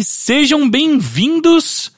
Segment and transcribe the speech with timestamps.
[0.00, 1.92] E sejam bem-vindos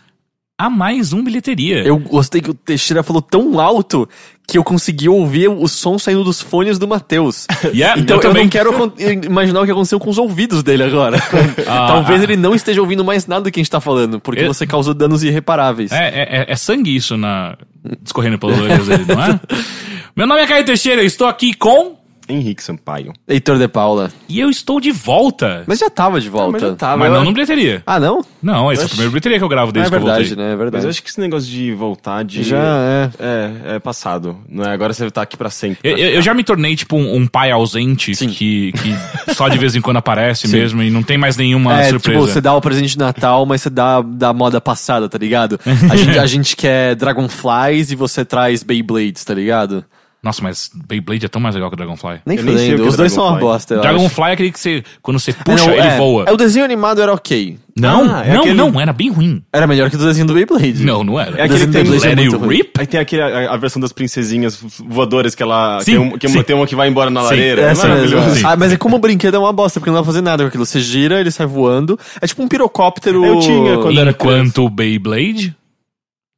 [0.59, 1.85] a mais um bilheteria.
[1.85, 4.09] Eu gostei que o Teixeira falou tão alto
[4.49, 7.47] que eu consegui ouvir o som saindo dos fones do Matheus.
[7.73, 8.43] Yeah, então eu eu, também.
[8.43, 8.93] não quero
[9.25, 11.17] imaginar o que aconteceu com os ouvidos dele agora.
[11.65, 12.25] Ah, Talvez ah.
[12.25, 14.67] ele não esteja ouvindo mais nada do que a gente tá falando, porque Eu- você
[14.67, 15.93] causou danos irreparáveis.
[15.93, 17.57] É, é, é- é sangue isso na
[18.03, 19.41] discorrendo pelas orelhas dele, não é?
[20.17, 22.02] Meu nome é Caio Teixeira, eu estou aqui com
[22.33, 23.13] Henrique Sampaio.
[23.29, 24.11] Heitor de Paula.
[24.29, 25.65] e eu estou de volta.
[25.67, 26.53] Mas já tava de volta.
[26.53, 26.97] mas já tava.
[26.99, 27.83] Mas eu- não no bilheteria.
[27.87, 28.25] Ah, não?
[28.43, 30.45] Não, esse é o primeiro bilheteria que eu gravo É desde que eu verdade, voltei.
[30.45, 30.51] né?
[30.51, 30.85] É Mas verdade.
[30.85, 32.43] eu acho que esse negócio de voltar de.
[32.43, 33.11] Já é.
[33.19, 34.37] É, é passado.
[34.49, 34.71] Não é?
[34.73, 35.79] Agora você tá aqui pra sempre.
[35.83, 39.59] Eu, eu- eu já me tornei, tipo, um, um pai ausente que, que só de
[39.59, 42.21] vez em quando aparece mesmo e não tem mais nenhuma É, surpresa.
[42.21, 45.59] tipo, você dá o presente de Natal, mas você dá da moda passada, tá ligado?
[45.91, 49.85] A gente, a gente quer Dragonflies e você traz Beyblades, tá ligado?
[50.25, 52.21] Nossa, mas Beyblade é tão mais legal que o Dragonfly.
[52.25, 53.79] Nem Eu nem sei é os dois são uma bosta.
[53.79, 56.25] Dragonfly é aquele que você, quando você É, puxa, não, ele é, voa.
[56.29, 57.59] É, o desenho animado era ok.
[57.77, 59.43] Não, Ah, é não, aquele- não, era bem ruim.
[59.53, 60.85] Era melhor que o desenho do Beyblade.
[60.85, 61.37] Não, não era.
[61.41, 62.71] É aquele tem- do Beyblade Let é it muito rip?
[62.79, 65.81] Aí tem aquele, a, a versão das princesinhas voadoras que ela.
[65.81, 66.43] Sim, tem, um, que sim.
[66.45, 67.63] tem uma que vai embora na Sim, lareira.
[67.63, 68.17] Essa é mesmo.
[68.17, 68.37] maravilhoso.
[68.41, 68.47] Sim.
[68.47, 70.45] Ah, mas é como o brinquedo é uma bosta, porque não dá pra fazer nada
[70.45, 70.65] com aquilo.
[70.65, 71.99] Você gira, ele sai voando.
[72.21, 73.25] É tipo um pirocóptero.
[73.25, 75.57] Eu tinha quando era Enquanto o Beyblade,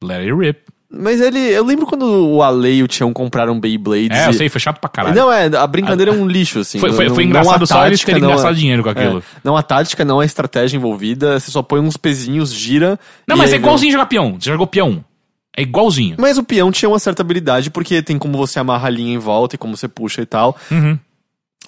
[0.03, 0.59] Let it rip.
[0.97, 1.39] Mas ele.
[1.39, 4.17] Eu lembro quando o Ale e o Tião compraram Beyblades.
[4.17, 5.15] É, eu sei, foi chato pra caralho.
[5.15, 6.79] Não, é, a brincadeira é um lixo, assim.
[6.79, 8.89] Foi- Não- foi- foi não- engraçado não a só eles tática, terem gastado dinheiro com
[8.89, 9.19] aquilo.
[9.19, 11.39] É, não a tática, não a estratégia envolvida.
[11.39, 12.99] Você só põe uns pezinhos, gira.
[13.27, 14.37] Não, mas é igualzinho jogar peão.
[14.39, 15.03] Você jogou peão.
[15.57, 16.15] É igualzinho.
[16.19, 19.17] Mas o peão tinha uma certa habilidade, porque tem como você amarra a linha em
[19.17, 20.57] volta e como você puxa e tal.
[20.69, 20.99] Uhum.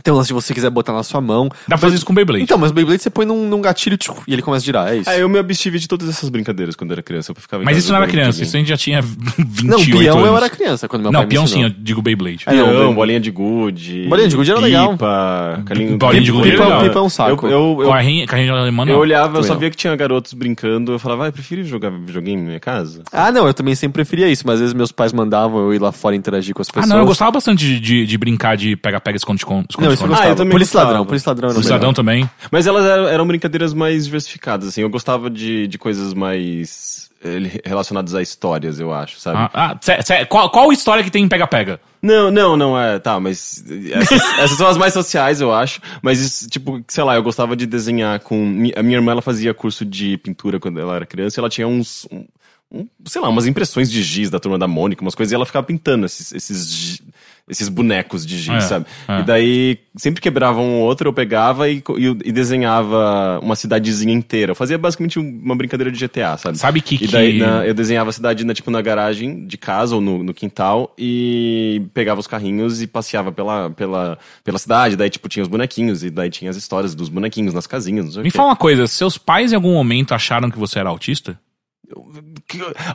[0.03, 1.49] Tem um lance de você quiser botar na sua mão.
[1.49, 2.43] Dá pra fazer isso com Beyblade.
[2.43, 4.87] Então, mas o Beyblade você põe num, num gatilho tchiu, e ele começa a girar,
[4.93, 5.09] é isso.
[5.09, 7.31] É, eu me abstive de todas essas brincadeiras quando era criança.
[7.31, 9.01] Eu ficava mas isso não era criança, isso a gente já tinha
[9.37, 10.27] 28 não, peão anos.
[10.29, 12.43] eu era criança quando meu Não, pai me peão sim, eu digo Beyblade.
[12.45, 12.95] É, não, Peão, Beyblade.
[12.95, 14.07] bolinha de gude.
[14.07, 14.91] Bolinha de gude era legal.
[14.93, 16.79] Pipa, calinho, Bolinha de gude era legal.
[16.79, 17.47] pipa, Pipa é um saco.
[17.47, 18.93] Eu, eu, eu, Carrinho, carrinho alemã não.
[18.93, 19.57] eu olhava, eu não.
[19.59, 20.91] via que tinha garotos brincando.
[20.93, 23.03] Eu falava, ah, eu prefiro jogar videogame na minha casa.
[23.11, 25.81] Ah, não, eu também sempre preferia isso, mas às vezes meus pais mandavam eu ir
[25.81, 26.89] lá fora interagir com as Ah, pessoas.
[26.89, 29.67] não, eu gostava bastante de, de, de brincar de pega-pega, esconde-esconde.
[29.87, 30.29] Não, isso eu Ah, gostava.
[30.29, 30.87] eu também Polícia gostava.
[30.91, 31.73] ladrão, polícia ladrão era O o melhor.
[31.75, 32.29] Cidadão também.
[32.51, 34.81] Mas elas eram, eram brincadeiras mais diversificadas, assim.
[34.81, 39.37] Eu gostava de, de coisas mais eh, relacionadas a histórias, eu acho, sabe?
[39.37, 41.79] Ah, ah, cê- cê- qual, qual história que tem em pega-pega?
[42.01, 42.99] Não, não, não é.
[42.99, 43.63] Tá, mas.
[43.91, 45.81] Essas, essas são as mais sociais, eu acho.
[46.01, 48.35] Mas, isso, tipo, sei lá, eu gostava de desenhar com.
[48.75, 51.67] A minha irmã, ela fazia curso de pintura quando ela era criança e ela tinha
[51.67, 52.07] uns.
[52.11, 52.25] um-
[52.69, 55.45] um, sei lá, umas impressões de giz da turma da Mônica, umas coisas, e ela
[55.45, 57.01] ficava pintando esses, esses,
[57.49, 58.85] esses bonecos de giz, É, sabe?
[59.07, 59.19] é.
[59.19, 64.13] E daí, sempre quebrava um ou outro, eu pegava e, e, e desenhava uma cidadezinha
[64.13, 64.51] inteira.
[64.51, 66.57] Eu fazia basicamente um- uma brincadeira de GTA, sabe?
[66.57, 66.95] Sabe que.
[67.03, 70.01] E daí que- na- eu desenhava a cidade na, tipo, na garagem de casa ou
[70.01, 74.95] no, no quintal e pegava os carrinhos e passeava pela, pela, pela cidade.
[74.95, 78.11] Daí, tipo, tinha os bonequinhos e daí tinha as histórias dos bonequinhos nas casinhas, não
[78.11, 81.39] sei Me fala uma coisa, seus pais em algum momento acharam que você era autista?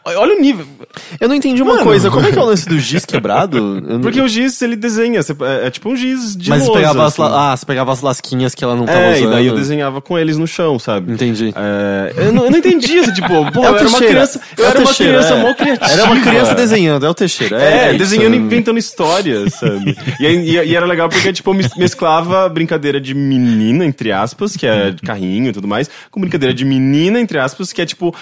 [0.05, 0.67] Olha o nível.
[1.21, 1.85] Eu não entendi uma Mano.
[1.85, 3.57] coisa, como é que é o lance do giz quebrado?
[3.57, 5.23] Eu não- Porque o giz, ele desenha.
[5.23, 7.23] você- É, é tipo um giz de Mas você lousa, pegava, as, assim.
[7.23, 9.29] la- ah, você pegava as lasquinhas que ela não tava É, usando.
[9.29, 11.13] e daí eu desenhava com eles no chão, sabe?
[11.13, 11.53] Entendi.
[11.57, 14.07] É, eu, não, eu não entendi, assim, tipo, pô, É eu era uma Teixeira.
[14.13, 15.43] criança, eu É o era uma Teixeira, criança é.
[15.43, 15.93] mó criativa.
[15.93, 17.63] Era uma criança desenhando, é o Teixeira.
[17.63, 17.99] É, isso.
[17.99, 19.97] desenhando e inventando histórias, sabe?
[20.21, 24.57] E, aí- e- e era legal porque, tipo, mes- mesclava brincadeira de menina, entre aspas,
[24.57, 28.15] que é carrinho e tudo mais, com brincadeira de menina, entre aspas, que é, tipo,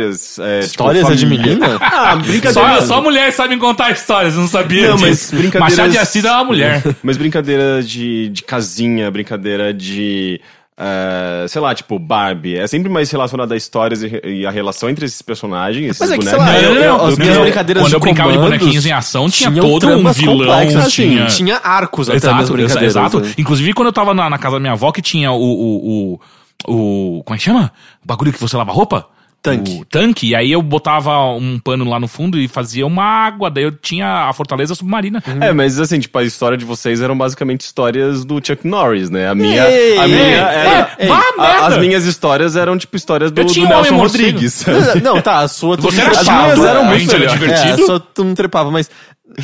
[0.00, 0.38] histórias.
[0.38, 1.78] É, tipo, Histórias é de menina?
[1.80, 2.80] Ah, brincadeira.
[2.80, 6.24] Só, só mulheres sabem contar histórias, eu não sabia Não, mas brincadeiras- Machado de Assis
[6.24, 6.82] é uma mulher.
[7.02, 10.40] Mas brincadeira de, de casinha, brincadeira de.
[10.78, 12.56] eh, sei lá, tipo, Barbie.
[12.56, 16.10] É sempre mais relacionado a histórias e, e a relação entre esses personagens, esses Mas
[16.10, 16.62] é que, sei bonecos.
[16.62, 19.28] lá, eu- eu- as Não, minhas não, brincadeiras Quando eu brincava de bonequinhos em ação,
[19.30, 20.38] tinha tinham todo um vilão.
[20.38, 21.26] complexas, assim, tinha...
[21.26, 22.82] tinha arcos até Exato, brincadeiras.
[22.82, 23.20] exato.
[23.20, 23.32] né?
[23.38, 26.18] Inclusive, quando eu tava na, na casa da minha avó, que tinha o, o,
[26.66, 27.72] o, o- Como é que chama?
[28.04, 29.06] O bagulho que você lava roupa?
[29.42, 29.78] Tanque.
[29.80, 30.28] O tanque.
[30.30, 33.48] E aí eu botava um pano lá no fundo e fazia uma água.
[33.48, 35.22] Daí eu tinha a fortaleza submarina.
[35.40, 39.28] É, mas assim, tipo, a história de vocês eram basicamente histórias do Chuck Norris, né?
[39.28, 39.64] A minha.
[39.68, 40.90] Ei, a ei, minha ei, era.
[40.98, 41.66] ei, vá a- merda!
[41.66, 43.96] as minhas histórias eram, tipo, histórias do, Eu do tinha um Nelson.
[43.96, 44.64] Rodrigues.
[45.02, 45.76] Não, tá, a sua...
[45.76, 47.68] Você era as minhas eram muito era divertido.
[47.68, 48.90] É, a sua tu não trepava, mas...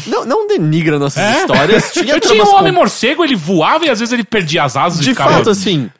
[0.06, 1.40] Não, não denigra nossas É?
[1.42, 1.92] histórias.
[1.92, 4.76] Tinha eu tinha um com- homem morcego, ele voava e às vezes ele perdia as
[4.76, 5.32] asas e De ficava...
[5.34, 5.90] fato, assim,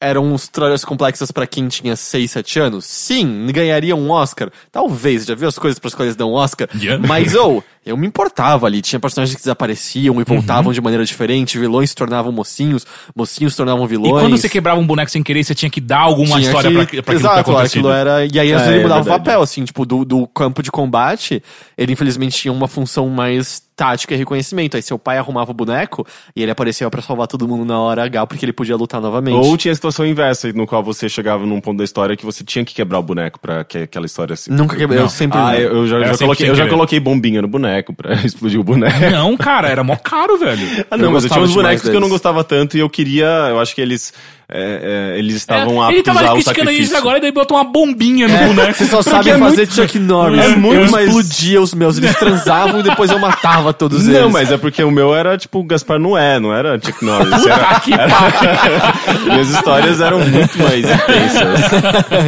[0.00, 2.84] eram histórias complexas pra quem tinha 6, 7 anos?
[2.84, 3.46] Sim.
[3.52, 4.50] Ganharia um Oscar?
[4.70, 5.24] Talvez.
[5.24, 6.68] Já viu as coisas pras quais dão Oscar?
[6.74, 7.06] Yeah.
[7.06, 8.82] Mas, ou, eu me importava ali.
[8.82, 12.84] Tinha personagens que desapareciam e voltavam de maneira diferente, vilões se tornavam mocinhos,
[13.14, 14.12] mocinhos se tornavam E vilões.
[14.22, 16.74] quando você quebrava um boneco sem querer, você tinha que dar alguma Tinha história que-
[16.74, 18.26] pra, pra aquilo Exato, aquilo era.
[18.26, 19.24] E aí às É, vezes ele é mudava o verdade.
[19.24, 21.42] papel, assim, tipo, do, do campo de combate,
[21.78, 24.74] ele infelizmente tinha uma função mais tática e reconhecimento.
[24.74, 28.04] Aí seu pai arrumava o boneco e ele aparecia pra salvar todo mundo na hora
[28.04, 29.34] H, porque ele podia lutar novamente.
[29.36, 32.42] Ou tinha a situação inversa, no qual você chegava num ponto da história que você
[32.42, 34.50] tinha que quebrar o boneco pra que aquela história se.
[34.50, 35.38] Nunca quebrei, eu sempre.
[35.38, 38.60] Ah, eu, eu já, já sempre coloquei, eu já coloquei bombinha no boneco pra explodir
[38.60, 38.98] o boneco.
[39.10, 40.86] Não, cara, era mó caro, velho.
[40.90, 42.80] Ah, não, Eu mas eu tinha gostava uns bonecos que eu não gostava tanto e
[42.80, 43.26] eu queria.
[43.50, 44.12] Eu acho que eles.
[44.48, 46.84] É, é, eles estavam É, ele aptos tava ao criticando sacrifício.
[46.84, 48.74] isso agora e daí botou uma bombinha no boneco.
[48.74, 50.44] Você só sabe é fazer muito- Chuck Norris.
[50.44, 54.20] é muito eu mais- explodia os meus, eles transavam e depois eu matava todos eles.
[54.20, 57.44] Não, mas é porque o meu era tipo Gaspar Noé, não era Chuck Norris.
[57.46, 59.26] Era, que pariu.
[59.32, 61.60] minhas histórias eram muito mais intensas.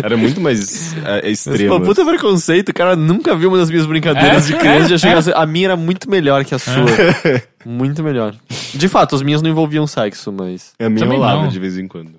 [0.02, 3.86] Era muito mais é, Mas, pô, puta preconceito, o cara nunca viu uma das minhas
[3.86, 4.52] brincadeiras É?
[4.52, 4.86] de criança.
[4.86, 4.88] É?
[4.88, 6.74] Já chegou a, ser- a minha era muito melhor que a sua.
[7.68, 8.34] muito melhor.
[8.74, 10.74] De fato, as minhas não envolviam sexo, mas.
[10.78, 11.48] A minha Também rolava não.
[11.48, 12.18] de vez em quando.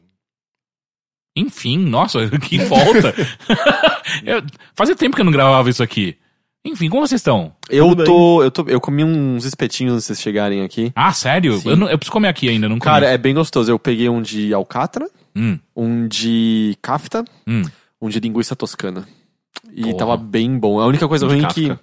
[1.36, 3.14] Enfim, nossa, que volta.
[4.26, 4.44] Eu-
[4.76, 6.18] fazia tempo que eu não gravava isso aqui.
[6.66, 7.54] Enfim, como vocês estão?
[7.70, 8.64] Eu Tudo tô, eu tô.
[8.68, 10.92] Eu comi uns espetinhos antes de vocês chegarem aqui.
[10.96, 11.62] Ah, sério?
[11.64, 12.92] Eu, não- eu preciso comer aqui ainda, não comi.
[12.92, 13.72] Cara, é bem gostoso.
[13.72, 17.62] Eu peguei um de alcatra, Hum, um de kafta, hum.
[18.02, 19.08] um de linguiça toscana.
[19.72, 19.98] E Porra.
[19.98, 20.80] tava bem bom.
[20.82, 21.62] A única coisa De ruim Kafka.
[21.62, 21.80] que.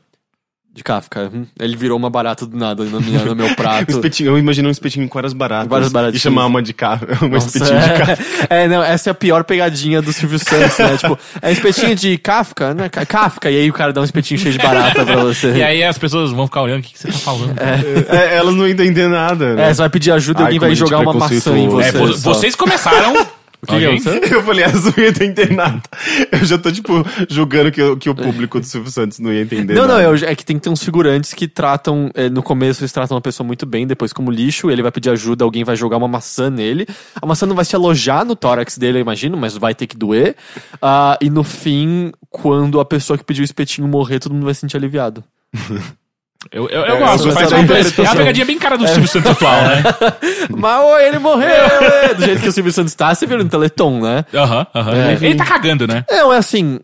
[0.77, 1.31] De Kafka.
[1.35, 1.47] hum.
[1.59, 3.91] Ele virou uma barata do nada no, minha- no meu Um prato.
[3.91, 5.69] espetinho, eu imagino um espetinho com várias baratas.
[5.69, 6.23] Várias E baratinhas.
[6.23, 8.19] chamar uma de cá, uma Nossa, espetinho de cá.
[8.51, 10.97] é, é, não, essa é a pior pegadinha do Silvio Santos, né?
[10.99, 12.89] tipo, é espetinho de Kafka, né?
[12.91, 15.53] Ka- Kafka, e aí o cara dá um espetinho cheio de barata pra você.
[15.55, 17.55] E aí as pessoas vão ficar olhando o que, que você tá falando.
[17.59, 19.71] É, elas não entendem nada, né?
[19.71, 21.89] É, você vai pedir ajuda e alguém vai jogar uma maçã em você.
[21.89, 22.35] É, vo- só.
[22.35, 23.27] vocês começaram.
[23.63, 23.87] O que que Ok?
[23.99, 24.23] aconteceu?
[24.39, 25.83] Eu falei, elas não iam entender nada.
[26.31, 26.93] Eu já tô, tipo,
[27.29, 30.03] julgando que, o- que o público do Silvio Santos não ia entender Não, não, nada.
[30.03, 33.17] eu- é que tem que ter uns figurantes que tratam, é, no começo eles tratam
[33.17, 36.09] a pessoa muito bem, depois como lixo, ele vai pedir ajuda, alguém vai jogar uma
[36.09, 36.87] maçã nele,
[37.21, 39.97] a maçã não vai se alojar no tórax dele, eu imagino, mas vai ter que
[39.97, 40.37] doer,
[40.81, 44.55] Ah, e no fim, quando a pessoa que pediu o espetinho morrer, todo mundo vai
[44.55, 45.25] se sentir aliviado.
[46.53, 47.31] Eu, eu, eu É, gosto.
[47.33, 49.83] Faz é a uma, é uma pegadinha bem cara do Silvio Santos atual, né?
[50.57, 51.49] Mas ele morreu!
[51.49, 52.15] é.
[52.15, 54.25] Do jeito que o Silvio Santos tá, você viu no Teleton, né?
[54.35, 54.95] Aham, aham.
[54.95, 55.13] É.
[55.15, 56.05] Ele tá cagando, né?
[56.11, 56.79] Não, é assim.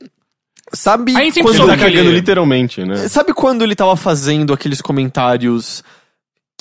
[0.75, 2.97] Sabe quando, Ele tá cagando literalmente, né?
[3.09, 5.85] sabe quando ele tava fazendo aqueles comentários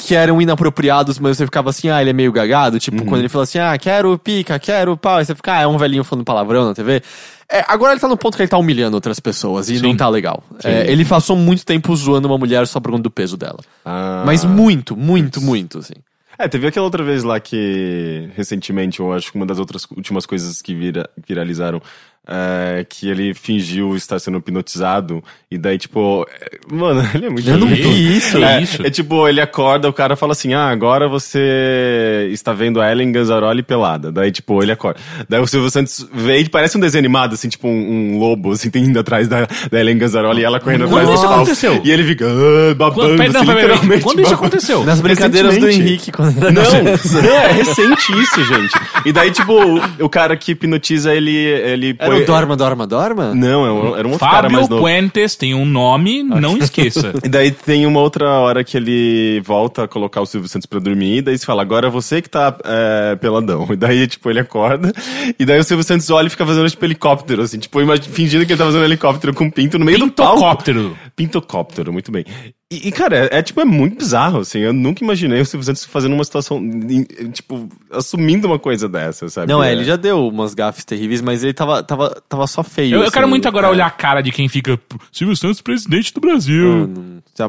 [0.02, 2.80] que eram inapropriados, mas você ficava assim, ah, ele é meio gagado?
[2.80, 5.68] Tipo, quando ele falou assim, ah, quero pica, quero pau, aí você fica, ah, é
[5.68, 7.02] um velhinho falando palavrão na TV.
[7.50, 9.84] É, agora ele tá no ponto que ele tá humilhando outras pessoas e Sim.
[9.84, 10.44] não tá legal.
[10.64, 13.60] É, ele passou muito tempo zoando uma mulher só por conta do peso dela.
[13.84, 14.24] Ah.
[14.26, 15.94] Mas muito, muito, muito, assim.
[16.40, 20.26] É, teve aquela outra vez lá que, recentemente, eu acho que uma das outras últimas
[20.26, 21.82] coisas que vira- viralizaram,
[22.28, 27.50] é, que ele fingiu estar sendo hipnotizado, e daí, tipo, é, mano, ele é muito
[27.50, 28.38] Eu não vi isso.
[28.38, 28.86] É, isso?
[28.86, 33.12] é tipo, ele acorda, o cara fala assim: Ah, agora você está vendo a Ellen
[33.12, 34.12] Ganzaroli pelada.
[34.12, 35.00] Daí, tipo, ele acorda.
[35.28, 38.52] Daí o Silvio Santos vê e parece um desenho animado, assim, tipo um, um lobo,
[38.52, 41.36] assim, indo atrás da, da Ellen Ganzaroli e ela correndo Quando atrás do isso palco.
[41.36, 41.82] aconteceu?
[41.84, 44.04] E ele fica ah, babando, Quando, pera, não, assim, pera, pera, literalmente.
[44.04, 44.84] quando isso aconteceu?
[44.86, 45.70] Nas brincadeiras do.
[45.70, 48.74] Henrique, quando Não, não, é recente isso, gente.
[49.06, 51.36] E daí, tipo, o, o cara que hipnotiza, ele.
[51.36, 53.34] ele Era o Dorma, Dorma, Dorma?
[53.36, 54.82] Não, é um- era um outro cara Fábio mais novo.
[54.82, 57.14] Puentes tem um nome, não esqueça.
[57.24, 60.80] E daí tem uma outra hora que ele volta a colocar o Silvio Santos pra
[60.80, 63.68] dormir, e daí se fala, agora é você que tá é, peladão.
[63.72, 64.92] E daí, tipo, ele acorda,
[65.40, 68.52] e daí o Silvio Santos olha e fica fazendo, tipo, helicóptero, assim, tipo, fingindo que
[68.54, 70.36] ele tá fazendo helicóptero com pinto no meio do palco.
[70.36, 70.98] Pintocóptero.
[71.16, 72.26] Pintocóptero, muito bem.
[72.72, 75.66] E, e, cara, é, é, tipo, é muito bizarro, assim, eu nunca imaginei o Silvio
[75.66, 79.52] Santos fazendo uma situação, em- tipo, assumindo uma coisa dessa, sabe?
[79.52, 82.94] Não, é, ele já deu umas gafes terríveis, mas ele tava, tava, tava só feio.
[82.96, 83.12] Eu, eu assim.
[83.12, 83.70] quero muito agora é.
[83.72, 84.80] olhar a cara de quem fica.
[85.12, 86.90] Silvio Santos, presidente do Brasil.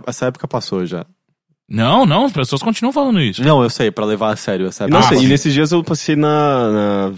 [0.09, 1.07] Essa época passou já.
[1.69, 3.45] Não, não, as pessoas continuam falando isso.
[3.45, 4.99] Não, eu sei, pra levar a sério essa época.
[4.99, 7.13] Nossa, Ah, e nesses dias eu passei na, na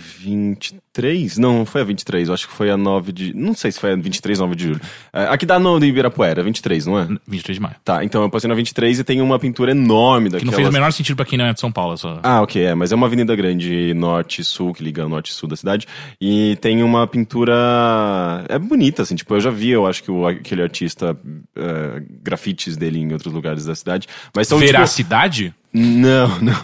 [0.95, 1.39] 23?
[1.39, 3.35] Não, não foi a 23, eu acho que foi a 9 de.
[3.35, 4.81] Não sei se foi a 23, 9 de julho.
[5.13, 7.09] É, aqui dá no Ibirapuera, 23, não é?
[7.27, 7.75] 23 de maio.
[7.85, 10.53] Tá, então eu passei na 23 e tem uma pintura enorme Que daquelas...
[10.53, 11.97] não fez o menor sentido pra quem não é de São Paulo.
[11.99, 12.21] Só.
[12.23, 15.31] Ah, ok, é, mas é uma avenida grande norte e sul, que liga o norte
[15.31, 15.87] e sul da cidade.
[16.21, 18.45] E tem uma pintura.
[18.49, 21.17] É bonita, assim, tipo, eu já vi, eu acho que o, aquele artista,
[21.57, 24.07] é, grafites dele em outros lugares da cidade.
[24.35, 25.55] Mas são tipo, Veracidade?
[25.75, 26.55] Não, não.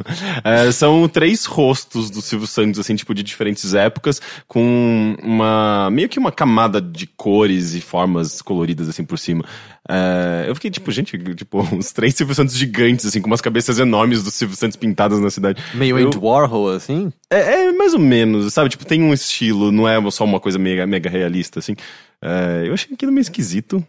[0.44, 5.90] É, são três rostos do Silvio Santos, assim, tipo, de diferentes épocas, com uma.
[5.90, 9.44] meio que uma camada de cores e formas coloridas, assim, por cima.
[9.88, 13.80] É, eu fiquei, tipo, gente, tipo, uns três Silvio Santos gigantes, assim, com umas cabeças
[13.80, 15.60] enormes do Silvio Santos pintadas na cidade.
[15.74, 17.12] Meio eu, Andy Warhol, assim?
[17.28, 18.70] é, é mais ou menos, sabe?
[18.70, 21.74] Tipo, tem um estilo, não é só uma coisa mega, mega realista, assim.
[22.22, 23.84] É, eu achei aquilo meio esquisito.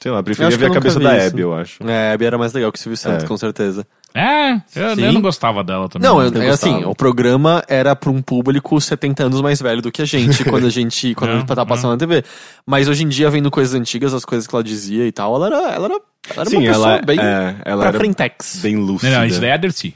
[0.00, 1.26] Sei lá, preferia ver a cabeça da isso.
[1.28, 1.82] Abby, eu acho.
[1.84, 3.26] É, a Abby era mais legal que o Silvio Santos, É.
[3.26, 3.84] com certeza.
[4.14, 5.02] É, eu, Sim.
[5.04, 6.08] eu não gostava dela também.
[6.08, 6.90] Não, eu, eu é assim, gostava.
[6.90, 10.66] o programa era pra um público 70 anos mais velho do que a gente, quando
[10.66, 12.24] a gente, quando Não, a gente tava passando na TV.
[12.64, 15.46] Mas hoje em dia, vendo coisas antigas, as coisas que ela dizia e tal, ela
[15.48, 16.00] era, ela era, ela
[16.42, 18.60] era Sim, uma pessoa ela, bem é, ela pra era frentex.
[18.62, 19.18] bem Não, lúcida.
[19.18, 19.94] não, isso daí é a Dercy.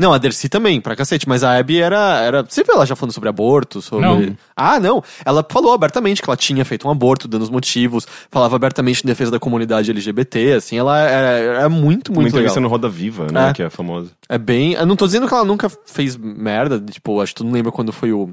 [0.00, 2.42] Não, a Dercy também, pra cacete, mas a Abby era, era.
[2.42, 3.80] Você viu ela já falando sobre aborto?
[3.80, 4.04] Sobre...
[4.04, 4.36] Não.
[4.56, 5.02] Ah, não.
[5.24, 9.06] Ela falou abertamente que ela tinha feito um aborto, dando os motivos, falava abertamente em
[9.06, 11.28] defesa da comunidade LGBT, assim, ela era,
[11.60, 12.68] era muito, Uma muito entrevista legal.
[12.68, 13.50] no Roda Viva, né?
[13.50, 13.52] É.
[13.52, 14.10] Que é famosa.
[14.28, 14.72] É bem.
[14.72, 17.70] Eu não tô dizendo que ela nunca fez merda, tipo, acho que tu não lembra
[17.70, 18.32] quando foi o.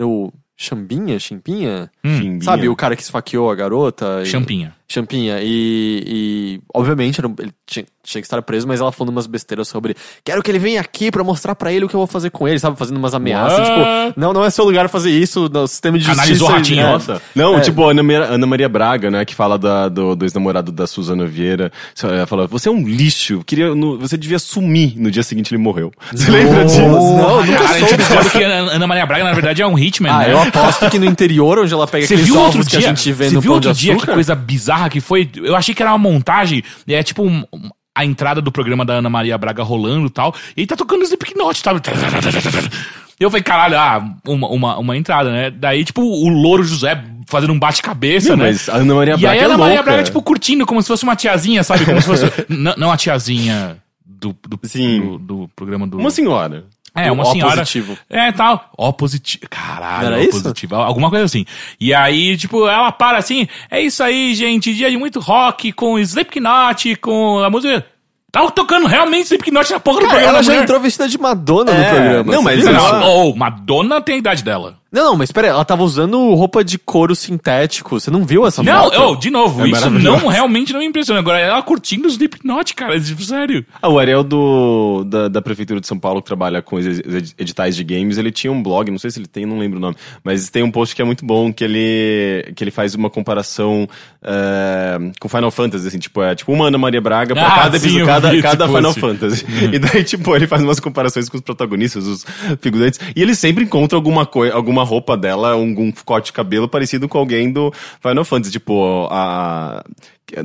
[0.00, 1.90] o Chambinha, Chimpinha?
[2.04, 2.40] Hum.
[2.40, 4.22] Sabe, o cara que esfaqueou a garota?
[4.22, 4.26] e-
[4.92, 5.38] Champinha.
[5.42, 9.94] E, e obviamente, ele tinha, tinha que estar preso, mas ela falando umas besteiras sobre
[10.24, 12.46] quero que ele venha aqui pra mostrar pra ele o que eu vou fazer com
[12.46, 12.78] ele, sabe?
[12.78, 13.60] Fazendo umas ameaças.
[13.68, 13.70] What?
[14.10, 16.22] Tipo, não, não é seu lugar fazer isso no sistema de justiça.
[16.22, 16.92] Analisou o ratinho, é.
[16.92, 17.22] nossa.
[17.34, 17.60] Não, É.
[17.60, 20.86] tipo, a Ana, Maria- Ana Maria Braga, né, que fala da- do, do ex-namorado da
[20.86, 21.72] Suzana Vieira.
[22.02, 24.94] Ela fala, você é um lixo, queria, no- você devia sumir.
[24.96, 25.90] No dia seguinte ele morreu.
[26.12, 26.80] Você lembra disso?
[26.80, 27.96] Não, nunca cara, a gente soube.
[28.02, 30.32] descobre que a Ana Maria Braga, na verdade, é um hitman, Ah, né?
[30.32, 32.86] eu aposto que no interior, onde ela pega Você aqueles viu outro ovos que dia?
[32.86, 34.14] a gente vê você no viu pão de outro dia que açúcar?
[34.14, 35.28] coisa bizarra que foi?
[35.36, 36.62] Eu achei que era uma montagem.
[36.88, 37.44] É tipo um-
[37.94, 40.34] a entrada do programa da Ana Maria Braga rolando e tal.
[40.56, 41.80] E ele tá tocando Slipknot, sabe?
[43.20, 45.50] Eu falei, caralho, ah, uma, uma, uma entrada, né?
[45.50, 48.46] Daí, tipo, o Louro José fazendo um bate-cabeça, né?
[48.46, 49.90] mas a Ana Maria E Braga aí é a Ana Maria louca.
[49.90, 51.84] Braga, tipo, curtindo, como se fosse uma tiazinha, sabe?
[51.84, 52.24] Como se fosse.
[52.48, 55.00] não, não a tiazinha do, do, Sim.
[55.00, 55.98] do, do programa do.
[55.98, 56.64] Uma senhora.
[56.94, 57.56] É, uma O senhora.
[57.56, 57.96] positivo.
[58.10, 58.70] É, tal.
[58.76, 59.44] Ó, positivo.
[59.48, 60.42] Caralho, Era ó, isso?
[60.42, 60.74] positivo.
[60.76, 61.46] Alguma coisa assim.
[61.80, 63.48] E aí, tipo, ela para assim.
[63.70, 64.74] É isso aí, gente.
[64.74, 67.86] Dia de muito rock com Slipknot, com a música.
[68.30, 70.26] Tava tocando realmente Slipknot na porra do programa.
[70.28, 70.62] ela já mulher.
[70.64, 72.32] entrou vestida de Madonna no É, programa.
[72.32, 74.76] não, você mas ela- oh, Madonna tem a idade dela.
[74.92, 77.98] Não, não, mas pera aí, ela tava usando roupa de couro sintético.
[77.98, 79.00] Você não viu essa Não, foto?
[79.00, 81.18] oh, de novo, É isso não realmente não me impressiona.
[81.20, 83.64] Agora, ela curtindo o Slipknot, cara, tipo, sério.
[83.80, 87.34] Ah, o Ariel do, da, da Prefeitura de São Paulo, que trabalha com os ed-
[87.38, 89.80] editais de games, ele tinha um blog, não sei se ele tem, não lembro o
[89.80, 93.08] nome, mas tem um post que é muito bom, que ele, que ele faz uma
[93.08, 93.88] comparação
[94.22, 97.78] é, com Final Fantasy, assim, tipo, é tipo uma Ana Maria Braga pra Ah, cada
[97.78, 98.68] sim, episódio, cada, cada.
[98.68, 99.46] Final Fantasy.
[99.72, 102.26] E daí, tipo, ele faz umas comparações com os protagonistas, os
[102.60, 107.08] figurantes, e ele sempre encontra alguma coisa, alguma roupa dela, algum corte de cabelo parecido
[107.08, 109.84] com alguém do Final Fantasy, tipo, a...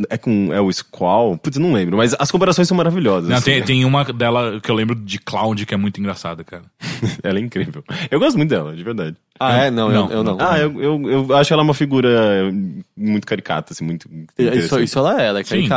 [0.09, 0.51] É com.
[0.51, 1.37] É o Squall?
[1.37, 3.29] Putz, não lembro, mas as comparações são maravilhosas.
[3.29, 3.45] Não, assim.
[3.51, 6.63] tem, tem uma dela que eu lembro de Cloud que é muito engraçada, cara.
[7.23, 7.81] Ela é incrível.
[8.11, 9.15] Eu gosto muito dela, de verdade.
[9.39, 9.71] Ah, é?
[9.71, 10.37] Não, Não, eu, eu não.
[10.41, 12.51] Ah, eu, eu, eu acho ela uma figura
[12.97, 14.09] muito caricata, assim, muito.
[14.37, 15.69] Isso, isso ela é, ela é Sim.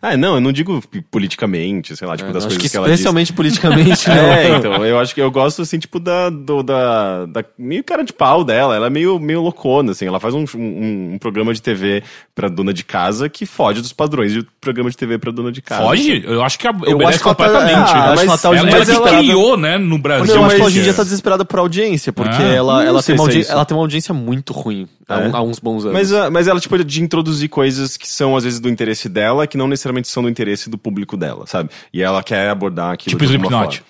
[0.00, 2.86] Ah, não, eu não digo politicamente, sei lá, tipo, Eu das coisas que que, ela
[2.86, 2.94] diz.
[2.94, 4.14] especialmente politicamente, não.
[4.38, 8.04] É, então, eu acho que eu gosto, assim, tipo, da, do, da, da meio cara
[8.04, 8.76] de pau dela.
[8.76, 10.06] Ela é meio, meio loucona, assim.
[10.06, 12.02] Ela faz um, um, um programa de TV
[12.34, 15.60] pra dona de casa que foge dos padrões de programa de TV pra dona de
[15.60, 15.82] casa.
[15.82, 16.22] Foge?
[16.24, 17.78] Eu acho que a, Eu obedece acho que ela tá- completamente.
[17.78, 20.26] acho que ela tá hoje em ela, que criou, né, no Brasil.
[20.26, 22.74] Porque eu acho que ela hoje em dia tá desesperada por audiência, porque Ah, ela,
[22.76, 23.50] não ela, tem uma é audi- isso.
[23.52, 25.28] ela tem uma audiência muito ruim há, É.
[25.28, 25.92] um- há uns bons anos.
[25.98, 29.46] Mas, ah, mas ela, tipo, de introduzir coisas que são, às vezes, do interesse dela,
[29.46, 31.70] que não necessariamente são do interesse do público dela, sabe?
[31.92, 33.82] E ela quer abordar aquilo Tipo de Slipknot.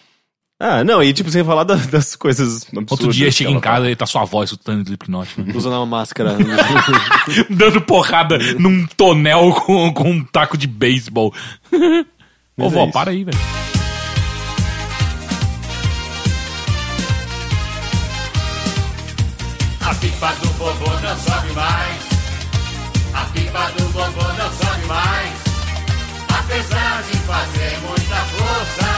[0.60, 2.90] Ah, não, e tipo, sem falar da- das coisas absurdas.
[2.90, 5.40] Outro dia chega em casa e tá sua avó escutando Slipknot.
[5.40, 5.52] Né?
[5.54, 6.36] Usando uma máscara.
[7.48, 11.32] Dando porrada num tonel com, com um taco de beisebol.
[11.72, 12.92] Ô, é vó, isso.
[12.92, 13.38] para aí, velho.
[19.88, 22.02] A pipa do vovô não sobe mais.
[23.14, 25.32] A pipa do vovô não sobe mais.
[26.28, 28.90] Apesar de fazer muita força,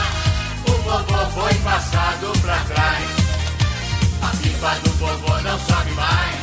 [0.67, 3.09] o vovô foi passado pra trás.
[4.21, 6.35] A pipa do vovô não sobe mais.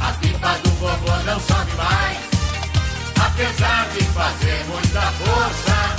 [0.00, 2.18] A pipa do vovô não sobe mais.
[3.22, 5.96] Apesar de fazer muita força,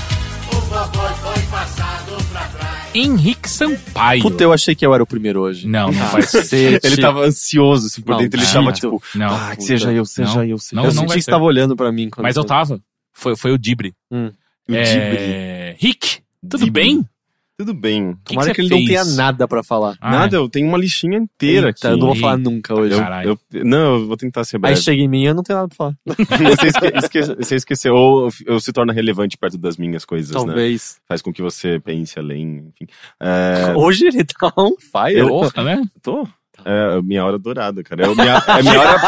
[0.53, 2.76] o vovô foi passado pra trás.
[2.97, 4.21] Henrique Sampaio.
[4.21, 5.67] Puta, eu achei que eu era o primeiro hoje.
[5.67, 6.79] Não, não vai ser.
[6.83, 8.75] Ele tava ansioso, assim, por Não, dentro ele tava, Muito.
[8.75, 10.43] tipo, Não, ah, que seja eu, seja Não.
[10.43, 10.95] eu, seja Não, eu eu.
[10.95, 12.09] não senti que você tava olhando pra mim.
[12.17, 12.79] Mas eu tava.
[13.13, 13.93] Foi, foi o Dibre.
[14.11, 14.27] Hum.
[14.67, 15.17] O Dibre.
[15.17, 15.75] É...
[15.79, 16.81] Rick, tudo Dibre.
[16.81, 17.05] bem?
[17.57, 18.13] Tudo bem.
[18.23, 18.87] que Tomara você que, ele não fez?
[18.87, 19.97] tenha nada pra falar.
[19.99, 21.95] Ah, Nada, eu tenho uma listinha inteira Eita, aqui.
[21.95, 22.93] eu não vou falar nunca hoje.
[22.93, 23.39] Eu- Caralho.
[23.51, 24.81] eu- não, eu vou tentar ser Aí breve.
[24.81, 25.95] chega em mim eu não tenho nada pra falar.
[26.61, 30.35] você, esque, esque, você esqueceu, ou eu se torna relevante perto das minhas coisas, né?
[30.39, 30.99] Talvez.
[31.07, 32.85] Faz com que você pense além, enfim.
[33.19, 35.17] É, Hoje ele tá on fire.
[35.19, 35.83] Eu- Porra, né?
[36.03, 36.27] tô.
[36.69, 38.05] É minha hora dourada, cara.
[38.05, 39.01] É minha, é minha hora,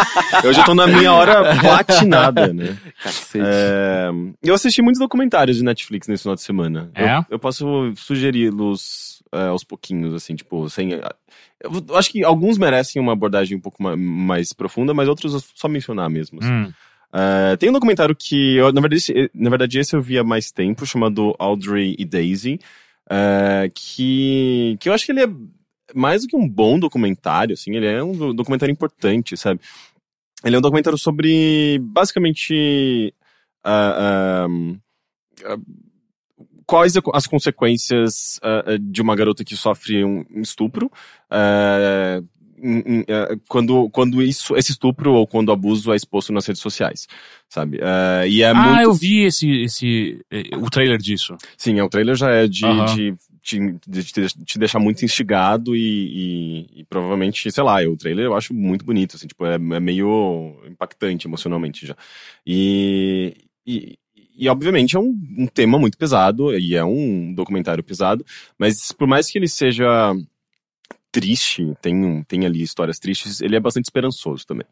[0.45, 2.77] eu já tô na minha hora platinada, né?
[3.03, 3.43] Cacete.
[3.45, 4.09] É,
[4.41, 6.89] eu assisti muitos documentários de Netflix nesse final de semana.
[6.95, 7.17] É?
[7.17, 7.65] Eu, eu posso
[7.97, 10.91] sugeri-los é, aos pouquinhos, assim, tipo, sem.
[10.93, 15.41] Eu acho que alguns merecem uma abordagem um pouco ma- mais profunda, mas outros eu
[15.53, 16.39] só mencionar mesmo.
[16.41, 16.49] assim.
[16.51, 16.71] Hum.
[17.11, 20.23] É, tem um documentário que, eu, na, verdade, esse, na verdade, esse eu vi há
[20.23, 22.59] mais tempo, chamado Audrey e Daisy,
[23.09, 25.27] é, que, que eu acho que ele é
[25.93, 29.59] mais do que um bom documentário, assim, ele é um do- documentário importante, sabe?
[30.43, 33.13] Ele é um documentário sobre, basicamente,
[33.63, 34.47] ah, ah,
[35.45, 35.57] ah,
[36.65, 40.89] quais as consequências ah, de uma garota que sofre um estupro,
[43.47, 47.07] quando, quando isso, esse estupro ou quando o abuso é exposto nas redes sociais,
[47.47, 47.79] sabe?
[47.81, 48.81] Ah, e é ah, muito...
[48.81, 51.35] eu vi esse, esse, eh, o trailer disso.
[51.57, 52.61] Sim, é, o trailer já é de,
[52.93, 53.15] de,
[53.87, 58.35] de te, te deixar muito instigado e, e- e provavelmente, sei lá, o trailer eu
[58.35, 61.95] acho muito bonito, assim, tipo, é, é meio impactante emocionalmente já.
[62.45, 63.97] E, e,
[64.37, 68.25] e obviamente é um, um tema muito pesado e é um documentário pesado,
[68.57, 70.13] mas por mais que ele seja
[71.11, 74.65] triste, tem, um- tem ali histórias tristes, ele é bastante esperançoso também.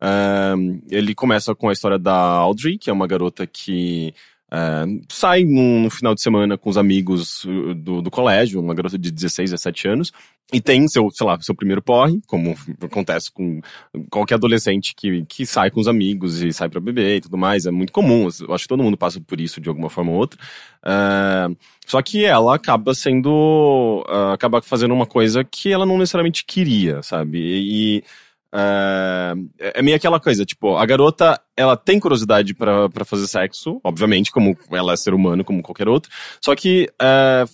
[0.00, 4.14] Ahn, ele começa com a história da Audrey, que é uma garota que
[4.54, 8.98] ah, sai no, final de semana com os amigos uh, do, do colégio, uma garota
[8.98, 10.12] de 16, 17 anos,
[10.52, 12.54] e tem seu, sei lá, seu primeiro porre, como
[12.84, 13.62] acontece com
[14.10, 17.64] qualquer adolescente que, que sai com os amigos e sai pra beber e tudo mais,
[17.64, 20.18] é muito comum, eu acho que todo mundo passa por isso de alguma forma ou
[20.18, 20.38] outra.
[20.82, 21.48] Ah,
[21.86, 24.04] só que ela acaba sendo.
[24.06, 27.38] ah, acaba fazendo uma coisa que ela não necessariamente queria, sabe?
[27.38, 28.04] E.
[28.52, 34.30] ah, é meio aquela coisa, tipo, a garota, ela tem curiosidade pra fazer sexo, obviamente,
[34.30, 37.44] como ela é ser humano, como qualquer outro, só que ah,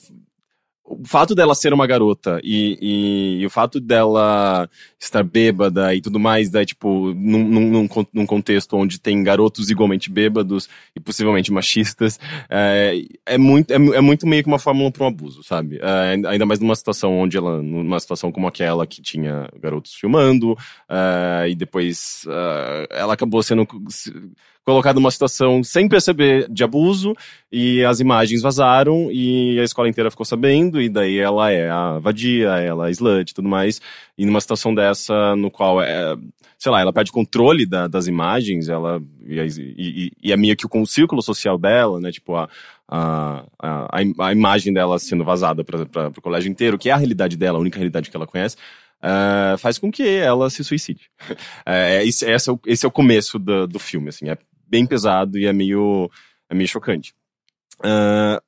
[0.91, 4.69] o fato dela ser uma garota e, e- e o fato dela
[4.99, 9.23] estar bêbada e tudo mais, daí, tipo, num, num, num con- num contexto onde tem
[9.23, 12.19] garotos igualmente bêbados e possivelmente machistas,
[12.49, 15.79] é, é, muito, é, é muito meio que uma fórmula para um abuso, sabe?
[15.81, 20.57] É, ainda mais numa situação onde ela, numa situação como aquela que tinha garotos filmando,
[20.89, 23.67] é, e depois é, ela acabou sendo
[24.69, 27.15] colocada numa situação sem perceber de abuso,
[27.51, 31.99] e as imagens vazaram, e a escola inteira ficou sabendo, e daí ela é a
[31.99, 33.81] vadia, ela é a slut e tudo mais,
[34.19, 36.15] e numa situação dessa, no qual é,
[36.59, 40.67] sei lá, ela perde controle da- das imagens, ela, e, e- e- é meio que
[40.71, 42.47] o círculo social dela, né, tipo, a,
[42.87, 46.93] a, a, a im- a imagem dela sendo vazada para o colégio inteiro, que é
[46.93, 48.57] a realidade dela, a única realidade que ela conhece,
[49.01, 51.09] ah, faz com que ela se suicide.
[51.65, 54.37] É, esse, esse é o, esse é o começo do, do filme, assim, é
[54.69, 56.11] bem pesado e é meio,
[56.49, 57.15] é meio chocante.
[57.83, 58.43] Ah,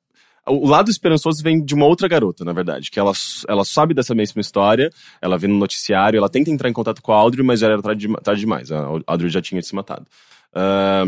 [0.47, 3.11] o lado esperançoso vem de uma outra garota, na verdade, que ela,
[3.47, 4.89] ela sabe dessa mesma história,
[5.21, 7.81] ela vê no noticiário, ela tenta entrar em contato com a Audrey, mas já era
[7.81, 10.05] tarde, tarde demais, a Audrey já tinha se matado.
[10.53, 11.05] Ah,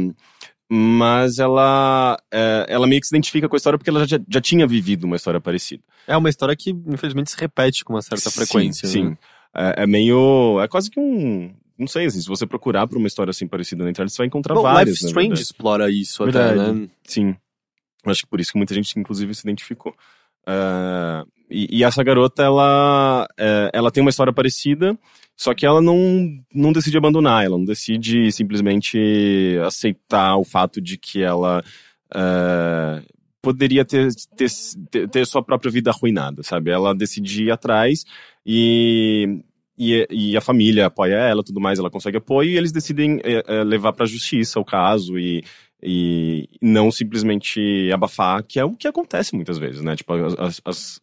[0.69, 4.41] mas ela, é, ela meio que se identifica com a história porque ela já, já
[4.41, 5.83] tinha vivido uma história parecida.
[6.07, 8.87] É uma história que, infelizmente, se repete com uma certa frequência.
[8.87, 9.09] Sim, né?
[9.11, 9.17] sim.
[9.55, 10.59] É, é meio.
[10.61, 11.53] É quase que um.
[11.77, 14.27] Não sei, assim, se você procurar por uma história assim parecida na internet, você vai
[14.27, 14.95] encontrar Bom, várias.
[14.95, 15.41] Life na Strange verdade.
[15.41, 16.79] explora isso até, Verdade.
[16.79, 16.89] né?
[17.03, 17.35] Sim.
[18.05, 19.95] Acho que por isso que muita gente, inclusive, se identificou.
[20.45, 24.97] Ah, e, e essa garota, ela, é, ela tem uma história parecida,
[25.35, 25.97] só que ela não,
[26.53, 31.63] não decide abandonar, ela não decide simplesmente aceitar o fato de que ela
[32.13, 33.01] ah,
[33.41, 34.49] poderia ter, ter,
[34.89, 36.71] ter, ter sua própria vida arruinada, sabe?
[36.71, 38.05] Ela decide ir atrás
[38.45, 39.43] e,
[39.77, 43.63] e, e a família apoia ela tudo mais, ela consegue apoio e eles decidem é,
[43.63, 45.43] levar pra justiça o caso e
[45.85, 49.95] e não simplesmente abafar, que é o que acontece muitas vezes, né?
[49.95, 51.01] Tipo, as, as, as,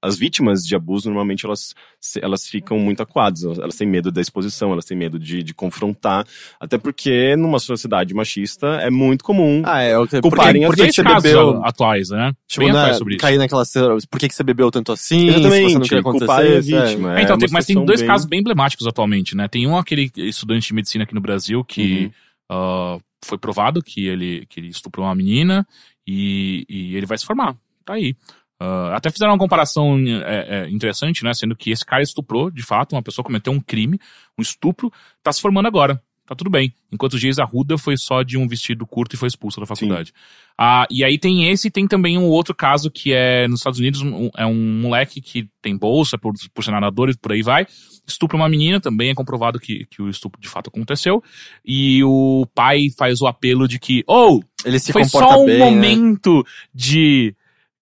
[0.00, 1.74] as vítimas de abuso, normalmente, elas,
[2.22, 6.26] elas ficam muito acuadas, elas, têm medo da exposição, elas têm medo de, de confrontar,
[6.58, 9.62] até porque numa sociedade machista é muito comum.
[9.64, 9.98] Ah, é.
[9.98, 11.64] o que- Culparem por as que, Dois que você bebeu?
[11.64, 12.32] atuais, né?
[12.46, 13.20] Tipo, Bem né, atuais sobre isso.
[13.20, 15.18] cair naquela cena, por que, que você bebeu tanto assim?
[15.18, 16.86] se Exatamente, você não quer culparem a acontecer, é.
[16.86, 17.18] vítima.
[17.18, 19.48] É, então, tem- mas tem dois bem- casos bem emblemáticos atualmente, né?
[19.48, 22.10] Tem um, aquele estudante de medicina aqui no Brasil que Uhum.
[22.50, 25.66] ah, foi provado que ele, que ele estuprou uma menina
[26.06, 27.56] e, e ele vai se formar.
[27.84, 28.16] Tá aí.
[28.60, 31.32] Ah, até fizeram uma comparação é, é, interessante, né?
[31.32, 34.00] Sendo que esse cara estuprou, de fato, uma pessoa cometeu um crime,
[34.36, 36.02] um estupro, tá se formando agora.
[36.28, 36.74] Tá tudo bem.
[36.92, 40.12] Enquanto o Geis Arruda foi só de um vestido curto e foi expulso da faculdade.
[40.58, 43.78] Ah, e aí tem esse e tem também um outro caso que é nos Estados
[43.78, 47.40] Unidos, um- é um moleque que tem bolsa por, por ser nadador e por aí
[47.42, 47.66] vai,
[48.06, 51.22] estupra uma menina, também é comprovado que, que o estupro de fato aconteceu,
[51.64, 55.46] e o pai faz o apelo de que, oh, Ele se foi comporta só um
[55.46, 55.64] bem, né?
[55.64, 57.34] momento de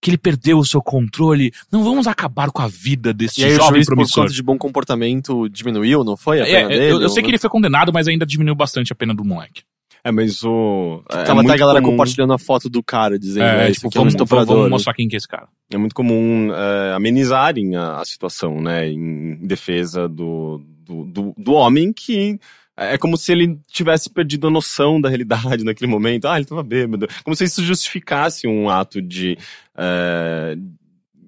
[0.07, 3.53] que ele perdeu o seu controle, não vamos acabar com a vida deste E aí
[3.55, 4.23] o jovem juiz, por promissor.
[4.23, 6.41] conta de bom comportamento, diminuiu, não foi?
[6.41, 6.93] A É, pena dele?
[6.93, 9.63] eu, eu sei que ele foi condenado, mas ainda diminuiu bastante a pena do moleque.
[10.05, 11.03] É, mas o.
[11.11, 13.73] É, Tava até muito a galera comum- compartilhando a foto do cara, dizendo, É, é,
[13.73, 14.55] tipo, isso aqui é um vamos, estuprador.
[14.57, 15.49] vamos mostrar quem que é esse cara.
[15.73, 21.53] é muito comum é, amenizarem a, a situação, né, em defesa do, do, do, do
[21.55, 22.39] homem que
[22.77, 26.27] é como se ele tivesse perdido a noção da realidade naquele momento.
[26.29, 27.09] Ah, ele tava bêbado.
[27.25, 29.37] Como se isso justificasse um ato de.
[29.77, 30.57] é,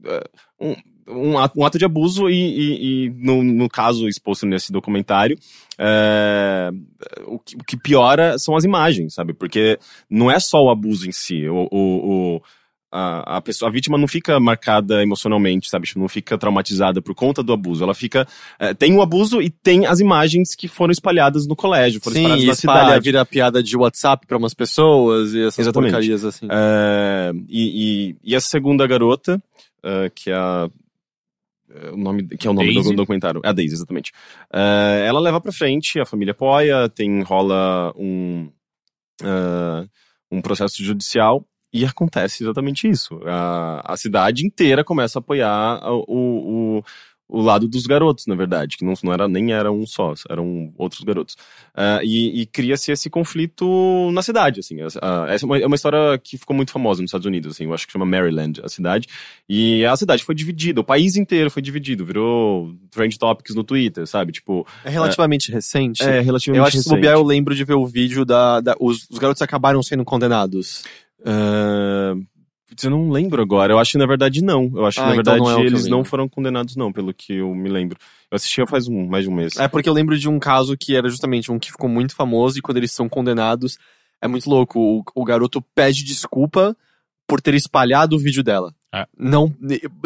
[0.05, 0.25] é,
[0.61, 0.75] um,
[1.11, 5.39] um ato, um ato de abuso e, e- e no, no caso exposto nesse documentário,
[5.79, 6.71] é,
[7.27, 9.33] o, que, o que piora são as imagens, sabe?
[9.33, 9.79] Porque
[10.11, 11.49] não é só o abuso em si.
[11.49, 12.43] O- o-
[12.90, 15.87] a, a pessoa, a vítima não fica marcada emocionalmente, sabe?
[15.87, 17.85] Tipo, Não fica traumatizada por conta do abuso.
[17.85, 18.27] Ela fica.
[18.59, 22.20] é, tem o abuso e tem as imagens que foram espalhadas no colégio, foram Sim,
[22.22, 23.05] espalhadas e na espalha, cidade.
[23.05, 25.90] vira piada de WhatsApp pra umas pessoas e essas Exatamente.
[25.92, 26.48] porcarias assim.
[26.51, 29.42] É, e, e, e a segunda garota,
[29.83, 30.70] é, que é a.
[31.70, 32.96] é, O nome, que é o nome do Daisy?
[32.96, 33.40] documentário.
[33.44, 34.12] É a Daisy, exatamente.
[34.53, 38.51] É, ela leva pra frente, a família apoia, tem, rola um,
[39.22, 39.87] é,
[40.33, 43.20] um processo judicial e acontece exatamente isso.
[43.26, 46.85] A, a cidade inteira começa a apoiar o, o,
[47.28, 50.72] o lado dos garotos, na verdade, que não, não era, nem era um só, eram
[50.78, 51.37] outros garotos.
[51.74, 54.81] Ah, e e cria-se esse conflito na cidade, assim.
[54.81, 57.52] Essa, ah, essa é uma, é uma história que ficou muito famosa nos Estados Unidos,
[57.52, 57.64] assim.
[57.64, 59.07] Eu acho que chama Maryland, a cidade.
[59.46, 64.07] E a cidade foi dividida, o país inteiro foi dividido, virou trend topics no Twitter,
[64.07, 64.33] sabe?
[64.33, 66.02] Tipo, É relativamente recente.
[66.02, 66.96] é relativamente Eu acho que se recente.
[67.02, 68.61] bobear, eu lembro de ver o vídeo da.
[68.62, 70.83] da- os, os garotos acabaram sendo condenados.
[72.68, 73.72] Putz, eu não lembro agora.
[73.72, 74.70] Eu acho que na verdade não.
[74.74, 76.92] Eu acho que Ah, na então verdade não é que eles não foram condenados, não,
[76.92, 77.98] pelo que eu me lembro.
[78.31, 79.57] Eu assisti faz um, mais de um mês.
[79.57, 82.59] É porque eu lembro de um caso que era justamente um que ficou muito famoso
[82.59, 83.78] e quando eles são condenados,
[84.20, 84.78] é muito louco.
[84.78, 86.76] O, o garoto pede desculpa
[87.26, 88.74] por ter espalhado o vídeo dela.
[88.94, 89.07] É.
[89.18, 89.55] Não,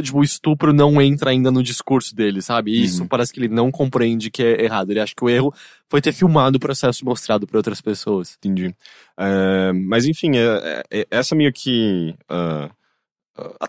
[0.02, 2.72] tipo, o estupro não entra ainda no discurso dele, sabe?
[2.72, 3.08] E Isso Uhum.
[3.08, 4.90] parece que ele não compreende que é errado.
[4.90, 5.54] Ele acha que o erro
[5.88, 8.36] foi ter filmado o processo e mostrado para outras pessoas.
[8.38, 8.74] Entendi.
[9.16, 10.42] É, mas enfim, é,
[10.90, 12.70] é- é- essa meio que ah,
[13.36, 13.66] a,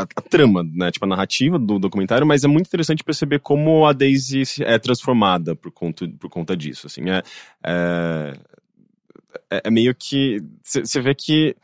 [0.00, 0.90] a- a trama, né?
[0.90, 5.54] Tipo, a narrativa do documentário, mas é muito interessante perceber como a Daisy é transformada
[5.54, 6.86] por conta, por conta disso.
[6.86, 7.22] Assim, é-
[9.64, 10.42] é meio que.
[10.62, 11.54] Você vê que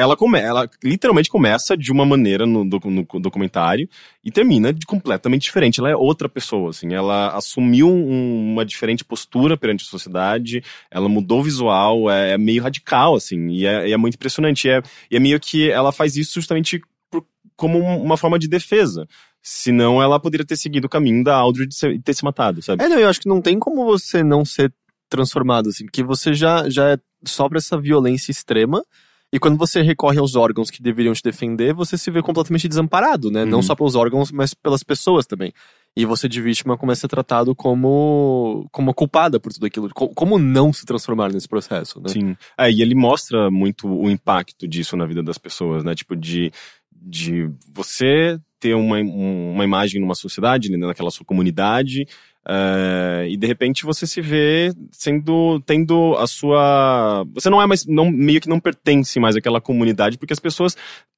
[0.00, 3.88] ela, come, ela literalmente começa de uma maneira no, no documentário
[4.24, 5.80] e termina de completamente diferente.
[5.80, 6.92] Ela é outra pessoa, assim.
[6.94, 12.38] Ela assumiu um- uma diferente postura perante a sociedade, ela mudou o visual, é, é
[12.38, 14.66] meio radical, assim, e é, é muito impressionante.
[14.66, 17.24] E é, e é meio que ela faz isso justamente por-
[17.56, 19.06] como um- uma forma de defesa.
[19.42, 22.84] Senão ela poderia ter seguido o caminho da Aldred e ter se matado, sabe?
[22.84, 24.72] É, não, eu acho que não tem como você não ser
[25.08, 28.84] transformado, assim, porque você já, já sofre essa violência extrema.
[29.32, 33.30] E quando você recorre aos órgãos que deveriam te defender, você se vê completamente desamparado,
[33.30, 33.44] né?
[33.44, 33.62] Não Uhum.
[33.62, 35.52] só pelos órgãos, mas pelas pessoas também.
[35.96, 39.88] E você de vítima começa a ser tratado como, como culpada por tudo aquilo.
[39.94, 42.08] Co- Como não se transformar nesse processo, né?
[42.08, 42.36] Sim.
[42.58, 45.94] É, e ele mostra muito o impacto disso na vida das pessoas, né?
[45.94, 46.50] Tipo, de,
[46.92, 52.06] de você ter uma, um- uma imagem numa sociedade, né, naquela sua comunidade,
[52.48, 57.24] eh, e de repente você se vê sendo, tendo a sua.
[57.34, 60.76] Você não é mais, não, meio que não pertence mais àquela comunidade, porque as pessoas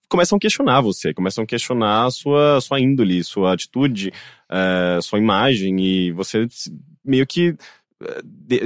[0.08, 4.12] começam a questionar você, começam a questionar a sua, sua índole, sua atitude,
[4.50, 6.46] eh, sua imagem, e você
[7.04, 7.56] meio que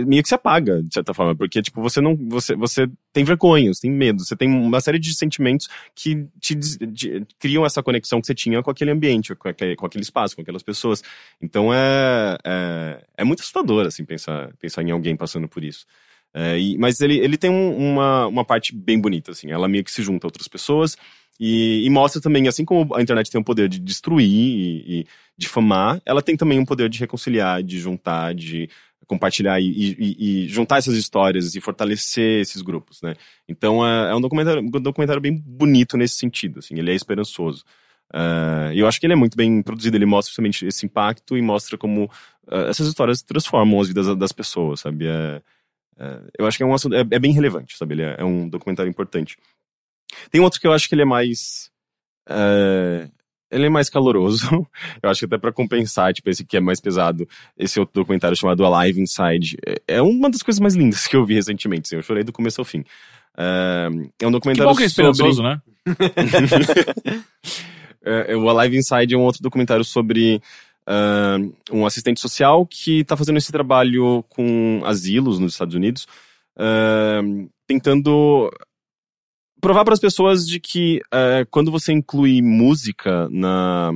[0.07, 3.72] meio que se apaga, de certa forma, porque, tipo, você não, você, você tem vergonha,
[3.72, 8.20] você tem medo, você tem uma série de sentimentos que te de- criam essa conexão
[8.20, 11.03] que você tinha com aquele ambiente, com aquele, com aquele espaço, com aquelas pessoas.
[11.40, 15.87] Então é, é, é muito assustador, assim, pensar, pensar em alguém passando por isso.
[16.35, 19.83] É, e- mas ele, ele tem um- uma, uma parte bem bonita, assim, ela meio
[19.85, 20.96] que se junta a outras pessoas
[21.40, 25.07] e, e mostra também, assim como a internet tem o poder de destruir e, e
[25.37, 28.68] difamar, ela tem também um poder de reconciliar, de juntar, de
[29.06, 33.14] compartilhar e, e- e juntar essas histórias e fortalecer esses grupos, né?
[33.48, 37.64] Então é, é um documentário, um documentário bem bonito nesse sentido, assim, ele é esperançoso.
[38.72, 41.42] E eu acho que ele é muito bem produzido, ele mostra justamente esse impacto e
[41.42, 42.10] mostra como
[42.48, 45.06] ah, essas histórias transformam as vidas das pessoas, sabe?
[45.06, 45.42] É-
[45.98, 47.94] é, eu acho que é um assunto, é, é bem relevante, sabe?
[47.94, 49.36] Ele é, é um documentário importante.
[50.30, 51.70] Tem outro que eu acho que ele é mais.
[52.28, 53.08] é,
[53.50, 54.46] ele é mais caloroso.
[55.02, 58.37] Eu acho que até pra compensar, tipo, esse que é mais pesado, esse outro documentário
[58.37, 59.56] chamado Alive Inside.
[59.66, 62.32] É, é uma das coisas mais lindas que eu vi recentemente, assim, eu chorei do
[62.32, 62.85] começo ao fim.
[63.37, 63.88] É,
[64.20, 65.42] é um Que documentário bom que é sobre...
[65.42, 65.61] né?
[68.09, 70.40] É, o Alive Inside é um outro documentário sobre
[70.87, 71.38] ah,
[71.72, 76.06] um assistente social que está fazendo esse trabalho com asilos nos Estados Unidos,
[76.56, 77.20] ah,
[77.66, 78.48] tentando
[79.66, 83.92] provar para as pessoas de que ah, quando você inclui música na,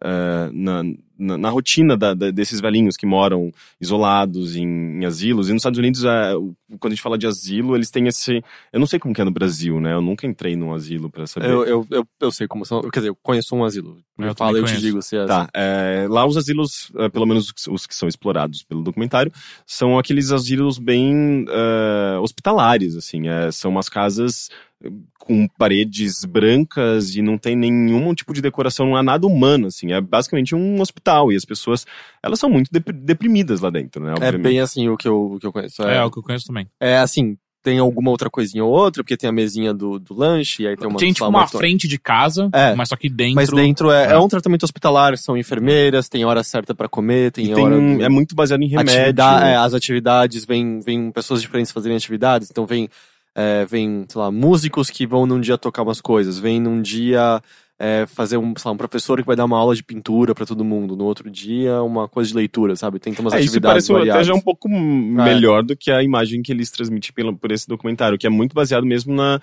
[0.00, 0.82] ah, na-
[1.18, 5.48] na, na rotina da- da- desses velhinhos que moram isolados em, em asilos.
[5.48, 6.32] E nos Estados Unidos, é,
[6.80, 8.42] quando a gente fala de asilo, eles têm esse.
[8.72, 9.92] Eu não sei como que é no Brasil, né?
[9.94, 11.50] Eu nunca entrei num asilo pra saber.
[11.50, 12.80] Eu, eu, eu, eu sei como são.
[12.90, 13.98] Quer dizer, eu conheço um asilo.
[14.18, 15.26] Eu Eu falo, eu te digo se é.
[15.26, 19.32] Tá, é, lá os asilos, é, pelo menos os que- são explorados pelo documentário,
[19.66, 24.48] são aqueles asilos bem é, hospitalares, assim, é, são umas casas
[24.82, 29.66] é, com paredes brancas e não tem nenhum tipo de decoração, não há nada humano,
[29.68, 31.86] assim, é basicamente um hospital e as pessoas,
[32.22, 34.42] elas são muito dep- deprimidas lá dentro, né, É obviamente.
[34.42, 35.82] bem assim o que eu, o que eu conheço.
[35.82, 36.66] É, É, é o que eu conheço também.
[36.80, 40.62] é assim, tem alguma outra coisinha ou outra, porque tem a mesinha do, do lanche,
[40.62, 40.98] e aí tem uma.
[40.98, 42.74] Tem tipo uma frente de casa, É.
[42.74, 43.36] mas só que dentro.
[43.36, 44.12] Mas dentro é, É.
[44.12, 47.76] é um tratamento hospitalar, são enfermeiras, tem hora certa pra comer, tem, E tem hora.
[47.80, 48.92] do- é muito baseado em remédio.
[48.94, 52.86] Atividade, é, as atividades, vem, vem pessoas diferentes fazerem atividades, então vem,
[53.34, 57.40] é, vem, sei lá, músicos que vão num dia tocar umas coisas, vem num dia
[57.78, 60.64] é, fazer um, lá, um professor que vai dar uma aula de pintura pra todo
[60.64, 62.98] mundo, no outro dia uma coisa de leitura, sabe?
[63.00, 64.26] Tem umas É, isso atividades parece até variadas.
[64.28, 68.16] já um pouco melhor do que a imagem que eles transmitem pelo, por esse documentário,
[68.16, 69.40] que é muito baseado mesmo na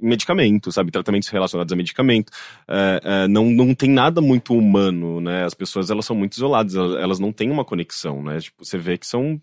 [0.00, 0.90] em medicamento, sabe?
[0.90, 2.32] Tratamentos relacionados a medicamento.
[2.68, 5.44] Eh, eh, não, não tem nada muito humano, né?
[5.44, 8.40] As pessoas elas são muito isoladas, elas, elas não têm uma conexão, né?
[8.40, 9.40] Tipo, você vê que são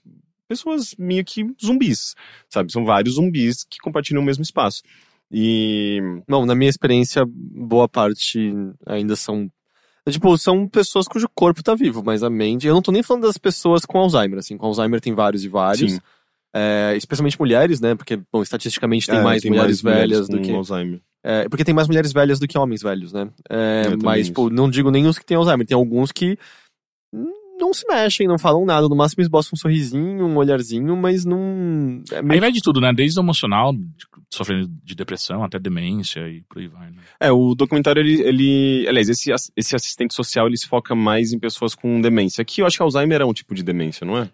[0.48, 2.16] pessoas meio que zumbis,
[2.50, 2.72] sabe?
[2.72, 4.82] São vários zumbis que compartilham o mesmo espaço.
[5.32, 8.54] E Não, na minha experiência, boa parte
[8.86, 9.50] ainda são.
[10.10, 12.66] Tipo, são pessoas cujo corpo tá vivo, mas a mente.
[12.66, 14.58] Eu não tô nem falando das pessoas com Alzheimer, assim.
[14.58, 15.92] Com Alzheimer tem vários e vários.
[15.94, 16.00] sim,
[16.56, 17.94] É, especialmente mulheres, né?
[17.94, 20.52] Porque, bom, estatisticamente tem é, mais mulheres velhas do com que.
[20.52, 21.00] Alzheimer.
[21.24, 23.30] É, porque tem mais mulheres velhas do que homens velhos, né?
[23.50, 24.30] É, É, mas, isso.
[24.32, 26.40] tipo, não digo nem os que têm Alzheimer, tem alguns que
[27.60, 32.02] não se mexem, não falam nada, no máximo esboçam um sorrisinho, um olharzinho, mas não.
[32.12, 32.42] É Aí meio...
[32.42, 32.94] vai de tudo, né?
[32.94, 36.98] Desde o emocional, de- sofrendo de depressão, até demência e por aí vai, né?
[37.20, 41.40] É, o documentário, ele, ele aliás, esse, esse assistente social, ele se foca mais em
[41.40, 42.42] pessoas com demência.
[42.42, 44.30] Aqui eu acho que Alzheimer é um tipo de demência, não é?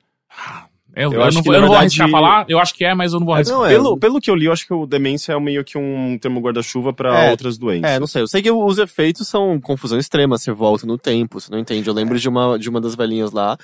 [0.98, 2.74] Eu, Eu eu acho não, que, vou- eu não vou verdade- arriscar falar, eu acho
[2.74, 3.58] que é, mas eu não vou arriscar.
[3.58, 3.70] Não, é.
[3.70, 6.40] Pelo, pelo que eu li, eu acho que o demência é meio que um termo
[6.40, 7.92] guarda-chuva pra É, outras doenças.
[7.92, 8.22] É, não sei.
[8.22, 11.88] Eu sei que os efeitos são confusão extrema, você volta no tempo, você não entende.
[11.90, 13.58] Eu lembro de uma, de uma das velhinhas lá,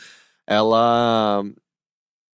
[0.46, 1.44] ela.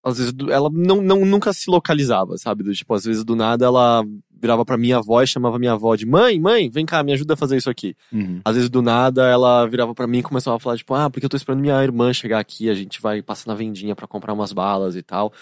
[0.08, 2.64] Às vezes, ela não, não, nunca se localizava, sabe?
[2.64, 4.06] Do, tipo, às vezes do nada ela
[4.40, 7.34] virava pra minha avó e chamava minha avó de mãe, mãe, vem cá, me ajuda
[7.34, 7.96] a fazer isso aqui.
[8.14, 8.40] Uhum.
[8.46, 11.26] Às vezes do nada ela virava pra mim e começava a falar, tipo, ah, porque
[11.26, 14.34] eu tô esperando minha irmã chegar aqui, a gente vai passar na vendinha pra comprar
[14.34, 15.34] umas balas e tal.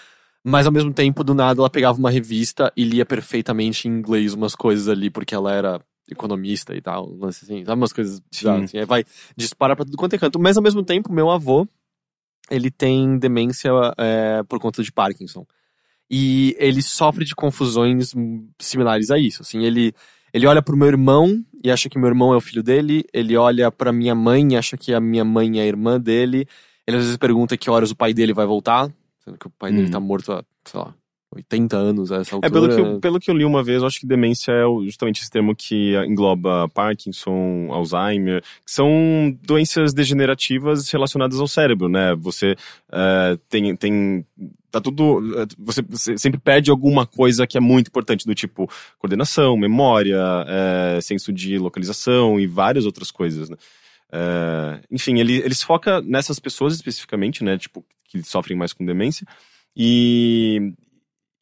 [0.42, 4.32] Mas ao mesmo tempo, do nada, ela pegava uma revista e lia perfeitamente em inglês
[4.32, 8.78] umas coisas ali, porque ela era economista e tal, assim, sabe umas coisas bizarras, assim,
[8.78, 9.04] aí vai
[9.36, 10.38] disparar pra tudo quanto é canto.
[10.38, 11.66] Mas ao mesmo tempo, meu avô,
[12.50, 15.46] ele tem demência é, por conta de Parkinson.
[16.10, 19.92] E ele sofre de confusões hum, similares a isso, assim, ele...
[20.34, 23.04] Ele olha pro meu irmão e acha que meu irmão é o filho dele.
[23.10, 26.46] Ele olha pra minha mãe e acha que a minha mãe é a irmã dele.
[26.86, 28.92] Ele às vezes pergunta que horas o pai dele vai voltar.
[29.24, 29.90] Sendo que o pai dele Uhum.
[29.92, 30.94] tá morto há, sei lá,
[31.34, 32.50] 80 anos a essa É, altura.
[32.52, 35.20] pelo que, eu, pelo que eu li uma vez, eu acho que demência é justamente
[35.20, 42.14] esse termo que engloba Parkinson, Alzheimer, que são doenças degenerativas relacionadas ao cérebro, né?
[42.16, 42.54] Você
[42.92, 44.24] eh, tem, tem.
[44.70, 45.20] Tá tudo.
[45.40, 50.22] eh, Você, você sempre perde alguma coisa que é muito importante, do tipo coordenação, memória,
[50.46, 53.56] eh, senso de localização e várias outras coisas, né?
[54.12, 57.58] Eh, enfim, ele, ele se foca nessas pessoas especificamente, né?
[57.58, 59.26] Tipo, que sofrem mais com demência.
[59.76, 60.72] E,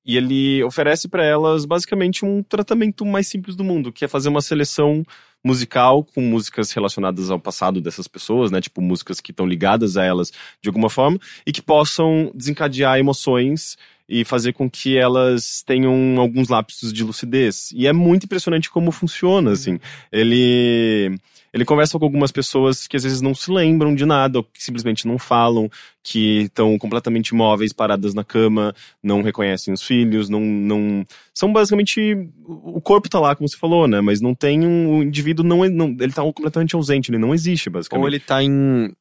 [0.05, 4.29] e ele oferece para elas basicamente um tratamento mais simples do mundo, que é fazer
[4.29, 5.05] uma seleção
[5.45, 8.61] musical com músicas relacionadas ao passado dessas pessoas, né?
[8.61, 13.77] Tipo músicas que estão ligadas a elas de alguma forma e que possam desencadear emoções
[14.09, 17.71] e fazer com que elas tenham alguns lapsos de lucidez.
[17.73, 19.79] E é muito impressionante como funciona, assim.
[20.13, 21.19] Ele
[21.55, 24.61] ele conversa com algumas pessoas que às vezes não se lembram de nada, ou que
[24.61, 25.71] simplesmente não falam,
[26.03, 30.41] que estão completamente imóveis, paradas na cama, não reconhecem os filhos, não.
[30.41, 32.29] não são basicamente.
[32.45, 34.01] O corpo tá lá, como você falou, né?
[34.01, 34.99] Mas não tem um.
[34.99, 35.97] O indivíduo não, é- não.
[36.01, 38.03] Ele tá completamente ausente, ele não existe, basicamente.
[38.03, 38.93] Ou ele tá em.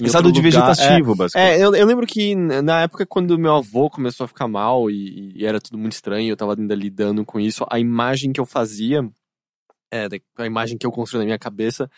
[0.00, 0.74] Em Estado de lugar.
[0.74, 1.60] vegetativo, basicamente.
[1.60, 5.32] É, eu, eu lembro que na época quando meu avô começou a ficar mal e,
[5.36, 8.46] e era tudo muito estranho, eu tava ainda lidando com isso, a imagem que eu
[8.46, 9.08] fazia,
[9.92, 11.88] é, a imagem que eu construí na minha cabeça,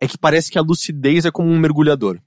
[0.00, 2.20] é que parece que a lucidez é como um mergulhador.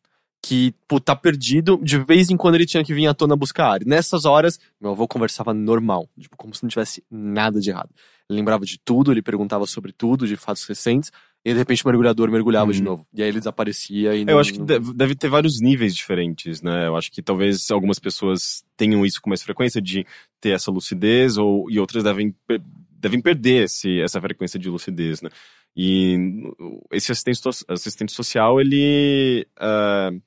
[0.44, 3.74] Que, pô, tá perdido, de vez em quando ele tinha que vir à tona buscar
[3.74, 3.82] ar.
[3.84, 7.92] E nessas horas, meu avô conversava normal, tipo, como se não tivesse nada de errado.
[8.28, 11.12] Ele lembrava de tudo, ele perguntava sobre tudo, de fatos recentes,
[11.44, 12.86] e de repente o mergulhador mergulhava de Uhum.
[12.86, 13.08] novo.
[13.14, 16.62] E aí ele desaparecia e Eu não- acho que não- deve, ter vários níveis diferentes,
[16.62, 16.88] né?
[16.88, 20.06] Eu acho que talvez algumas pessoas tenham isso com mais frequência de
[20.40, 22.36] ter essa lucidez, ou, e outras devem,
[22.92, 25.30] devem perder esse, essa frequência de lucidez, né?
[25.76, 26.18] E
[26.92, 30.22] esse assistente, assistente social, ele, uh,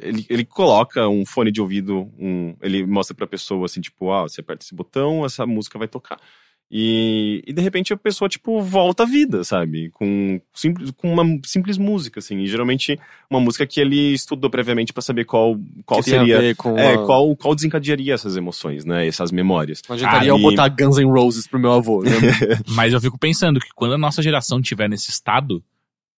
[0.00, 4.22] ele, ele coloca um fone de ouvido, um, ele mostra pra pessoa assim, tipo, ah,
[4.22, 6.20] você aperta esse botão, essa música vai tocar.
[6.72, 9.90] E, e de repente a pessoa, tipo, volta à vida, sabe?
[9.90, 12.38] Com, simples, com uma simples música, assim.
[12.38, 12.96] E geralmente
[13.28, 16.40] uma música que ele estudou previamente para saber qual, qual Que seria.
[16.40, 19.04] É, a- qual, qual desencadearia essas emoções, né?
[19.06, 19.82] Essas memórias.
[19.88, 22.04] Não adiantaria eu Aí- botar Guns N' Roses pro meu avô.
[22.04, 22.10] Né?
[22.68, 25.62] Mas eu fico pensando que quando a nossa geração tiver nesse estado, o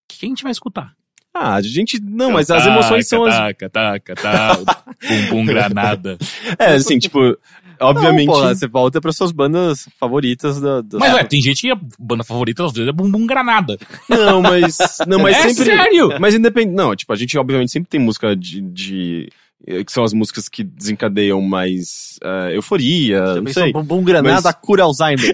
[0.07, 0.93] que que a gente vai escutar?
[1.35, 1.99] Ah, a gente.
[1.99, 3.35] Não, mas as emoções são as.
[3.35, 6.19] Taca, taca, taca, bum, bum, granada.
[6.59, 7.39] É, assim, tipo,
[7.81, 8.27] obviamente.
[8.27, 10.81] Não, porra, você volta para suas bandas favoritas da.
[10.81, 13.79] da- Mas, ué, tem gente que a banda favorita às vezes é Bum Bum Granada.
[14.09, 14.79] Não, mas.
[15.07, 15.65] Não, mas É sempre.
[15.65, 16.11] sério?
[16.21, 16.75] Mas independente.
[16.75, 18.61] Não, tipo, a gente obviamente sempre tem música de.
[18.61, 19.29] de-
[19.67, 23.63] eh, que são as músicas que desencadeiam mais eh, euforia, não Também sei.
[23.73, 25.31] são Bumbum Granada Mas- cura Alzheimer.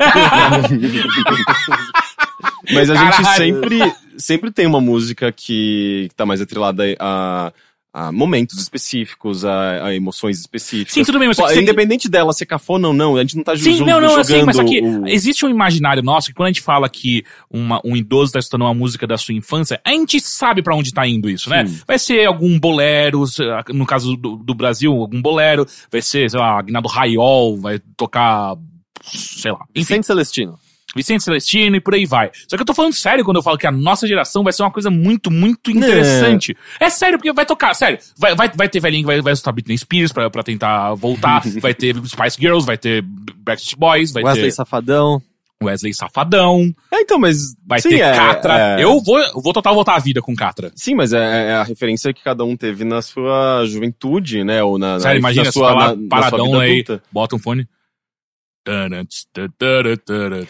[2.72, 3.36] Mas a gente Caralho.
[3.36, 7.52] sempre, sempre tem uma música que, que tá mais atrelada a,
[7.92, 10.92] a momentos específicos, a, a emoções específicas.
[10.92, 13.42] Sim, tudo bem, mas Pô, você- independente dela ser cafona ou não, a gente não
[13.42, 16.28] tá Sim, ju- não, não, sei, julgando mas só que o- existe um imaginário nosso
[16.28, 19.34] que quando a gente fala que uma, um idoso tá escutando uma música da sua
[19.34, 21.66] infância, a gente sabe pra onde tá indo isso, né?
[21.66, 21.80] Sim.
[21.86, 26.38] Vai ser algum bolero, se- no caso do, do Brasil, algum bolero, vai ser, sei
[26.38, 28.54] lá, Aguinaldo Raiol, vai tocar,
[29.02, 30.58] sei lá, enfim, Vicente Celestino.
[30.98, 32.30] Vicente Celestino e por aí vai.
[32.48, 34.62] Só que eu tô falando sério quando eu falo que a nossa geração vai ser
[34.62, 36.56] uma coisa muito, muito interessante.
[36.80, 37.98] É, sério, porque vai tocar, sério.
[38.18, 41.42] Vai, vai, vai ter velhinho que vai, vai escutar Britney Spears pra, pra tentar voltar,
[41.60, 45.22] vai ter Spice Girls, vai ter Backstreet Boys, vai Wesley ter Safadão.
[45.60, 47.36] Wesley Safadão, É, então, mas.
[47.66, 48.78] vai sim, ter é- Catra.
[48.78, 50.70] é- Eu vou, vou total voltar a vida com Catra.
[50.76, 54.62] Sim, mas é, é a referência que cada um teve na sua juventude, né?
[54.62, 56.72] Ou na, Sério, na, imagina, na sua, tá lá na- na paradão sua vida aí,
[56.80, 57.02] adulta.
[57.10, 57.66] bota um fone.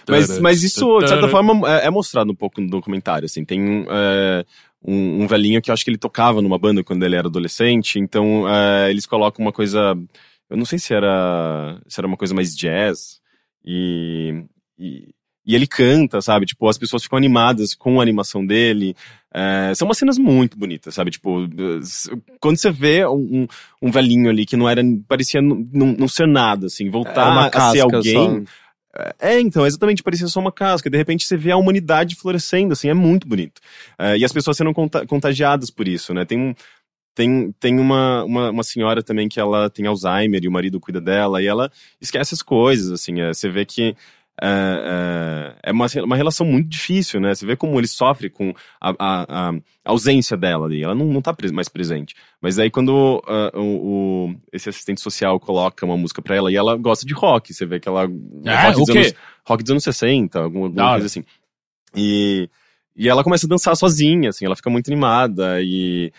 [0.09, 3.45] Mas, mas isso, de certa forma, é, é mostrado um pouco no documentário, assim.
[3.45, 4.45] Tem é,
[4.83, 7.99] um, um velhinho que eu acho que ele tocava numa banda quando ele era adolescente,
[7.99, 9.97] então é, eles colocam uma coisa...
[10.51, 13.21] Eu não sei se era, se era uma coisa mais jazz,
[13.65, 14.45] e
[15.49, 16.45] e ele canta, sabe?
[16.47, 18.95] Tipo, as pessoas ficam animadas com a animação dele.
[19.35, 21.11] É, são umas cenas muito bonitas, sabe?
[21.11, 21.49] Tipo,
[22.39, 23.49] quando você vê um,
[23.83, 24.83] um- velhinho ali que não era.
[25.09, 25.65] parecia não,
[25.99, 28.47] não- ser nada, assim, voltar É a ser alguém.
[28.47, 28.53] só.
[29.21, 30.91] É, então, exatamente, parecia só uma casca.
[30.91, 33.61] De repente você vê a humanidade florescendo, assim, é muito bonito.
[33.99, 36.25] É, e as pessoas sendo conta- contagiadas por isso, né?
[36.25, 36.55] Tem um.
[37.15, 41.01] Tem, tem uma, uma, uma senhora também que ela tem Alzheimer e o marido cuida
[41.01, 41.69] dela, e ela
[42.01, 43.21] esquece as coisas, assim.
[43.21, 43.97] é, você vê que
[44.43, 47.35] é, é, é uma, uma relação muito difícil, né?
[47.35, 49.53] Você vê como ele sofre com a, a- a
[49.85, 50.83] ausência dela ali.
[50.83, 52.15] Ela não, não tá mais presente.
[52.41, 53.61] Mas aí quando ah, o,
[54.31, 57.67] o- esse assistente social coloca uma música pra ela, e ela gosta de rock, você
[57.67, 58.09] vê que ela...
[58.47, 61.25] Ah, rock, dos anos, rock dos anos 60, alguma, alguma coisa assim.
[61.97, 62.49] E,
[62.97, 66.13] e ela começa a dançar sozinha, assim, ela fica muito animada e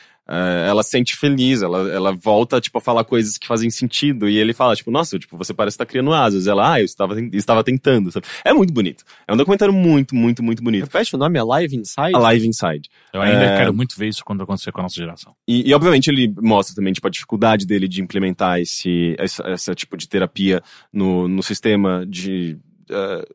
[0.67, 4.29] ela se sente feliz, ela, ela volta, tipo, a falar coisas que fazem sentido.
[4.29, 6.45] E ele fala, tipo, nossa, tipo, você parece estar criando asas.
[6.45, 8.27] Ela, ah, eu estava, estava tentando, sabe?
[8.45, 9.03] É muito bonito.
[9.27, 10.83] É um documentário muito, muito, muito bonito.
[10.83, 12.15] Repete o nome, é Live Inside?
[12.15, 12.89] Alive Inside.
[13.11, 13.57] Eu ainda É.
[13.57, 15.33] quero muito ver isso quando acontecer com a nossa geração.
[15.47, 19.73] E, e, obviamente ele mostra também tipo, a dificuldade dele de implementar esse, essa, essa
[19.73, 20.61] tipo de terapia
[20.93, 22.57] no, no sistema de,
[22.89, 23.27] eh,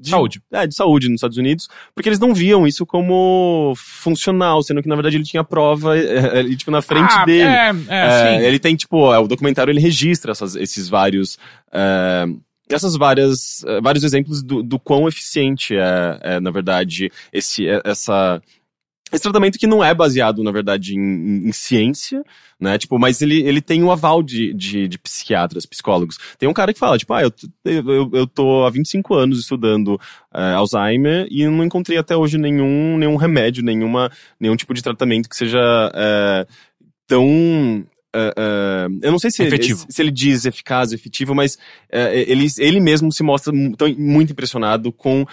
[0.00, 0.42] de Saúde.
[0.52, 4.88] É, de saúde nos Estados Unidos, porque eles não viam isso como funcional, sendo que
[4.88, 5.94] na verdade ele tinha prova
[6.56, 7.42] tipo, na frente ah, dele.
[7.42, 11.38] É, é, É, ele tem, tipo, é, o documentário ele registra essas- esses vários.
[11.72, 12.24] é,
[12.68, 13.64] essas várias.
[13.64, 18.40] é, vários exemplos do, do quão eficiente é, é, na verdade, esse, é, essa.
[19.12, 22.22] Esse tratamento que não é baseado, na verdade, em, em- ciência,
[22.60, 22.78] né?
[22.78, 26.16] Tipo, mas ele, ele tem o aval de, de, de psiquiatras, psicólogos.
[26.38, 27.32] Tem um cara que fala, tipo, ah, eu,
[27.64, 29.98] eu, eu tô há 25 anos estudando
[30.32, 35.28] é, Alzheimer e não encontrei até hoje nenhum, nenhum remédio, nenhuma, nenhum tipo de tratamento
[35.28, 35.58] que seja
[35.94, 36.46] é,
[37.06, 37.84] tão.
[38.14, 39.56] é, é, eu não sei se ele,
[39.88, 41.58] se ele diz eficaz, efetivo, mas
[41.90, 45.24] é, ele, ele mesmo se mostra muito impressionado com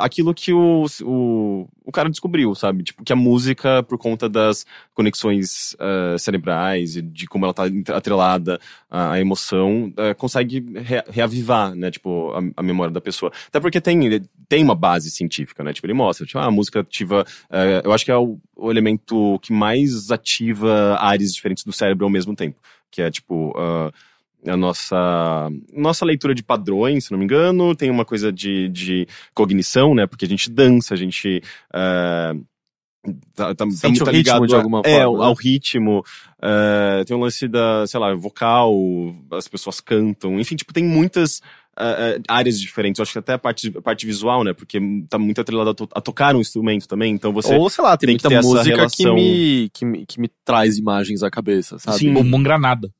[0.00, 2.84] aquilo que o, o, o cara descobriu, sabe?
[2.84, 7.64] Tipo, que a música, por conta das conexões é, cerebrais e de como ela tá
[7.94, 11.90] atrelada à, emoção, é, consegue re- reavivar, né?
[11.90, 13.32] Tipo, a, a memória da pessoa.
[13.48, 15.72] Até porque tem, tem uma base científica, né?
[15.72, 17.24] Tipo, ele mostra, tipo, ah, a música ativa.
[17.50, 22.04] é, eu acho que é o, o elemento que mais ativa áreas diferentes do cérebro
[22.06, 22.58] ao mesmo tempo.
[22.90, 23.52] Que é, tipo.
[23.58, 23.90] ah,
[24.46, 29.06] a nossa, nossa leitura de padrões, se não me engano, tem uma coisa de, de
[29.34, 30.06] cognição, né?
[30.06, 31.42] Porque a gente dança, a gente.
[31.74, 32.34] é,
[33.34, 35.40] tá, tá, Sente tá o ligado de alguma é, forma, ao né?
[35.42, 36.04] ritmo.
[36.40, 38.74] é, tem um lance da, sei lá, vocal,
[39.32, 41.40] as pessoas cantam, enfim, tipo, tem muitas
[41.76, 42.98] ah, áreas diferentes.
[42.98, 44.52] Eu acho que até a parte, a parte visual, né?
[44.52, 47.14] Porque tá muito atrelado a, to- a tocar um instrumento também.
[47.14, 47.54] Então você.
[47.54, 49.14] Ou, sei lá, tem, tem que muita música que relação.
[49.14, 51.98] me, que, me, que me traz imagens à cabeça, sabe?
[51.98, 52.12] Sim.
[52.12, 52.90] Bombom granada.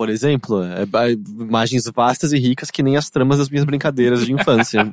[0.00, 4.24] Por exemplo, é, é, imagens vastas e ricas que nem as tramas das minhas brincadeiras
[4.24, 4.90] de infância.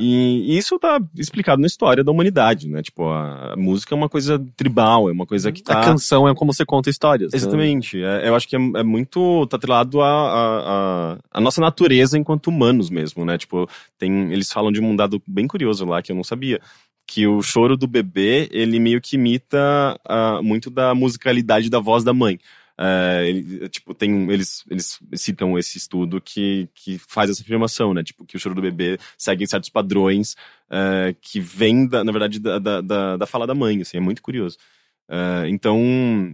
[0.00, 2.80] E, e isso tá explicado na história da humanidade, né?
[2.80, 5.80] Tipo, a, a música é uma coisa tribal, é uma coisa que tá.
[5.80, 7.32] A canção é como você conta histórias.
[7.32, 7.36] né?
[7.36, 8.00] Exatamente.
[8.00, 9.44] É, eu acho que é, é muito.
[9.48, 13.36] tá atrelado à a, a, a nossa natureza enquanto humanos mesmo, né?
[13.36, 16.60] Tipo, tem, eles falam de um dado bem curioso lá que eu não sabia.
[17.08, 22.04] Que o choro do bebê, ele meio que imita ah, muito da musicalidade da voz
[22.04, 22.38] da mãe.
[22.76, 28.02] É, ele, tipo, tem, eles, eles citam esse estudo que, que faz essa afirmação, né?
[28.02, 30.34] Tipo, que o choro do bebê segue certos padrões
[30.70, 34.00] é, que vem, da, na verdade, da, da, da, da fala da mãe, assim, é
[34.00, 34.58] muito curioso.
[35.06, 35.78] É, então,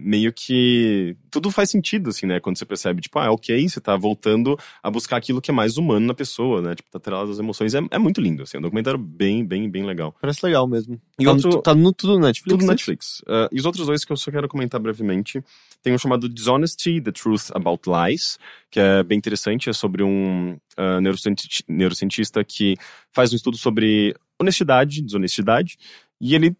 [0.01, 2.39] meio que tudo faz sentido, assim, né?
[2.39, 5.77] Quando você percebe, tipo, ah, ok, você tá voltando a buscar aquilo que é mais
[5.77, 6.75] humano na pessoa, né?
[6.75, 7.73] Tipo, tá atrelado às emoções.
[7.75, 10.15] É, é muito lindo, assim, é um documentário bem, bem, bem legal.
[10.21, 10.99] Parece legal mesmo.
[11.19, 12.49] E tá, outro- no, tá no tudo no Netflix.
[12.49, 12.71] Tudo né?
[12.71, 13.19] Netflix.
[13.21, 15.43] Uh, e os outros dois que eu só quero comentar brevemente.
[15.83, 18.37] Tem um chamado Dishonesty, The Truth About Lies,
[18.69, 22.77] que é bem interessante, é sobre um uh, neurocienti- neurocientista que
[23.11, 25.77] faz um estudo sobre honestidade, desonestidade,
[26.19, 26.55] e ele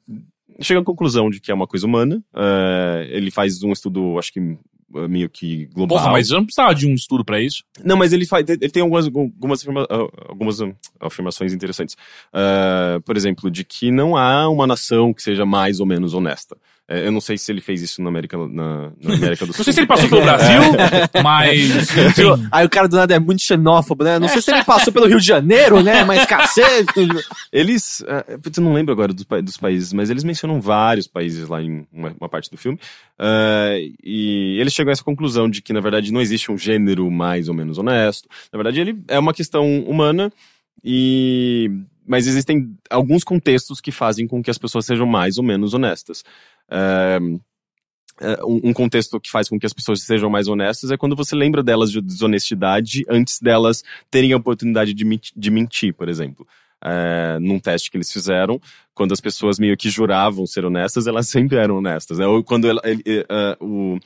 [0.59, 2.23] chega à conclusão de que é uma coisa humana.
[2.33, 5.97] Uh, ele faz um estudo, acho que uh, meio que global.
[5.97, 7.63] Porra, mas eu não precisava de um estudo pra isso.
[7.83, 8.47] Não, mas ele faz.
[8.47, 10.57] Ele tem algumas, algumas, afirma- ah, algumas
[10.99, 11.95] afirmações interessantes.
[12.33, 16.57] Ah, por exemplo, de que não há uma nação que seja mais ou menos honesta.
[16.91, 19.59] Eh, eu não sei se ele fez isso na América, na, na América do Sul.
[19.59, 20.61] Não sei se ele passou pelo Brasil,
[21.23, 21.69] mas.
[21.97, 24.19] Enfim, Aí o cara do nada é muito xenófobo, né?
[24.19, 26.03] Não sei se ele passou pelo Rio de Janeiro, né?
[26.03, 27.07] Mas cacete.
[27.51, 28.03] Eles.
[28.43, 31.87] putz, eu não lembro agora dos, dos países, mas eles mencionam vários países lá em
[31.93, 32.77] uma, uma parte do filme.
[33.17, 37.09] Ah, e eles chegam a essa conclusão de que, na verdade, não existe um gênero
[37.09, 38.27] mais ou menos honesto.
[38.51, 40.31] Na verdade, ele é uma questão humana
[40.83, 41.69] e.
[42.03, 46.23] Mas existem alguns contextos que fazem com que as pessoas sejam mais ou menos honestas.
[46.71, 51.35] É, um contexto que faz com que as pessoas sejam mais honestas é quando você
[51.35, 56.47] lembra delas de desonestidade antes delas terem a oportunidade de, menti- de mentir, por exemplo.
[56.83, 58.59] É, num teste que eles fizeram,
[58.93, 62.19] quando as pessoas meio que juravam ser honestas, elas sempre eram honestas.
[62.19, 62.27] né?
[62.27, 63.97] Ou quando ele- eh, ah, o,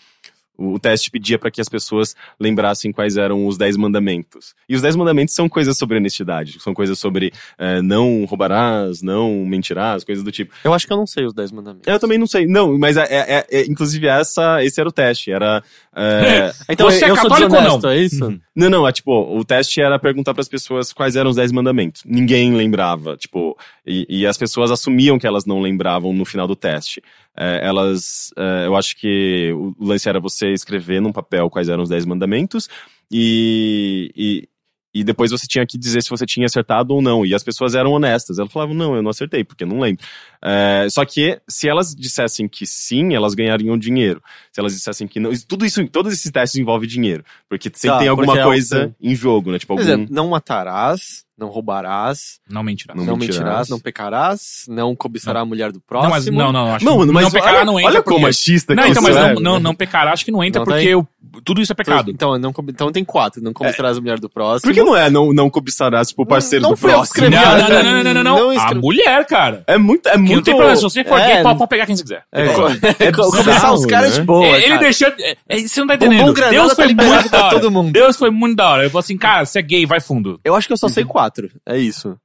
[0.57, 4.53] o teste pedia para que as pessoas lembrassem quais eram os dez mandamentos.
[4.67, 9.45] E os dez mandamentos são coisas sobre honestidade, são coisas sobre eh, não roubarás, não
[9.45, 10.53] mentirás, coisas do tipo.
[10.63, 11.87] Eu acho que eu não sei os 10 mandamentos.
[11.87, 12.45] Eu também não sei.
[12.45, 15.31] Não, mas é, é- é- inclusive essa, esse era o teste.
[15.31, 15.63] Era.
[15.95, 17.89] é, Então Você é eu sou católico ou desonesto, não?
[17.91, 18.25] é isso?
[18.25, 18.39] Uhum.
[18.55, 21.51] não, não, é tipo, o teste era perguntar para as pessoas quais eram os dez
[21.51, 22.01] mandamentos.
[22.05, 26.55] Ninguém lembrava, tipo, e, e as pessoas assumiam que elas não lembravam no final do
[26.55, 27.01] teste.
[27.37, 31.83] É, elas, é, eu acho que o lance era você escrever num papel quais eram
[31.83, 32.69] os dez mandamentos
[33.11, 34.49] e, e,
[34.93, 37.25] e depois você tinha que dizer se você tinha acertado ou não.
[37.25, 38.39] E as pessoas eram honestas.
[38.39, 40.03] Elas falavam, não, eu não acertei, porque não lembro.
[40.41, 44.21] É, só que se elas dissessem que sim, elas ganhariam dinheiro.
[44.53, 45.31] Se elas dissessem que não.
[45.47, 47.23] Tudo isso, todos esses testes envolvem dinheiro.
[47.49, 49.59] Porque sempre Tá, tem alguma é coisa algo- em jogo, né?
[49.59, 49.93] Tipo, Por algum.
[49.93, 52.95] exemplo, não matarás, não roubarás, não mentirá.
[52.95, 53.39] Não não, mentirás.
[53.39, 56.09] mentirás, não pecarás, não cobiçará a mulher do próximo.
[56.09, 58.01] Não, mas não, não, acho Não, que mano, mas não pecará olha, não entra olha
[58.01, 58.09] porque...
[58.15, 59.33] como machista Não, que então, mas é.
[59.33, 60.95] não, não, não pecará, acho que não entra Não porque tem?
[60.95, 61.07] o-
[61.43, 62.09] tudo isso é pecado.
[62.11, 63.41] Então, não, então tem quatro.
[63.43, 64.71] Não cobiçarás a mulher do próximo.
[64.71, 67.29] Por que não é não, não cobiçarás, tipo, o parceiro Não do eu que próximo?
[67.29, 68.39] Não, Não, não, não, não, não, não, não.
[68.39, 69.63] não A escre- mulher, cara.
[69.67, 70.07] É muito.
[70.07, 70.35] É muito.
[70.35, 72.23] não tem problema, se você for é, gay, pode, pode pegar quem você quiser.
[72.31, 72.45] É.
[73.07, 74.19] É co- começar bizarro, os caras né?
[74.19, 74.45] de boa.
[74.45, 75.09] ele deixou.
[75.19, 76.33] é, é, você não tá entendendo.
[76.33, 77.91] Deus foi muito da hora.
[77.91, 78.83] Deus foi muito da hora.
[78.85, 80.39] Eu falei assim, cara, você é gay, vai fundo.
[80.43, 81.24] Eu acho que eu só sei quatro.
[81.65, 82.17] É isso.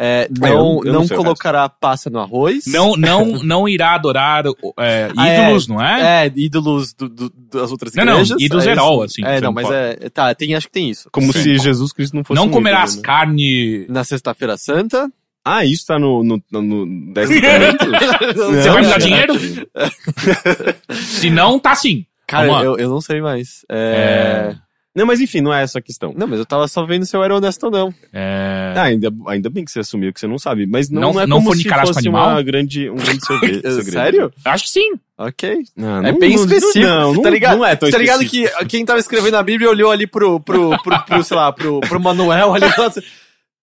[0.00, 2.66] É, eu- não eu não não sei o colocará passa no arroz.
[2.68, 4.44] Não, não, não irá adorar
[4.78, 5.42] é, Ah, é.
[5.44, 6.26] ídolos, não é?
[6.26, 8.40] É, ídolos do- do- das outras Não, não, igrejas.
[8.40, 9.14] ídolos é herol, isso.
[9.20, 9.76] assim, É, não, não mas pode.
[9.76, 10.08] é.
[10.10, 11.08] Tá, tem, acho que tem isso.
[11.10, 11.42] Como Sim.
[11.42, 13.06] se Jesus Cristo não fosse Não um comerás ídolo, né?
[13.06, 13.86] carne.
[13.88, 15.10] Na Sexta-feira Santa.
[15.44, 17.88] Ah, isso tá no, no, no, no Dez Mandamentos?
[18.36, 19.34] Você Não, vai me dar dinheiro?
[20.92, 22.04] Se não, tá sim.
[22.26, 23.64] Cara, eu, eu não sei mais.
[23.70, 24.54] É...
[24.98, 26.12] Não, mas enfim, não é essa a questão.
[26.16, 27.94] Não, mas eu tava só vendo se eu era honesto ou não.
[28.12, 28.74] É...
[28.76, 31.20] Ah, ainda, ainda bem que você assumiu que você não sabe, mas não, Não- não
[31.20, 32.30] é não como se fosse animal?
[32.30, 33.82] uma grande, um grande sorve- segredo.
[33.90, 34.32] Sério?
[34.44, 34.92] Acho que sim.
[35.16, 35.58] Ok.
[35.76, 36.78] Não, É não- bem específico.
[36.86, 37.56] Não, não, tá ligado?
[37.58, 38.58] não é tão tá ligado específico.
[38.58, 41.80] que quem tava escrevendo a Bíblia olhou ali pro, pro, pro, pro, sei lá, pro,
[41.80, 43.00] pro Manuel ali e falou assim,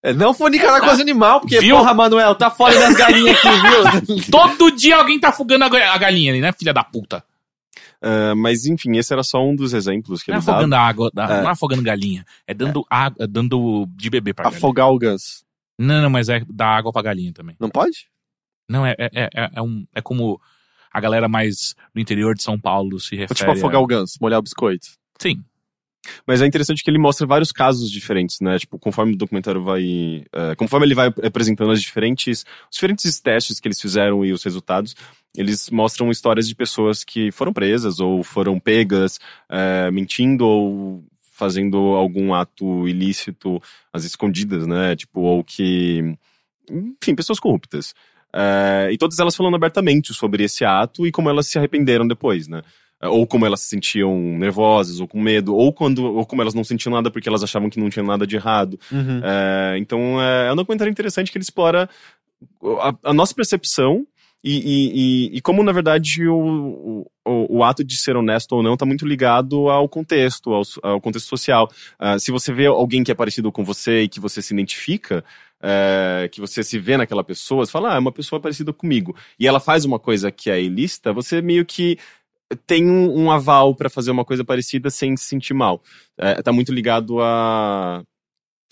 [0.04, 1.78] "É, não fornicar com os animal, porque, Viu?
[1.78, 4.24] porra, Manuel, tá fora das galinhas aqui, viu?
[4.32, 7.24] Todo dia alguém tá afogando a ga- a galinha ali, né, filha da puta?
[8.08, 10.58] Ah, mas enfim, esse era só um dos exemplos que Não é ele dava.
[10.60, 11.42] afogando a água, É.
[11.42, 12.24] não é afogando galinha.
[12.46, 14.56] É dando água, é dando de beber galinha.
[14.56, 15.44] Afogar o ganso.
[15.80, 17.56] Não, não, mas é dar água pra galinha também.
[17.60, 18.08] Não pode?
[18.70, 20.40] Não, é, é, é, é, um, é como
[20.92, 23.38] a galera mais do interior de São Paulo se refere.
[23.40, 23.84] tipo afogar a...
[23.84, 24.88] o ganso, molhar o biscoito.
[25.20, 25.44] Sim.
[26.26, 28.58] Mas é interessante que ele mostra vários casos diferentes, né?
[28.58, 30.24] Tipo, conforme o documentário vai.
[30.34, 32.46] eh, conforme ele vai apresentando as diferentes.
[32.72, 34.96] Os diferentes testes que eles fizeram e os resultados,
[35.36, 41.78] eles mostram histórias de pessoas que foram presas ou foram pegas eh, mentindo ou fazendo
[41.78, 44.96] algum ato ilícito às escondidas, né?
[44.96, 46.16] Tipo, ou que.
[46.70, 47.94] Enfim, pessoas corruptas.
[48.34, 52.48] Eh, e todas elas falando abertamente sobre esse ato e como elas se arrependeram depois,
[52.48, 52.62] né?
[53.08, 56.64] Ou como elas se sentiam nervosas, ou com medo, ou quando, ou como elas não
[56.64, 58.80] sentiam nada porque elas achavam que não tinha nada de errado.
[58.92, 59.22] Uhum.
[59.24, 61.90] É, então é, é um documentário interessante que ele explora
[62.82, 64.06] a, a nossa percepção
[64.48, 68.76] e, e, e, como, na verdade, o, o, o ato de ser honesto ou não
[68.76, 71.68] está muito ligado ao contexto, ao, ao contexto social.
[71.98, 75.26] Ah, se você vê alguém que é parecido com você e que você se identifica,
[75.60, 79.16] é, que você se vê naquela pessoa, você fala, ah, é uma pessoa parecida comigo,
[79.40, 81.98] e ela faz uma coisa que é ilícita, você meio que
[82.68, 85.82] tem um, um aval para fazer uma coisa parecida sem se sentir mal.
[86.18, 88.04] É, tá muito ligado a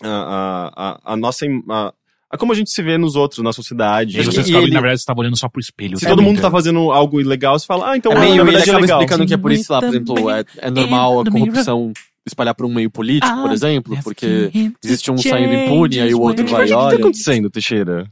[0.03, 0.71] a,
[1.05, 1.93] a, a, nossa a,
[2.31, 4.17] a como a gente se vê nos outros, na sociedade.
[4.17, 5.97] E aí você E descobre ele- na verdade, você tava olhando só pro espelho.
[5.97, 6.47] Se tá todo mundo brincando.
[6.47, 8.71] tá fazendo algo ilegal, você fala, ah, então É ah, meio, na ele verdade é
[8.73, 8.99] acaba legal.
[9.01, 11.93] explicando que é por isso lá, por exemplo, é, é normal a corrupção
[12.25, 14.49] espalhar para um meio político, por exemplo, porque
[14.83, 16.97] existe um saindo impune, aí o outro vai Mas e o que tá olha.
[16.97, 18.09] acontecendo, Teixeira?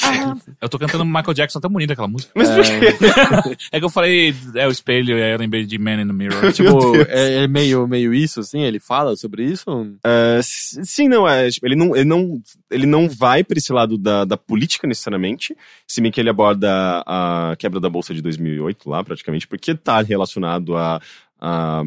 [0.60, 2.32] Eu tô cantando Michael Jackson, tá bonita aquela música.
[2.34, 3.56] Mas por quê?
[3.72, 6.12] É que eu falei, é o espelho, e aí eu lembrei de Man in the
[6.12, 6.52] Mirror.
[6.52, 9.66] Tipo, é, é meio, meio isso, assim, ele fala sobre isso?
[10.04, 11.50] É, s- sim, não, é.
[11.50, 12.40] tipo, ele, não, ele, não,
[12.70, 17.02] ele não vai pra esse lado da, da política necessariamente, se bem que ele aborda
[17.06, 21.00] a quebra da Bolsa de 2008 lá, praticamente, porque tá relacionado a.
[21.40, 21.82] a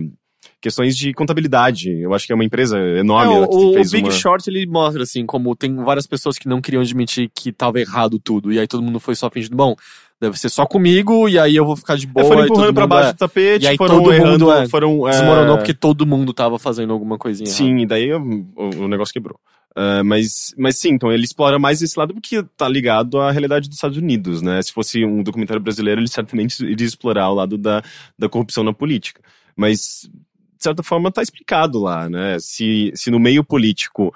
[0.62, 1.90] questões de contabilidade.
[1.92, 4.12] Eu acho que é uma empresa enorme É, o, o Big uma...
[4.12, 8.20] Short, ele mostra, assim, como tem várias pessoas que não queriam admitir que tava errado
[8.20, 9.76] tudo, e aí todo mundo foi só fingindo, bom,
[10.20, 12.26] deve ser só comigo, e aí eu vou ficar de É, boa.
[12.26, 14.46] foram e todo empurrando pra mundo baixo é, do tapete, E aí foram todo errando,
[14.46, 15.08] mundo, é, foram...
[15.08, 17.64] é, desmoronou porque todo mundo tava fazendo alguma coisinha errada.
[17.64, 19.40] Sim, e daí o, o- negócio quebrou.
[19.78, 23.68] Ah, mas, mas sim, então ele explora mais esse lado porque tá ligado à realidade
[23.68, 24.62] dos Estados Unidos, né?
[24.62, 27.84] Se fosse um documentário brasileiro, ele certamente iria explorar o lado da,
[28.18, 29.22] da corrupção na política.
[29.54, 30.10] Mas,
[30.58, 32.38] de certa forma, tá explicado lá, né?
[32.40, 34.14] Se, se no meio político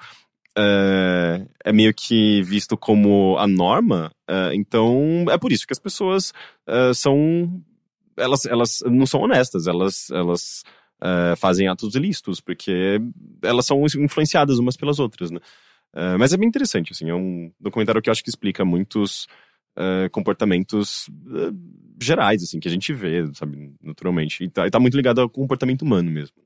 [0.56, 5.78] é, é meio que visto como a norma, é, então é por isso que as
[5.78, 6.32] pessoas
[6.66, 7.62] é, são.
[8.16, 10.62] Elas, elas não são honestas, elas, elas
[11.38, 13.00] fazem atos ilícitos, porque
[13.40, 15.40] elas são influenciadas umas pelas outras, né?
[16.18, 19.26] Mas é bem interessante, assim, é um documentário que eu acho que explica muitos
[19.76, 21.50] é, comportamentos é,
[22.02, 24.44] gerais, assim, que a gente vê, sabe, naturalmente.
[24.44, 26.36] E tá, e tá muito ligado ao comportamento humano mesmo.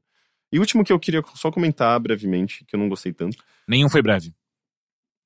[0.53, 3.37] E o último que eu queria só comentar brevemente, que eu não gostei tanto.
[3.67, 4.33] Nenhum foi breve.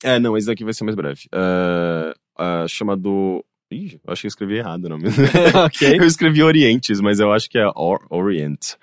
[0.02, 1.28] É, não, esse daqui vai ser mais breve.
[1.32, 3.44] É, chamado.
[3.70, 5.04] Ih, eu acho que eu escrevi errado o nome.
[5.66, 5.98] ok.
[5.98, 8.76] Eu escrevi Orientes, mas eu acho que é Or Orient.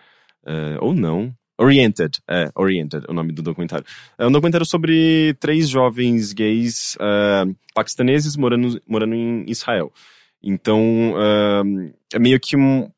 [0.45, 1.34] É, ou não.
[1.58, 3.86] Oriented, é, Oriented, é o nome do documentário.
[4.18, 9.91] É um documentário sobre três jovens gays é, paquistaneses morando, morando em Israel.
[10.43, 11.14] Então,
[12.12, 12.89] é, é meio que um,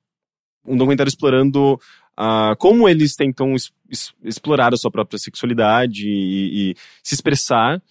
[0.66, 1.80] um documentário explorando
[2.18, 7.82] ah, como eles tentam es- es- explorar a sua própria sexualidade e, e se expressar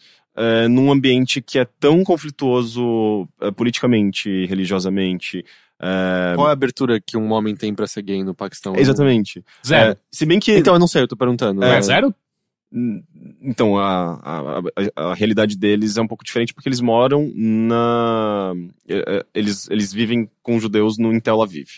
[0.68, 5.42] num ambiente que é tão conflituoso politicamente, religiosamente.
[5.78, 8.74] Qual é a abertura que um homem tem pra ser gay no Paquistão?
[8.76, 9.44] exatamente.
[9.66, 9.92] Zero.
[9.92, 10.56] Eh, se bem que.
[10.56, 11.62] Então, eu não sei, eu tô perguntando.
[11.64, 12.14] É, É, zero?
[13.40, 14.58] Então, a, a,
[14.96, 18.52] a, a realidade deles é um pouco diferente porque eles moram na.
[18.88, 21.68] eh, eh, Eles, eles vivem com judeus no, em Tel Aviv.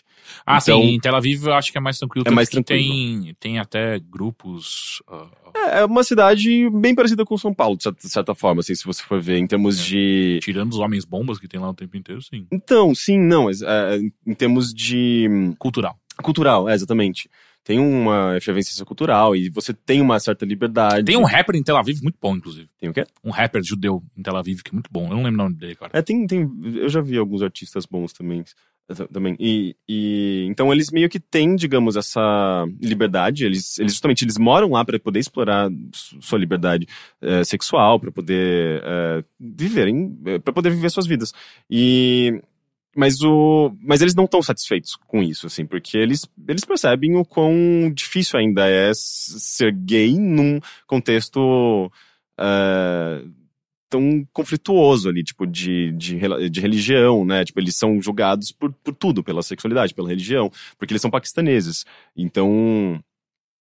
[0.47, 2.25] Ah, Então- sim, em Tel Aviv eu acho que é mais tranquilo.
[2.27, 3.23] É mais que tranquilo.
[3.25, 5.03] Tem, tem até grupos.
[5.09, 5.27] ah,
[5.73, 8.85] É uma cidade bem parecida com São Paulo, de certa, de certa forma, assim, se
[8.85, 9.83] você for ver, em termos É.
[9.85, 10.39] de.
[10.43, 12.47] tirando os homens bombas que tem lá o tempo inteiro, sim.
[12.53, 15.27] Então, sim, não, é, em termos de.
[15.59, 15.99] Cultural.
[16.23, 17.29] Cultural, é, exatamente.
[17.65, 21.05] Tem uma efervescência cultural e você tem uma certa liberdade.
[21.05, 22.67] Tem um rapper em Tel Aviv muito bom, inclusive.
[22.81, 23.05] Tem o quê?
[23.23, 25.05] Um rapper judeu em Tel Aviv que é muito bom.
[25.05, 25.91] Eu não lembro o nome dele, cara.
[25.93, 26.51] É, tem, tem.
[26.77, 28.43] Eu já vi alguns artistas bons também.
[29.13, 29.37] Também.
[29.39, 33.45] E, e então eles meio que têm, digamos, essa liberdade.
[33.45, 36.87] Eles, eles justamente eles moram lá para poder explorar su- sua liberdade
[37.21, 41.33] eh, sexual, para poder eh, viverem, para poder viver suas vidas.
[41.71, 42.41] E
[42.97, 47.25] mas o mas eles não estão satisfeitos com isso, assim, porque eles eles percebem o
[47.25, 51.93] quão difícil ainda é ser gay num contexto
[52.39, 53.23] eh,
[53.89, 56.19] tão conflituoso ali, tipo, de, de,
[56.51, 57.45] de religião, né?
[57.45, 61.85] Tipo, eles são julgados por, por tudo, pela sexualidade, pela religião, porque eles são paquistaneses.
[62.17, 63.03] Então,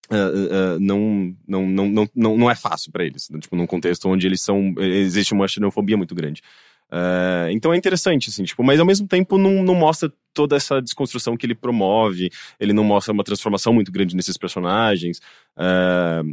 [0.09, 3.39] ah, ah, não, não, não, não, não, é fácil pra eles, né?
[3.39, 6.41] tipo, num contexto onde eles são, existe uma xenofobia muito grande.
[6.89, 10.81] Ah, então é interessante, assim, tipo, mas ao mesmo tempo não, não mostra toda essa
[10.81, 12.29] desconstrução que ele promove.
[12.59, 15.19] Ele não mostra uma transformação muito grande nesses personagens.
[15.57, 16.23] É,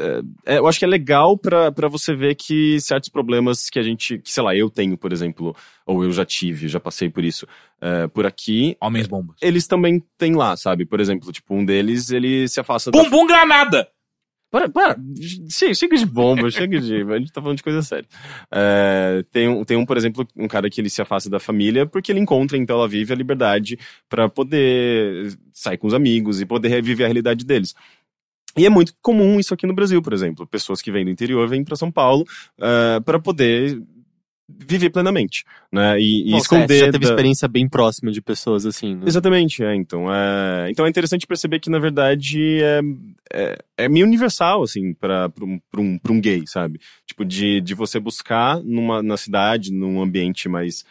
[0.00, 3.78] é, é, eu acho que é legal pra pra você ver que certos problemas que
[3.78, 5.54] a gente, que sei lá, eu tenho, por exemplo,
[5.86, 7.46] ou eu já tive, já passei por isso,
[7.80, 9.36] é, por aqui, Homens bombas.
[9.40, 10.84] eles também têm lá, sabe?
[10.84, 13.88] Por exemplo, tipo, um deles, ele se afasta da Bumbum granada!
[14.50, 14.96] para, para.
[15.48, 17.02] Chega, chega de bomba, chega de.
[17.02, 18.06] A gente tá falando de coisa séria.
[18.50, 21.86] É, tem, um, tem um, por exemplo, um cara que ele se afasta da família
[21.86, 23.78] porque ele encontra em Tel Aviv a liberdade
[24.08, 27.74] pra poder sair com os amigos e poder reviver a realidade deles.
[28.56, 30.46] E é muito comum isso aqui no Brasil, por exemplo.
[30.46, 32.24] Pessoas que vêm do interior vêm pra São Paulo
[32.58, 33.80] uh, para poder
[34.48, 35.98] viver plenamente, né?
[36.00, 36.66] E, e Bom, esconder.
[36.68, 39.04] Você já teve da- experiência bem próxima de pessoas assim, né?
[39.06, 39.74] Exatamente, é.
[39.76, 42.80] Então é, então é interessante perceber que, na verdade, é,
[43.32, 46.80] é, é meio universal, assim, para um, pra um, pra um gay, sabe?
[47.06, 50.84] Tipo, de, de você buscar numa, na cidade, num ambiente mais,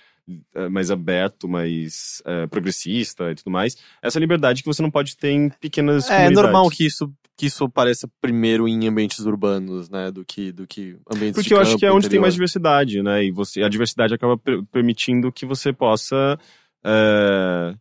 [0.56, 5.18] eh, mais aberto, mais eh, progressista e tudo mais, essa liberdade que você não pode
[5.18, 6.44] ter em pequenas É comunidades.
[6.44, 10.12] normal que isso, que isso apareça primeiro em ambientes urbanos, né?
[10.12, 12.22] Do que, do que ambientes Porque de eu acho campo, que é onde tem interior.
[12.24, 13.24] mais diversidade, né?
[13.24, 16.38] E você, a diversidade acaba per- permitindo que você possa
[16.84, 17.74] é,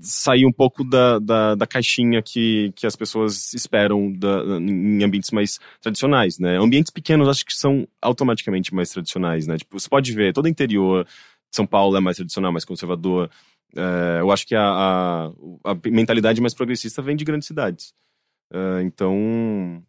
[0.00, 5.32] sair um pouco da, da, da caixinha que, que as pessoas esperam da- em ambientes
[5.32, 6.56] mais tradicionais, né?
[6.56, 9.56] Ambientes pequenos acho que são automaticamente mais tradicionais, né?
[9.56, 11.04] Tipo, você pode ver, todo o interior,
[11.50, 13.28] São Paulo é mais tradicional, mais conservador.
[13.74, 15.26] É, eu acho que a, a,
[15.64, 17.92] a mentalidade mais progressista vem de grandes cidades.
[18.52, 19.82] É, então,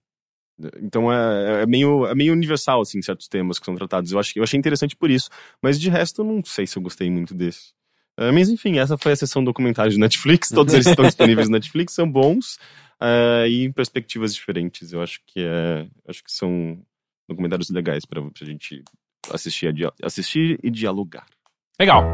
[0.82, 4.12] então é, é meio, é meio universal, assim, certos temas que são tratados.
[4.12, 5.30] Eu, acho, eu achei interessante por isso.
[5.62, 7.74] Mas de resto, eu não sei se eu gostei muito desse.
[8.18, 10.50] É, mas enfim, essa foi a sessão documentários do Netflix.
[10.54, 12.58] Todos eles estão disponíveis no Netflix, são bons.
[13.02, 14.94] é, e em perspectivas diferentes.
[14.94, 15.88] Eu acho que é.
[16.08, 16.80] Acho que são
[17.28, 18.84] documentários legais pra, pra gente
[19.32, 21.26] assistir, a assistir e dialogar.
[21.80, 22.06] Legal.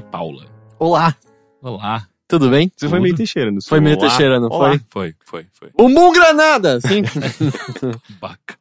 [0.00, 0.44] De Paula.
[0.78, 1.12] Olá,
[1.60, 2.06] Olá.
[2.28, 2.70] tudo bem?
[2.76, 3.02] Você foi Tudo.
[3.02, 3.98] meio Teixeira, não Foi meio.
[3.98, 4.68] Teixeira, não Olá.
[4.70, 4.80] foi?
[4.90, 5.70] Foi, foi, foi.
[5.76, 6.80] Bumbum Granada!
[6.80, 7.02] Sim.
[8.20, 8.56] Baca.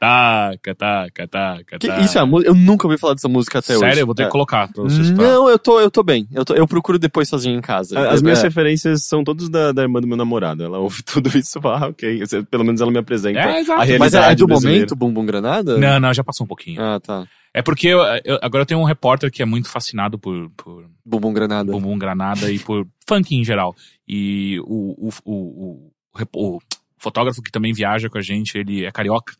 [0.00, 2.00] Taca, taca, taca, Que taca.
[2.00, 2.48] isso é a música?
[2.50, 3.80] Eu nunca ouvi falar dessa música até hoje.
[3.80, 4.26] Sério, eu vou ter É.
[4.26, 5.10] que colocar pra vocês.
[5.10, 6.26] pra- Não, eu tô, eu tô bem.
[6.32, 8.08] Eu, tô- eu procuro depois sozinho em casa.
[8.08, 8.42] As minhas é.
[8.44, 10.62] referências são todas da, da irmã do meu namorado.
[10.62, 12.20] Ela ouve tudo isso e fala, ah, ok.
[12.50, 13.80] Pelo menos ela me apresenta É, exato.
[13.80, 14.78] a realidade Mas é, é do brasileira.
[14.80, 15.76] momento, Bumbum Granada?
[15.76, 16.80] Não, não, já passou um pouquinho.
[16.80, 17.26] Ah, tá.
[17.54, 20.90] É porque eu, eu- agora eu tenho um repórter que é muito fascinado por, por
[21.04, 21.70] Bumbum Granada.
[21.70, 23.76] bumbum granada e por funk em geral.
[24.06, 25.92] E o, o, o,
[26.34, 26.58] o,
[26.98, 29.34] fotógrafo que também viaja com a gente, ele é carioca.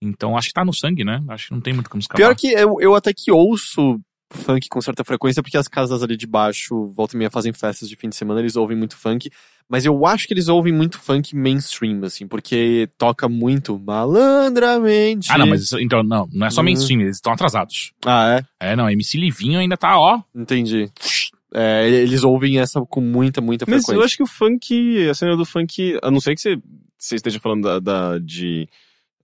[0.00, 1.24] Então acho que tá no sangue, né?
[1.28, 2.18] Acho que não tem muito como escapar.
[2.18, 3.98] Pior que eu, eu até que ouço
[4.30, 7.88] funk com certa frequência, porque as casas ali de baixo, volta e meia, fazem festas
[7.88, 9.30] de fim de semana, eles ouvem muito funk.
[9.68, 15.30] Mas eu acho que eles ouvem muito funk mainstream, assim, porque toca muito malandramente.
[15.32, 16.64] Ah, não, mas isso- então, não, não é só Hum.
[16.64, 17.92] mainstream, eles estão atrasados.
[18.04, 18.70] Ah, é?
[18.72, 20.20] É, não, MC Livinho ainda tá, ó.
[20.34, 20.88] Entendi.
[21.54, 24.00] É, eles ouvem essa com muita, muita Mas frequência.
[24.00, 26.56] eu acho que o funk, a cena do funk, a não ser que você,
[26.98, 28.68] você esteja falando da, da- de.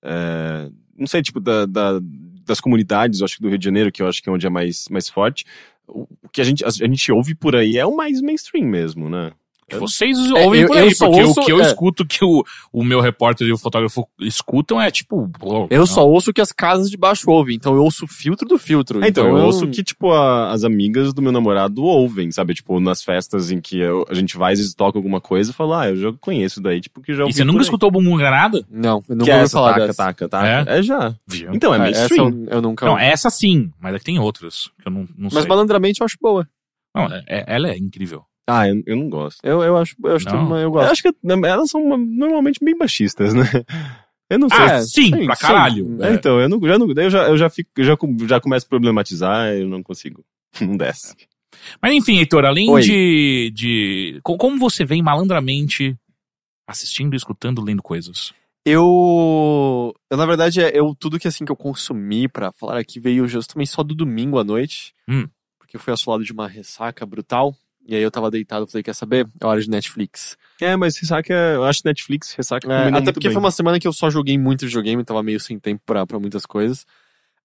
[0.02, 2.00] é, não sei, tipo, da, da-
[2.44, 4.46] das comunidades, eu acho que do Rio de Janeiro, que eu acho que é onde
[4.46, 5.44] é mais, mais forte.
[5.86, 9.32] O que a gente, a gente ouve por aí é o mais mainstream mesmo, né?
[9.72, 11.62] Que vocês ouvem eu- por eu aí, só porque ouço- o que eu é.
[11.62, 15.30] escuto que o, o meu repórter e o fotógrafo escutam é tipo.
[15.70, 18.46] Eu só ouço o que as casas de baixo ouvem, então eu ouço o filtro
[18.46, 19.02] do filtro.
[19.04, 22.54] É, então, eu ouço que, tipo, a- as amigas do meu namorado ouvem, sabe?
[22.54, 25.82] Tipo, nas festas em que eu- a gente vai, vezes toca alguma coisa e fala,
[25.82, 28.16] ah, eu já conheço daí, tipo, que já E ouvi você nunca escutou o Bumbum
[28.16, 28.64] Granada?
[28.70, 30.04] Não, eu nunca Que é ouvi essa, falar taca, dessa.
[30.04, 30.70] taca, taca.
[30.70, 31.14] É, já.
[31.26, 31.54] Viu?
[31.54, 32.44] Então, é essa mainstream.
[32.46, 35.28] eu, eu nunca Não, essa sim, mas é que tem outras que eu não, não
[35.32, 35.46] Mas sei.
[35.48, 36.46] malandramente eu acho boa.
[36.94, 38.22] Não, é- é- ela é incrível.
[38.46, 39.38] Ah, eu, eu não gosto.
[39.44, 40.46] Eu, eu acho, eu acho que Não.
[40.46, 40.90] uma- eu Eu gosto.
[40.90, 41.10] acho que
[41.44, 43.44] elas são uma- normalmente bem machistas, né?
[44.28, 44.58] Eu não sei.
[44.58, 45.42] Ah, É, sim, sim, pra sim.
[45.42, 46.02] caralho.
[46.02, 48.16] É, então, eu não, já não, daí eu já, eu já fico, eu já, com-
[48.26, 50.24] já começo a problematizar, eu não consigo.
[50.60, 51.14] Não desce.
[51.80, 52.80] Mas enfim, Heitor, além Oi.
[52.82, 54.20] de, de.
[54.22, 55.96] co- Como você vem malandramente
[56.66, 58.32] assistindo, escutando, lendo coisas?
[58.64, 62.98] Eu, eu, na verdade, é- eu tudo que assim que eu consumi pra falar aqui
[63.00, 64.92] veio justamente só do domingo à noite.
[65.08, 65.26] Hum.
[65.58, 67.54] Porque eu fui assolado de uma ressaca brutal.
[67.86, 69.28] E aí eu tava deitado, falei, quer saber?
[69.40, 70.36] É hora de Netflix.
[70.60, 73.32] É, mas ressaca, eu acho Netflix, ressaca É, até porque bem.
[73.32, 76.18] foi uma semana que eu só joguei muito videogame, tava meio sem tempo pra, pra
[76.20, 76.86] muitas coisas.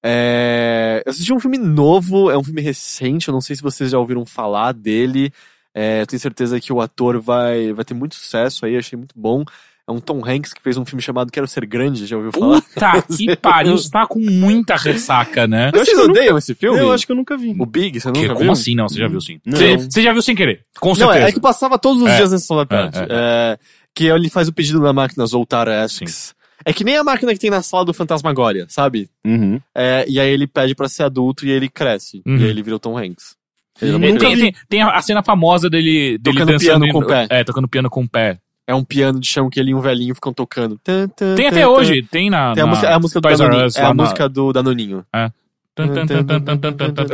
[0.04, 3.92] É, eu assisti um filme novo, é um filme recente, eu não sei se vocês
[3.92, 5.32] já ouviram falar dele.
[5.74, 9.14] É, eu tenho certeza que o ator vai, vai ter muito sucesso aí, achei muito
[9.20, 9.44] bom.
[9.90, 12.62] É um Tom Hanks que fez um filme chamado Quero Ser Grande, já ouviu falar?
[12.62, 15.72] Puta que pariu, você tá com muita ressaca, né?
[15.74, 16.78] Eu acho que vocês odeiam esse filme?
[16.80, 17.56] Eu acho que eu nunca vi.
[17.58, 18.52] O Big, você Que- nunca como viu?
[18.52, 18.76] assim?
[18.76, 19.40] Não, você já viu sim.
[19.46, 19.58] Não.
[19.58, 21.20] Você, você já viu sem querer, com Não, certeza.
[21.20, 22.18] é, é que passava todos os É.
[22.18, 23.00] dias na sessão da tarde.
[23.00, 23.58] É, É,
[23.96, 26.36] que ele faz o pedido da máquina Zoltar Essex.
[26.66, 29.10] É que nem a máquina que tem na sala do Fantasmagória, sabe?
[29.26, 29.62] Uhum.
[29.74, 32.22] É, e aí ele pede pra ser adulto e ele cresce.
[32.28, 32.36] Uhum.
[32.38, 33.38] E aí ele vira o Tom Hanks.
[33.82, 34.42] Ele não nunca tem, vi.
[34.42, 36.80] tem- tem a a cena famosa dele, dele Tocando dançando.
[36.82, 37.28] piano com o pé.
[37.30, 38.38] É, tocando piano com o pé.
[38.68, 40.78] É um piano de chão que ele e um velhinho ficam tocando.
[40.84, 41.70] Tan, tan, Tem até tan.
[41.70, 42.54] hoje, tem na.
[42.54, 43.66] Tem a na música, é a música do Danoninho.
[43.66, 45.06] Us É a na- música do Danoninho.
[45.74, 45.86] Tan,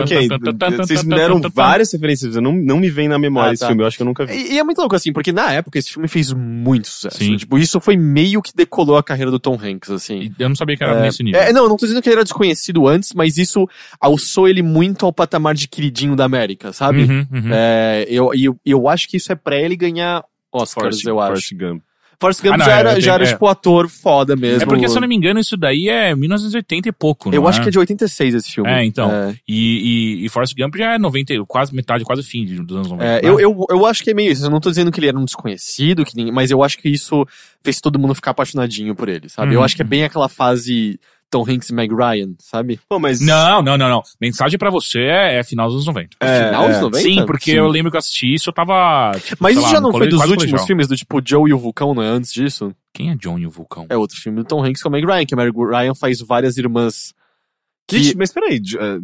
[0.02, 0.30] Ok,
[0.78, 3.68] vocês me deram várias referências, eu não, não me vem na memória Ah, esse tá.
[3.68, 4.34] filme, eu acho que eu nunca vi.
[4.34, 7.18] E, e é muito louco, assim, porque na época esse filme fez muito sucesso.
[7.18, 7.36] Sim.
[7.36, 10.20] Tipo, isso foi meio que decolou a carreira do Tom Hanks, assim.
[10.22, 11.42] E Eu não sabia que era nesse nível.
[11.42, 13.68] É, não, não tô dizendo que ele era desconhecido antes, mas isso
[14.00, 17.04] alçou ele muito ao patamar de queridinho da América, sabe?
[17.04, 17.50] Uhum, uhum.
[17.52, 20.24] É, eu, e eu, eu acho que isso é pra ele ganhar
[20.54, 21.28] Oscars, Forrest- eu acho.
[21.30, 21.84] Forrest Gump.
[22.20, 23.34] Forrest Gump Ah, não, já é, era, eu já era tenho- é.
[23.34, 24.64] tipo, ator foda mesmo.
[24.64, 27.46] É porque, se eu não me engano, isso daí é 1980 e pouco, não Eu
[27.48, 28.70] acho que é de 86 esse filme.
[28.70, 29.12] É, então.
[29.12, 32.78] É, E, e, e Forrest Gump já é 90, quase metade, quase fim de- dos
[32.78, 33.04] anos 90.
[33.04, 33.28] é, né?
[33.28, 34.46] eu, eu, eu acho que é meio isso.
[34.46, 36.88] Eu não tô dizendo que ele era um desconhecido, que ninguém, mas eu acho que
[36.88, 37.26] isso
[37.62, 39.54] fez todo mundo ficar apaixonadinho por ele, sabe?
[39.54, 39.66] Eu Uhum.
[39.66, 40.98] acho que é bem aquela fase
[41.34, 42.80] Tom Hanks e Meg Ryan, sabe?
[42.88, 43.20] Pô, mas...
[43.20, 44.04] Não, não, não, não.
[44.22, 46.18] Mensagem pra você é, é final dos anos 90.
[46.20, 46.82] É, Final dos é.
[46.82, 47.04] 90?
[47.04, 47.58] Sim, porque Sim.
[47.58, 49.12] eu lembro que eu assisti isso, eu tava.
[49.20, 50.68] Tipo, Mas isso lá, já não foi dos últimos colegial.
[50.68, 52.72] filmes do tipo Joe e o Vulcão, não é antes disso?
[52.94, 53.88] Quem é John e o Vulcão?
[53.90, 56.22] É outro filme do Tom Hanks com a Meg Ryan, que a Meg Ryan faz
[56.22, 57.16] várias irmãs.
[57.86, 58.00] Que...
[58.02, 58.98] Gente, mas peraí, eh,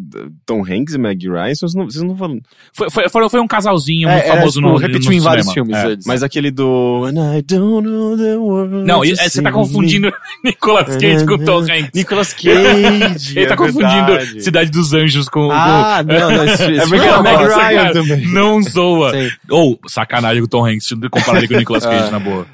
[0.45, 2.39] Tom Hanks e Meg Ryan, vocês não, vocês não falam...
[2.73, 5.67] Foi, foi, foi, um casalzinho muito É, famoso tipo, no repetiu no em vários cinema.
[5.81, 6.07] filmes É.
[6.07, 7.03] Mas aquele do...
[7.05, 10.09] And I don't know the words Não, é, você tá confundindo
[10.45, 11.89] Nicolas Cage com Tom Hanks.
[11.93, 13.37] Nicolas Cage.
[13.37, 14.41] Ele tá é confundindo verdade.
[14.43, 15.51] Cidade dos Anjos com.
[15.51, 17.67] Ah, não, não, esse, esse É porque é uma Meg bosta.
[17.67, 17.93] Ryan cara.
[17.93, 18.27] também.
[18.27, 19.11] Não zoa.
[19.49, 22.11] Ou, sacanagem com o Tom Hanks, comparar ele com o Nicolas Cage, Ah.
[22.11, 22.47] na boa.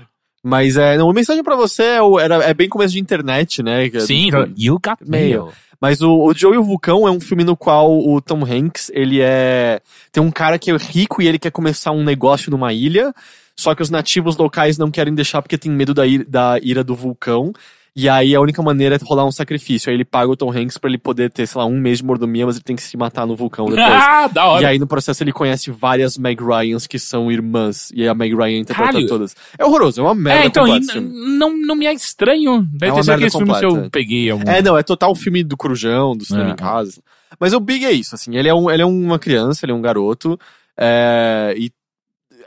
[0.44, 3.88] Mas é, não, a mensagem pra você é, era, é bem começo de internet, né?
[3.88, 5.46] é Sim, tipo- You Got Mail.
[5.46, 5.54] Mail.
[5.80, 8.92] Mas o, o Joe e o Vulcão é um filme no qual o Tom Hanks,
[8.94, 9.82] ele é.
[10.12, 13.14] Tem um cara que é rico e ele quer começar um negócio numa ilha,
[13.56, 16.96] só que os nativos locais não querem deixar porque tem medo da, da ira do
[16.96, 17.54] vulcão.
[17.98, 19.90] E aí a única maneira é rolar um sacrifício.
[19.90, 22.04] Aí ele paga o Tom Hanks pra ele poder ter, sei lá, um mês de
[22.04, 23.88] mordomia, mas ele tem que se matar no vulcão depois.
[23.88, 24.68] Ah, da E hora.
[24.68, 27.90] aí, no processo, ele conhece várias Meg Ryans que são irmãs.
[27.96, 29.08] E a Meg Ryan interpreta Caralho.
[29.08, 29.34] todas.
[29.58, 31.08] É horroroso, é uma merda É, então, completa e filme.
[31.08, 32.64] n- não, não me é estranho.
[32.74, 33.90] Deve É uma ter sido filmes que eu completa.
[33.92, 34.30] peguei.
[34.30, 34.50] Algum...
[34.52, 36.52] É, não, é total o filme do Corujão, do cinema É.
[36.52, 37.02] em casa.
[37.40, 39.76] Mas o Big é isso, assim, ele é, um, ele é uma criança, ele é
[39.76, 40.38] um garoto,
[40.78, 41.72] é, e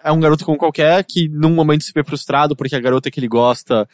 [0.04, 3.18] é um garoto como qualquer que num momento se vê frustrado porque a garota que
[3.20, 3.88] ele gosta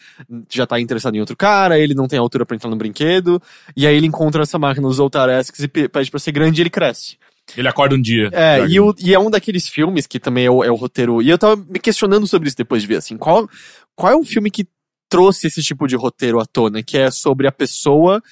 [0.53, 3.41] já tá interessada em outro cara, ele não tem altura pra entrar no brinquedo,
[3.77, 6.63] e aí ele encontra essa máquina dos Zoltaresks e pe- pede pra ser grande e
[6.63, 7.17] ele cresce.
[7.57, 8.31] Ele acorda um dia.
[8.33, 11.21] É, e, o- e é um daqueles filmes que também é o, é o roteiro.
[11.21, 13.47] E eu tava me questionando sobre isso depois de ver, assim, qual,
[13.95, 14.67] qual é o filme que
[15.11, 16.83] trouxe esse tipo de roteiro à tona?
[16.83, 18.23] Que é sobre a pessoa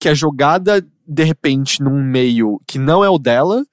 [0.00, 3.64] que é jogada, de repente, num meio que não é o dela,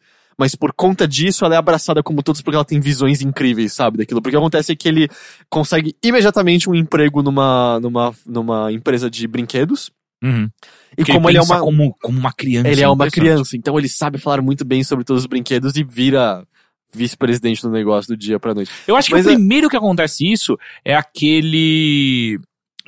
[0.42, 4.00] mas por conta disso ela é abraçada como todos porque ela tem visões incríveis, sabe,
[4.00, 4.24] daquilo.
[4.24, 5.08] Porque acontece que ele
[5.48, 9.92] consegue imediatamente um emprego numa, numa, numa empresa de brinquedos.
[10.24, 10.50] Uhum.
[10.98, 11.64] E como ele é pensa uma.
[11.64, 12.70] como, como uma criança.
[12.70, 15.84] Ele é uma criança, então ele sabe falar muito bem sobre todos os brinquedos e
[15.84, 16.44] vira
[16.92, 18.72] vice-presidente do negócio do dia pra noite.
[18.88, 22.40] Eu acho que Mas o é- primeiro que acontece isso é aquele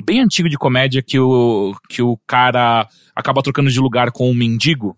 [0.03, 4.33] bem antigo de comédia que o, que o cara acaba trocando de lugar com um
[4.33, 4.97] mendigo.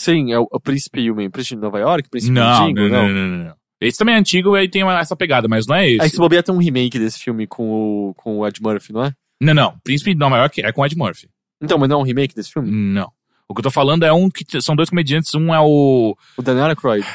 [0.00, 3.08] Sim, é o, o Príncipe o Men- Príncipe de Nova York, Príncipe Não, não, não.
[3.08, 3.54] não, não.
[3.80, 6.02] Esse também é antigo e tem uma- essa pegada, mas não é esse.
[6.02, 7.68] Aí se bobear tem um remake desse filme com
[8.10, 9.12] o, com o Ed Murphy, não é?
[9.40, 9.78] Não, não.
[9.84, 11.28] Príncipe de Nova York é com Ed Murphy.
[11.60, 12.70] Então, mas não é um remake desse filme?
[12.70, 13.10] Não.
[13.48, 16.42] O que eu tô falando é um que são dois comediantes, um é o O
[16.42, 17.06] Daniel Aykroyd.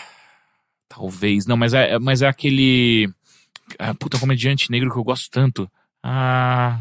[0.89, 3.09] talvez, não, mas é, é- mas é aquele
[3.79, 5.69] ah, puta comediante negro que eu gosto tanto.
[6.03, 6.79] Ah,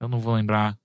[0.00, 0.76] eu não vou lembrar.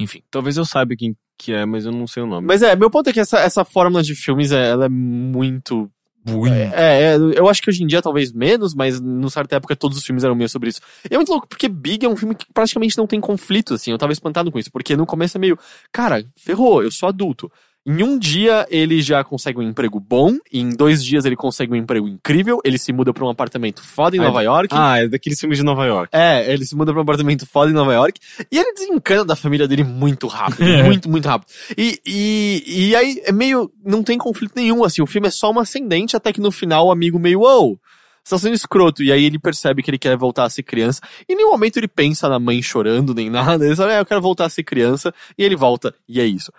[0.00, 0.22] Enfim.
[0.30, 2.46] Talvez eu saiba quem que é, mas eu não sei o nome.
[2.46, 5.90] Mas é, meu ponto é que essa, essa fórmula de filmes, é, ela é muito...
[6.28, 6.52] Muito.
[6.52, 9.96] É, é, eu acho que hoje em dia talvez menos, mas numa certa época todos
[9.96, 10.80] os filmes eram meio sobre isso.
[11.08, 13.92] E é muito louco, porque Big é um filme que praticamente não tem conflito, assim,
[13.92, 15.56] eu tava espantado com isso, porque no começo é meio,
[15.92, 17.48] cara, ferrou, eu sou adulto.
[17.88, 21.72] Em um dia ele já consegue um emprego bom, e em dois dias ele consegue
[21.72, 24.74] um emprego incrível, ele se muda pra um apartamento foda em Ah, Nova York.
[24.76, 26.08] Ah, é daqueles filmes de Nova York.
[26.12, 28.18] É, ele se muda pra um apartamento foda em Nova York.
[28.50, 30.56] E ele desencana da família dele muito rápido.
[30.66, 30.82] É.
[30.82, 31.48] muito, muito rápido.
[31.78, 33.70] E, e, e aí é meio.
[33.84, 35.00] Não tem conflito nenhum, assim.
[35.00, 37.78] O filme é só uma ascendente, até que no final o amigo meio, uou,
[38.24, 39.02] você tá sendo escroto.
[39.02, 41.00] E aí ele percebe que ele quer voltar a ser criança.
[41.28, 43.64] E em nenhum momento ele pensa na mãe chorando nem nada.
[43.64, 45.14] Ele sabe, é, eu quero voltar a ser criança.
[45.38, 46.50] E ele volta, e é isso.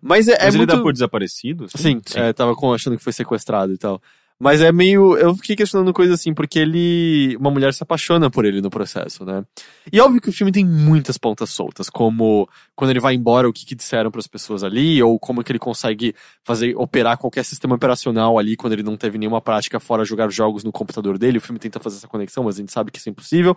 [0.00, 0.76] Mas é, é Mas ele muito...
[0.76, 1.64] dá por desaparecido?
[1.64, 1.78] assim?
[1.78, 2.18] Sim, Sim.
[2.18, 4.00] é, tava achando que foi sequestrado e tal.
[4.38, 5.16] Mas é meio.
[5.16, 7.34] Eu fiquei questionando coisa assim, porque ele.
[7.40, 9.42] Uma mulher se apaixona por ele no processo, né?
[9.90, 13.52] E óbvio que o filme tem muitas pontas soltas, como quando ele vai embora, o
[13.52, 16.14] que, que disseram pras pessoas ali, ou como que ele consegue
[16.44, 20.62] fazer operar qualquer sistema operacional ali quando ele não teve nenhuma prática fora jogar jogos
[20.62, 21.38] no computador dele.
[21.38, 23.56] O filme tenta fazer essa conexão, mas a gente sabe que isso é impossível.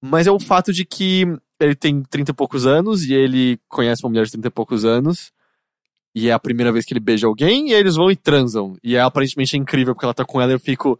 [0.00, 1.26] Mas é o fato de que
[1.58, 4.84] ele tem 30 e poucos anos e ele conhece uma mulher de 30 e poucos
[4.84, 5.32] anos.
[6.14, 8.76] E é a primeira vez que ele beija alguém, e aí eles vão e transam.
[8.82, 10.98] E é aparentemente incrível, porque ela tá com ela e eu fico.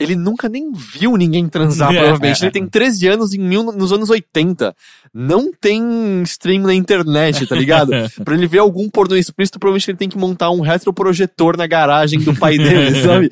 [0.00, 2.40] Ele nunca nem viu ninguém transar, É, provavelmente.
[2.42, 2.44] é.
[2.46, 4.74] Ele tem 13 anos em mil, nos anos 80.
[5.12, 7.92] Não tem stream na internet, tá ligado?
[8.24, 12.18] pra ele ver algum pornô explícito, provavelmente ele tem que montar um retroprojetor na garagem
[12.20, 13.30] do pai dele, sabe?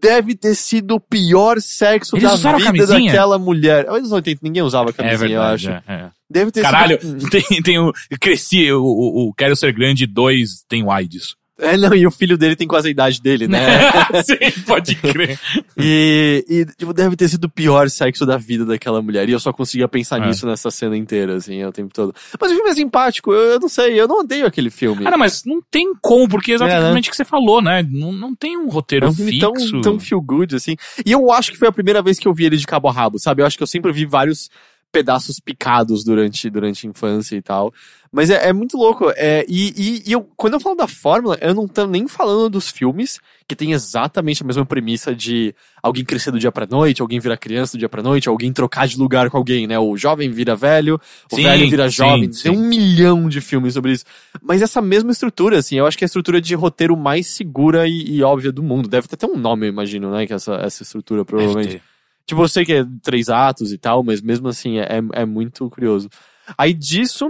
[0.00, 3.84] Deve ter sido o pior sexo Eles da vida daquela mulher.
[3.86, 5.68] Nos anos 80 ninguém usava É camisinha, eu verdade.
[5.68, 5.82] acho.
[5.90, 6.10] é, é.
[6.30, 7.28] Deve ter Caralho, sido.
[7.28, 7.92] tem, tem o.
[8.10, 11.34] eu Cresci, o, o, o Quero Ser Grande 2 tem o AIDS.
[11.60, 13.58] É, não, e o filho dele tem quase a idade dele, né?
[14.24, 15.38] Sim, pode crer.
[15.76, 19.28] E, e tipo, deve ter sido o pior sexo da vida daquela mulher.
[19.28, 20.26] E eu só conseguia pensar É.
[20.26, 22.14] nisso nessa cena inteira, assim, o tempo todo.
[22.40, 25.06] Mas o filme é simpático, eu, eu não sei, eu não odeio aquele filme.
[25.06, 27.00] Ah, não, mas não tem como, porque é exatamente É, né?
[27.00, 27.86] o que você falou, né?
[27.90, 29.80] Não, não tem um roteiro É um filme tão, fixo.
[29.80, 30.76] tão feel good, assim.
[31.04, 32.92] E eu acho que foi a primeira vez que eu vi ele de cabo a
[32.92, 33.42] rabo, sabe?
[33.42, 34.48] Eu acho que eu sempre vi vários
[34.92, 37.72] pedaços picados durante, durante a infância e tal.
[38.12, 39.12] Mas é, é muito louco.
[39.16, 42.50] É, e, e, e eu, quando eu falo da fórmula, eu não tô nem falando
[42.50, 47.00] dos filmes, que tem exatamente a mesma premissa de alguém crescer do dia pra noite,
[47.00, 49.78] alguém virar criança do dia pra noite, alguém trocar de lugar com alguém, né?
[49.78, 51.00] O jovem vira velho,
[51.30, 52.32] o Sim, velho vira sim, jovem.
[52.32, 52.42] sim.
[52.50, 54.04] Tem um milhão de filmes sobre isso.
[54.42, 57.86] Mas essa mesma estrutura, assim, eu acho que é a estrutura de roteiro mais segura
[57.86, 58.88] e, e óbvia do mundo.
[58.88, 60.26] Deve ter até um nome, eu imagino, né?
[60.26, 61.80] Que essa, essa estrutura, provavelmente.
[62.26, 65.68] Tipo, eu sei que é três atos e tal, mas mesmo assim é, é muito
[65.70, 66.08] curioso.
[66.56, 67.28] Aí disso,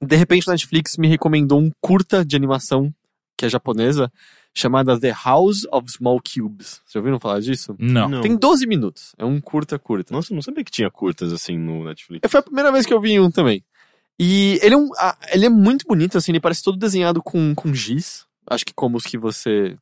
[0.00, 2.92] de repente, Netflix me recomendou um curta de animação,
[3.36, 4.10] que é japonesa,
[4.54, 6.80] chamada The House of Small Cubes.
[6.84, 7.74] Vocês já ouviram falar disso?
[7.78, 8.08] Não.
[8.08, 8.20] Não.
[8.22, 9.14] Tem 12 minutos.
[9.18, 10.14] É um curta curta.
[10.14, 12.30] Nossa, eu não sabia que tinha curtas assim no Netflix.
[12.30, 13.62] Foi a primeira vez que eu vi um também.
[14.18, 14.88] E ele é, um,
[15.30, 18.24] ele é muito bonito, assim, ele parece todo desenhado com, com giz.
[18.48, 19.76] Acho que como os que você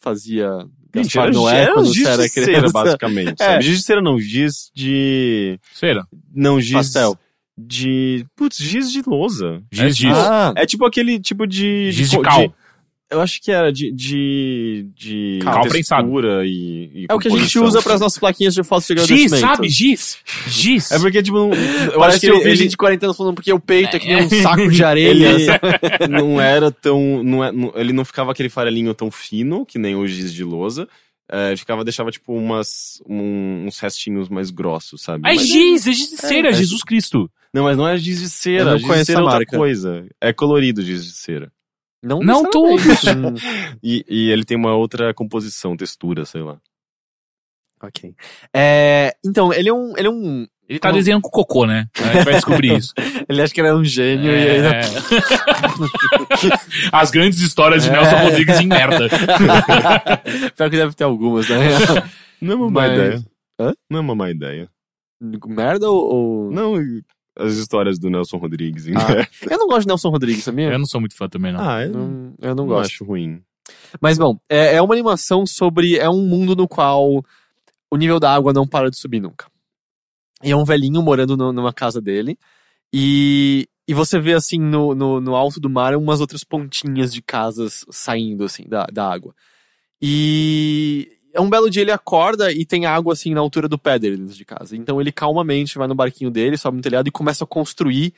[0.00, 0.48] fazia
[0.94, 3.42] Gente, era, Noé era quando giz você era de cera, basicamente.
[3.42, 3.44] É.
[3.44, 3.64] sabe?
[3.64, 5.58] Giz de cera não, giz de...
[5.74, 6.06] Cera.
[6.32, 6.72] Não, giz...
[6.72, 7.18] Pastel.
[7.58, 8.26] De...
[8.36, 9.62] Putz, giz de lousa.
[9.72, 9.96] Giz, é, giz.
[9.98, 11.90] tipo- Ah, É tipo aquele tipo de...
[11.90, 12.54] Giz de co- cal.
[13.10, 13.90] eu acho que era de...
[13.92, 18.18] De, de Cal textura e, e é o que a gente usa para as nossas
[18.18, 19.68] plaquinhas de foto de Giz, sabe?
[19.70, 20.18] Giz.
[20.46, 20.92] Giz.
[20.92, 23.06] É porque, tipo, não- eu acho Parece que que eu vi ele, gente de 40
[23.06, 25.08] anos falando porque o peito é que nem um saco de areia.
[25.08, 25.60] ele sabe?
[26.10, 27.22] não era tão...
[27.22, 30.44] Não é, não- ele não ficava aquele farelinho tão fino, que nem o giz de
[30.44, 30.86] lousa.
[31.28, 35.20] É, ficava, deixava, tipo, umas, um- uns restinhos mais grossos, sabe?
[35.28, 37.28] É Mas- giz, é giz de cera, é- Jesus Cristo.
[37.56, 38.60] Não, mas não é giz de cera.
[38.60, 39.56] Eu não giz de conheço cera a é outra marca.
[39.56, 40.06] coisa.
[40.20, 41.50] É colorido giz de cera.
[42.02, 43.42] Não, Não necessariamente.
[43.82, 46.58] E, e ele tem uma outra composição, textura, sei lá.
[47.82, 48.14] ok.
[48.54, 49.94] É, então, ele é um.
[49.96, 50.46] Ele é um.
[50.68, 51.86] Ele tá Como- desenhando com cocô, né?
[51.98, 52.92] A gente vai descobrir isso.
[53.28, 54.58] Ele acha que ele é um gênio e aí.
[54.58, 54.80] É.
[56.92, 57.92] As grandes histórias de É.
[57.92, 59.08] Nelson Rodrigues em merda.
[60.56, 61.56] Pior que deve ter algumas, né?
[62.40, 63.24] Não é uma má Mas- ideia.
[63.60, 63.72] Hã?
[63.88, 64.68] Não é uma má ideia.
[65.46, 66.14] Merda ou.
[66.14, 66.74] ou- Não,
[67.36, 68.86] as histórias do Nelson Rodrigues.
[68.86, 68.94] hein?
[68.96, 70.70] Ah, Eu não gosto de Nelson Rodrigues, sabia?
[70.72, 71.60] Eu não sou muito fã também, não.
[71.60, 72.90] Ah, eu não, Não- eu não não gosto.
[72.92, 73.42] acho ruim.
[74.00, 75.96] Mas bom, é, é uma animação sobre.
[75.98, 77.24] É um mundo no qual
[77.90, 79.46] o nível da água não para de subir nunca.
[80.42, 82.38] E é um velhinho morando no- numa casa dele.
[82.94, 87.20] E, e você vê assim no, no, no alto do mar umas outras pontinhas de
[87.22, 89.34] casas saindo assim da, da água.
[90.00, 94.16] E um belo dia ele acorda e tem água assim na altura do pé dele
[94.16, 94.76] dentro de casa.
[94.76, 98.12] Então ele calmamente vai no barquinho dele, sobe no telhado e começa a construir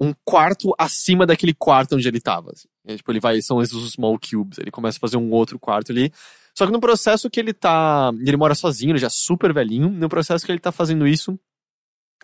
[0.00, 2.50] um quarto acima daquele quarto onde ele tava.
[2.52, 2.68] assim.
[2.86, 4.58] É, tipo, ele vai, são esses small cubes.
[4.58, 6.12] Ele começa a fazer um outro quarto ali.
[6.54, 8.10] Só que no processo que ele tá.
[8.20, 9.88] Ele mora sozinho, ele já é super velhinho.
[9.90, 11.38] No processo que ele tá fazendo isso,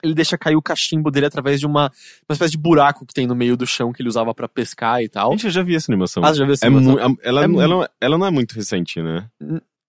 [0.03, 1.84] ele deixa cair o cachimbo dele através de uma,
[2.28, 5.03] uma espécie de buraco que tem no meio do chão que ele usava pra pescar
[5.03, 5.30] e tal.
[5.32, 6.24] Gente, eu já vi essa animação.
[6.24, 7.09] Ah, já viu essa é animação?
[7.11, 9.28] mu- ela, É ela, ela não é muito recente, né?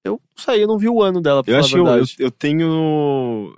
[0.03, 1.65] Eu não sei, eu não vi o ano dela, pra Eu falar
[2.01, 2.67] acho eu, eu, tenho.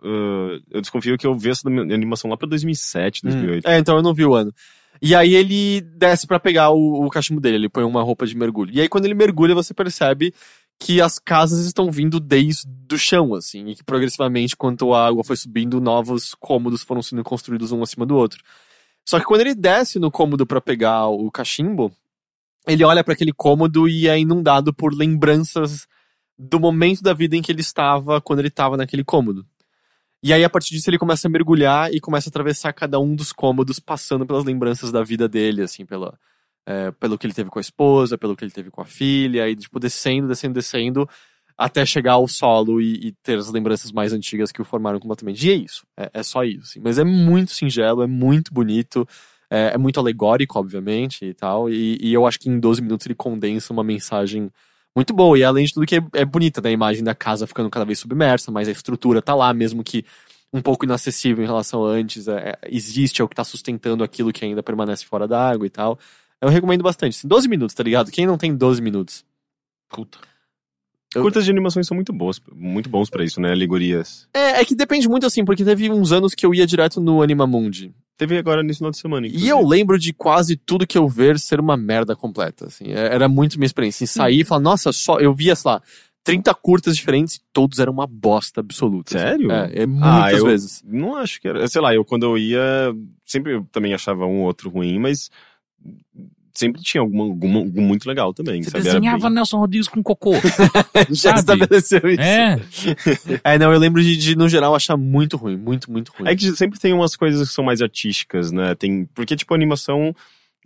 [0.03, 3.67] uh, eu desconfio que eu vi essa animação lá pra 2007, 2008.
[3.67, 4.53] Hum, É, então eu não vi o ano.
[5.01, 8.35] E aí ele desce pra pegar o, o cachimbo dele, ele põe uma roupa de
[8.37, 8.71] mergulho.
[8.73, 10.33] E aí quando ele mergulha, você percebe
[10.79, 15.23] que as casas estão vindo desde o chão, assim, e que progressivamente, quanto a água
[15.23, 18.43] foi subindo, novos cômodos foram sendo construídos um acima do outro.
[19.05, 21.91] Só que quando ele desce no cômodo pra pegar o cachimbo,
[22.67, 25.87] ele olha pra aquele cômodo e é inundado por lembranças
[26.37, 29.45] do momento da vida em que ele estava quando ele estava naquele cômodo.
[30.21, 33.15] E aí, a partir disso, ele começa a mergulhar e começa a atravessar cada um
[33.15, 36.17] dos cômodos, passando pelas lembranças da vida dele, assim, pela,
[36.65, 39.47] é, pelo que ele teve com a esposa, pelo que ele teve com a filha,
[39.47, 41.09] e, tipo, descendo, descendo, descendo,
[41.55, 45.47] até chegar ao solo e, e ter as lembranças mais antigas que o formaram completamente.
[45.47, 46.63] E é isso, é, é só isso.
[46.63, 46.81] Assim.
[46.83, 49.07] Mas é muito singelo, é muito bonito,
[49.47, 53.05] é, é muito alegórico, obviamente, e tal, e, e eu acho que em 12 minutos
[53.05, 54.51] ele condensa uma mensagem
[54.95, 55.37] muito boa.
[55.37, 56.69] E além de tudo que é, é bonita, né?
[56.69, 60.05] A imagem da casa ficando cada vez submersa, mas a estrutura tá lá, mesmo que
[60.53, 62.27] um pouco inacessível em relação a antes.
[62.27, 65.69] É, existe, é o que tá sustentando aquilo que ainda permanece fora da água e
[65.69, 65.99] tal.
[66.41, 67.17] Eu recomendo bastante.
[67.17, 68.11] Assim, 12 minutos, tá ligado?
[68.11, 69.25] Quem não tem 12 minutos?
[69.89, 70.17] Puta.
[71.13, 73.51] Eu- Curtas de animações são muito boas, muito bons pra isso, né?
[73.51, 74.27] Alegorias.
[74.33, 77.21] É, é que depende muito assim, porque teve uns anos que eu ia direto no
[77.21, 77.93] Animamundi.
[78.17, 79.25] Teve agora nesse final de semana.
[79.25, 79.51] E inclusive.
[79.51, 82.85] eu lembro de quase tudo que eu ver ser uma merda completa, assim.
[82.91, 84.03] É- Era muito minha experiência.
[84.03, 85.19] Em sair e falar, nossa, só.
[85.19, 85.81] Eu via, sei lá,
[86.23, 89.15] 30 curtas diferentes e todos eram uma bosta absoluta.
[89.17, 89.27] assim.
[89.27, 89.51] Sério?
[89.51, 90.83] É, é Ah, muitas eu vezes.
[90.87, 91.67] Não acho que era.
[91.67, 92.59] Sei lá, eu quando eu ia,
[93.25, 95.29] sempre eu também achava um ou outro ruim, mas
[96.55, 98.63] sempre tinha alguma, alguma, algum muito legal também.
[98.63, 98.83] Você sabe?
[98.85, 100.31] Desenhava bem- Nelson Rodrigues com cocô.
[101.11, 101.39] Já sabe?
[101.39, 102.21] estabeleceu isso.
[102.21, 102.59] é.
[103.43, 105.57] É, não, eu lembro de, de, no geral, achar muito ruim.
[105.57, 106.29] Muito, muito ruim.
[106.29, 108.73] É que sempre tem umas coisas que são mais artísticas, né?
[108.75, 110.15] Tem, porque, tipo, animação.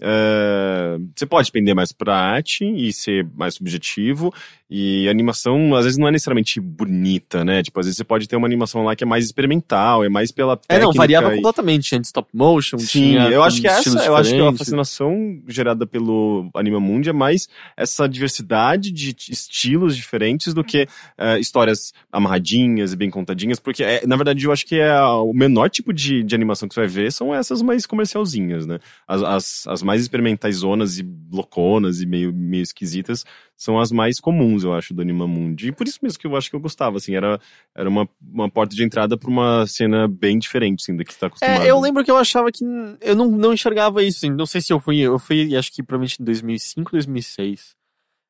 [0.01, 4.33] é, você pode pender mais pra arte e ser mais subjetivo.
[4.71, 7.63] E animação, às vezes, não é necessariamente bonita, né?
[7.63, 10.31] Tipo, às vezes você pode ter uma animação lá que é mais experimental, é mais
[10.31, 11.89] pela É, não, variava e- completamente.
[11.89, 14.37] Tinha de stop motion, Sim, tinha eu acho que essa, estilos eu acho que a
[14.39, 14.57] diferentes.
[14.59, 21.39] fascinação gerada pelo Anima Mundi é mais essa diversidade de estilos diferentes do que eh,
[21.39, 25.33] histórias amarradinhas e bem contadinhas, porque é, na verdade eu acho que é a- o
[25.33, 28.79] menor tipo de, de animação que você vai ver são essas mais comercialzinhas, né?
[29.07, 33.25] As, as, as mais experimentais zonas e louconas e meio, meio esquisitas
[33.61, 35.67] são as mais comuns, eu acho, do Anima Mundi.
[35.67, 37.39] E por isso mesmo que eu acho que eu gostava, assim, era,
[37.75, 41.19] era uma, uma porta de entrada pra uma cena bem diferente, assim, da que você
[41.19, 41.63] tá acostumado.
[41.63, 42.63] É, eu lembro que eu achava que
[43.01, 44.29] eu não, não enxergava isso, assim.
[44.33, 47.75] Não sei se eu fui, eu fui, acho que provavelmente em 2005, 2006.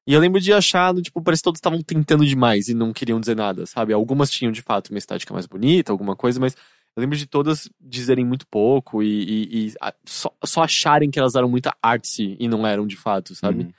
[0.07, 3.19] E eu lembro de achar, tipo, parece que todos estavam tentando demais e não queriam
[3.19, 3.93] dizer nada, sabe?
[3.93, 6.55] Algumas tinham, de fato, uma estética mais bonita, alguma coisa, mas
[6.95, 11.19] eu lembro de todas dizerem muito pouco e, e- e a- só, só acharem que
[11.19, 13.65] elas eram muito artsy e não eram de fato, sabe?
[13.65, 13.71] Uhum.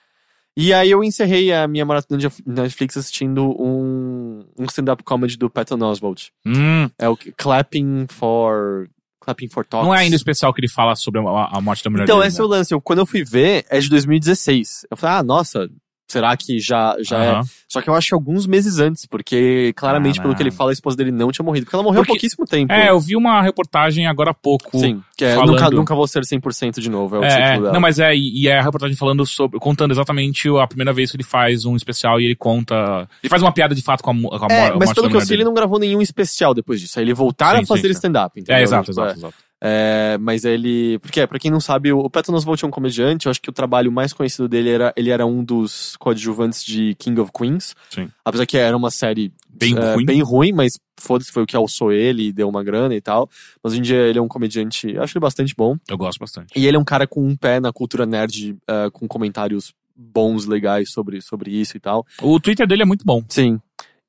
[0.60, 5.48] E aí eu encerrei a minha maratona de Netflix assistindo um, um stand-up comedy do
[5.48, 6.28] Patton Oswalt.
[6.46, 8.88] Hum, É o Clapping for...
[9.22, 9.86] Clapping for Talks.
[9.86, 12.16] não é ainda o especial que ele fala sobre a, a morte da mulher Então,
[12.16, 12.44] dele, esse é né?
[12.46, 12.72] o lance.
[12.74, 14.86] Eu, quando eu fui ver, é de 2016.
[14.90, 15.68] Eu falei, ah, nossa,
[16.10, 17.30] será que já, já é?
[17.30, 17.42] Aham.
[17.68, 20.72] Só que eu acho que alguns meses antes, porque claramente, pelo que ele fala, a
[20.72, 21.64] esposa dele não tinha morrido.
[21.66, 22.72] Porque ela morreu há Porque- pouquíssimo tempo.
[22.72, 24.76] É, eu vi uma reportagem agora há pouco.
[24.78, 27.30] Sim, que é falando- nunca, nunca vou ser 100% de novo, é o É, é.
[27.30, 27.72] título dela.
[27.74, 31.16] não, mas é, e é a reportagem falando sobre, contando exatamente a primeira vez que
[31.16, 33.08] ele faz um especial e ele conta.
[33.22, 35.20] Ele faz uma piada de fato com a, com a, É, mas pelo que eu
[35.20, 35.44] sei, ele dele.
[35.44, 36.98] não gravou nenhum especial depois disso.
[36.98, 38.58] Aí ele voltaram Sim, a fazer stand-up, entendeu?
[38.58, 39.16] É, exato, Tipo, exato, é.
[39.18, 39.34] exato.
[39.60, 40.98] É, mas ele.
[41.00, 43.26] Porque, pra quem não sabe, o, Patton Oswalt é um comediante.
[43.26, 44.92] Eu acho que o trabalho mais conhecido dele era.
[44.96, 47.74] Ele era um dos coadjuvantes de King of Queens.
[47.90, 48.08] Sim.
[48.24, 50.04] Apesar que era uma série Bem é, ruim.
[50.06, 53.28] bem ruim, mas foda-se, foi o que alçou ele e deu uma grana e tal.
[53.62, 55.76] Mas hoje em dia ele é um comediante, eu acho ele bastante bom.
[55.88, 56.52] Eu gosto bastante.
[56.56, 60.46] E ele é um cara com um pé na cultura nerd, é, com comentários bons,
[60.46, 62.06] legais sobre, sobre isso e tal.
[62.22, 63.22] O Twitter dele é muito bom.
[63.28, 63.60] Sim.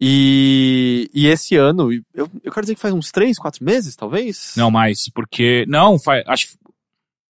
[0.04, 4.54] E, e esse ano, eu, eu quero dizer que faz uns três, quatro meses, talvez?
[4.58, 5.64] Não mais, porque.
[5.68, 6.48] Não, faz, acho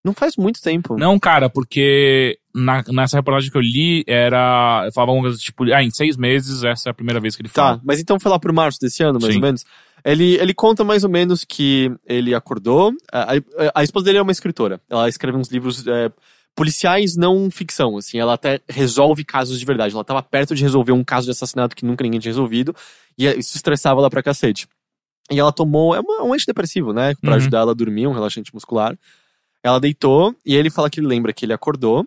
[0.02, 0.96] Não faz muito tempo.
[0.96, 4.84] Não, cara, porque na, nessa reportagem que eu li, era.
[4.86, 7.42] Eu falava alguma coisa tipo, ah, em seis meses, essa é a primeira vez que
[7.42, 7.80] ele Tá, fala.
[7.84, 9.38] mas então foi lá pro março desse ano, mais Sim.
[9.40, 9.64] ou menos.
[10.04, 12.92] Ele, ele conta mais ou menos que ele acordou.
[13.12, 13.40] A, a,
[13.76, 14.80] a esposa dele é uma escritora.
[14.90, 16.10] Ela escreve uns livros é,
[16.54, 17.96] policiais, não ficção.
[17.96, 19.94] Assim, ela até resolve casos de verdade.
[19.94, 22.74] Ela tava perto de resolver um caso de assassinato que nunca ninguém tinha resolvido.
[23.18, 24.66] E isso estressava ela pra cacete.
[25.30, 25.94] E ela tomou.
[25.94, 27.14] É uma- um antidepressivo, né?
[27.20, 27.36] Pra Uhum.
[27.36, 28.98] ajudar ela a dormir, um relaxante muscular.
[29.62, 32.06] Ela deitou e ele fala que ele lembra que ele acordou.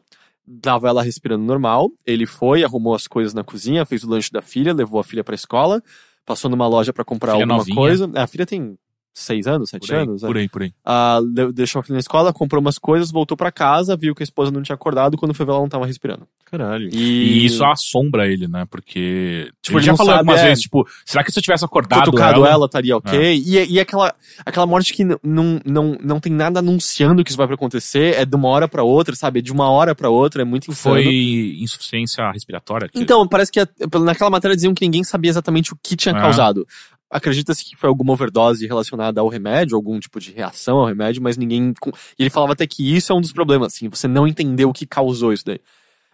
[0.62, 1.90] Tava ela respirando normal.
[2.06, 5.24] Ele foi, arrumou as coisas na cozinha, fez o lanche da filha, levou a filha
[5.24, 5.82] pra escola,
[6.26, 7.76] passou numa loja pra comprar Filha alguma novinha.
[7.76, 8.12] coisa.
[8.14, 8.78] É, A filha tem
[9.18, 10.22] seis anos, sete Por aí, anos.
[10.22, 10.28] né?
[10.28, 10.74] por aí, por aí.
[10.86, 14.22] Ah, de- deixou a filha na escola, comprou umas coisas, voltou pra casa, viu que
[14.22, 16.28] a esposa não tinha acordado, quando foi ver ela não tava respirando.
[16.52, 16.90] Caralho.
[16.94, 16.98] E,
[17.42, 18.66] E, isso assombra ele, né?
[18.70, 19.50] Porque.
[19.62, 20.48] Tipo, Ele já não falou sabe, algumas é.
[20.50, 22.50] vezes, tipo, será que se eu tivesse acordado cutucado ela...
[22.50, 23.36] ela, estaria ok.
[23.44, 24.14] E, e aquela,
[24.46, 28.16] aquela morte que n- não, não, não tem nada anunciando que isso vai pra acontecer,
[28.16, 29.42] é de uma hora pra outra, sabe?
[29.42, 30.96] De uma hora pra outra, é muito insano.
[30.96, 32.90] Foi insuficiência respiratória?
[32.90, 33.60] que- Então, parece que
[34.00, 36.22] naquela matéria diziam que ninguém sabia exatamente o que tinha Ah.
[36.22, 36.68] causado.
[37.16, 41.38] Acredita-se que foi alguma overdose relacionada ao remédio, algum tipo de reação ao remédio, mas
[41.38, 41.74] ninguém.
[42.20, 44.74] E ele falava até que isso é um dos problemas, assim, você não entendeu o
[44.74, 45.60] que causou isso daí.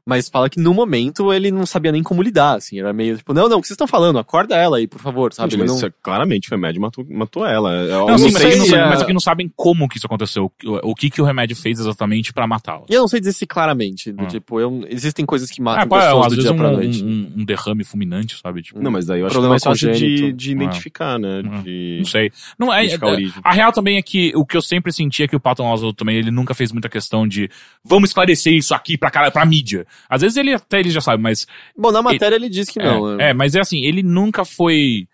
[0.05, 2.79] Mas fala que no momento ele não sabia nem como lidar, assim.
[2.79, 4.17] Era meio tipo, não, não, o que vocês estão falando?
[4.17, 5.51] Acorda ela aí, por favor, sabe?
[5.51, 7.71] Gente, mas não- isso é- claramente o remédio matou, matou ela.
[7.71, 10.07] Eu Não, sim, mas, sei não, sabem- é- mas aqui não sabem como que isso
[10.07, 12.85] aconteceu, o, o que, que o remédio fez exatamente pra matá-la.
[12.89, 14.27] E eu não sei dizer se claramente, do Ah.
[14.27, 16.71] tipo, eu- existem coisas que matam Ah, pô, é, pessoas às do dia um, pra
[16.71, 17.03] noite.
[17.03, 18.63] um- um derrame fulminante, sabe?
[18.63, 21.43] Tipo, Não, mas daí eu acho que é Problema mais fácil de, de identificar, né?
[21.45, 21.61] Ah.
[21.61, 22.31] De não sei.
[22.57, 23.41] Não, é, identificar a origem.
[23.43, 25.95] a real também é que o que eu sempre senti é que o Patton Oswalt
[25.95, 27.49] também, ele nunca fez muita questão de
[27.85, 29.85] vamos esclarecer isso aqui pra, cara, pra mídia.
[30.09, 31.45] Às vezes ele até ele já sabe, mas
[31.77, 33.19] Bom, na matéria ele diz que não.
[33.19, 35.07] É, é, mas é assim, ele nunca foi.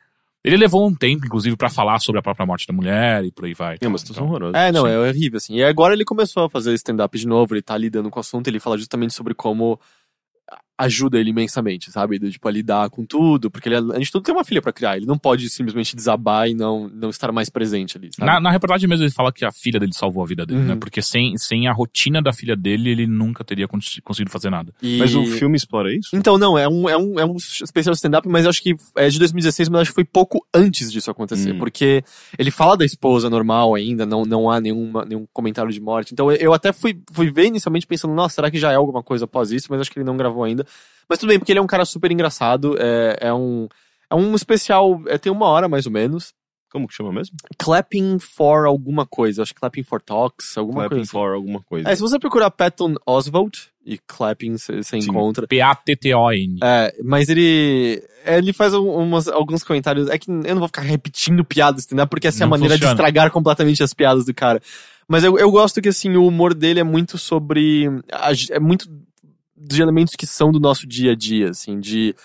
[0.44, 3.46] Ele levou um tempo, inclusive, pra falar sobre a própria morte da mulher e por
[3.46, 3.78] aí vai.
[3.82, 4.58] É uma situação Então, horrorosa.
[4.58, 4.92] É, não, Sim.
[4.92, 5.56] é horrível, assim.
[5.56, 8.48] E agora ele começou a fazer stand-up de novo, ele tá lidando com o assunto,
[8.48, 9.78] ele fala justamente sobre como
[10.78, 12.20] ajuda ele imensamente, sabe?
[12.20, 14.72] Do, tipo, a lidar com tudo, porque ele, a gente tudo tem uma filha pra
[14.72, 18.30] criar, ele não pode simplesmente desabar e não, não estar mais presente ali, sabe?
[18.30, 20.66] Na, na reportagem mesmo ele fala que a filha dele salvou a vida dele, Uhum.
[20.68, 20.76] né?
[20.76, 24.74] Porque sem, sem a rotina da filha dele, ele nunca teria cons- conseguido fazer nada.
[24.82, 26.10] E- Mas o filme explora isso?
[26.14, 29.10] Então, não, é um, é um, é um especial stand-up, mas eu acho que é
[29.10, 31.54] de 2016, mas acho que foi pouco antes disso acontecer.
[31.54, 31.60] Hum.
[31.60, 32.04] Porque
[32.38, 36.14] ele fala da esposa normal ainda, não, não há nenhuma, nenhum comentário de morte.
[36.14, 39.02] Então eu, eu até fui, fui ver inicialmente pensando, nossa, será que já é alguma
[39.02, 39.68] coisa após isso?
[39.70, 40.67] Mas acho que ele não gravou ainda.
[41.10, 42.76] Mas tudo bem, porque ele é um cara super engraçado.
[42.80, 43.68] É, é um.
[44.10, 45.02] É um especial.
[45.08, 46.34] É, tem uma hora mais ou menos.
[46.70, 47.36] Como que chama mesmo?
[47.58, 49.42] Clapping for alguma coisa.
[49.42, 51.02] Acho que Clapping for Talks, alguma Clapping coisa.
[51.04, 51.12] assim.
[51.12, 51.90] for alguma coisa.
[51.90, 55.48] É, se você procurar Patton Oswald e Clapping, você encontra.
[55.48, 56.60] P-A-T-T-O-N.
[56.62, 58.04] É, mas ele.
[58.26, 60.10] Ele faz um- umas, alguns comentários.
[60.10, 62.06] É que eu não vou ficar repetindo piadas, entendeu?
[62.06, 62.94] Porque essa é a Não maneira funciona.
[62.94, 64.62] de estragar completamente as piadas do cara.
[65.08, 67.86] Mas eu, eu gosto que, assim, o humor dele é muito sobre.
[68.52, 68.90] É muito
[69.58, 72.16] dos elementos que são do nosso dia a dia, assim, de.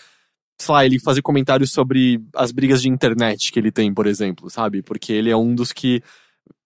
[0.59, 4.49] Sei lá, ele fazer comentários sobre as brigas de internet que ele tem, por exemplo,
[4.49, 4.83] sabe?
[4.83, 6.03] Porque ele é um dos que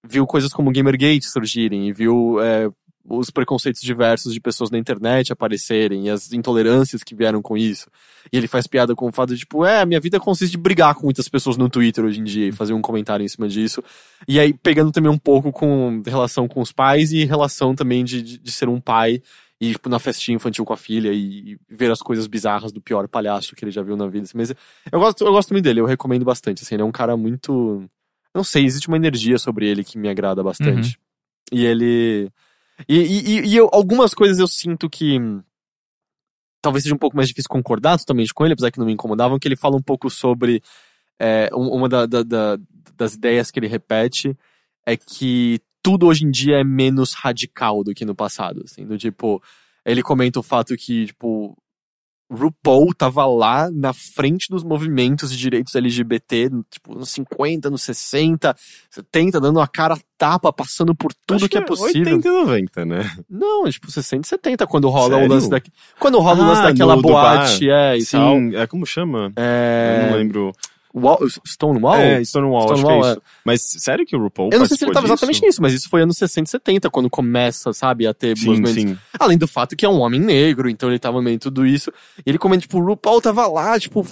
[0.07, 2.69] viu coisas como Gamergate surgirem e viu é,
[3.09, 7.89] os preconceitos diversos de pessoas na internet aparecerem e as intolerâncias que vieram com isso.
[8.33, 10.95] E ele faz piada com o fato de, tipo, é, minha vida consiste de brigar
[10.95, 13.83] com muitas pessoas no Twitter hoje em dia e fazer um comentário em cima disso.
[14.27, 18.21] E aí, pegando também um pouco com relação com os pais e relação também de,
[18.23, 19.23] de, de ser um pai
[19.61, 22.81] e, tipo, na festinha infantil com a filha e, e ver as coisas bizarras do
[22.81, 24.25] pior palhaço que ele já viu na vida.
[24.25, 24.37] assim.
[24.37, 24.51] Mas
[24.93, 27.85] eu gosto, eu gosto muito dele, eu recomendo bastante, assim, ele é um cara muito...
[28.35, 30.99] Não sei, existe uma energia sobre ele que me agrada bastante.
[31.51, 32.31] E ele...
[32.87, 35.19] E, e, e- eu- algumas coisas eu sinto que
[36.61, 39.39] talvez seja um pouco mais difícil concordar totalmente com ele, apesar que não me incomodavam,
[39.39, 40.63] que ele fala um pouco sobre
[41.19, 42.59] é, um- uma da- da- da-
[42.95, 44.37] das ideias que ele repete
[44.85, 48.99] é que tudo hoje em dia é menos radical do que no passado, assim, do
[48.99, 49.41] tipo,
[49.85, 51.57] ele comenta o fato que, tipo,
[52.29, 58.53] RuPaul tava lá na frente dos movimentos de direitos LGBT, tipo, nos 50, nos 60,
[58.91, 62.17] 70, dando a cara tapa, passando por tudo Acho que é possível.
[62.17, 63.17] 80 e 90, né?
[63.31, 65.29] Não, tipo, 60 e 70, quando rola o Sério?
[65.29, 65.63] lance da...
[66.01, 68.35] Quando rola o lance Ah, daquela boate, é, e tal.
[68.35, 69.33] Sim, é como chama?
[69.37, 70.01] É...
[70.03, 70.53] Eu não lembro.
[70.99, 71.95] Wall, Stonewall?
[71.97, 73.23] É, Stonewall, Stonewall, acho que é isso.
[73.45, 75.75] Mas sério que o RuPaul Eu não sei se ele participou tava exatamente nisso, mas
[75.75, 78.83] isso foi anos 60 e 70, quando começa, sabe, a ter Sim, movimentos.
[78.83, 78.99] sim.
[79.19, 81.93] Além do fato que é um homem negro, então ele tava meio em tudo isso.
[82.25, 84.07] E ele comenta, tipo, o RuPaul tava lá, tipo,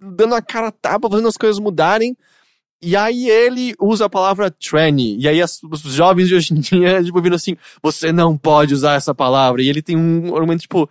[0.00, 2.16] dando a cara a tapa, fazendo as coisas mudarem.
[2.82, 5.18] E aí ele usa a palavra tranny.
[5.18, 8.72] E aí as- os jovens de hoje em dia, tipo, viram assim, você não pode
[8.72, 9.62] usar essa palavra.
[9.62, 10.88] E ele tem um argumento, tipo,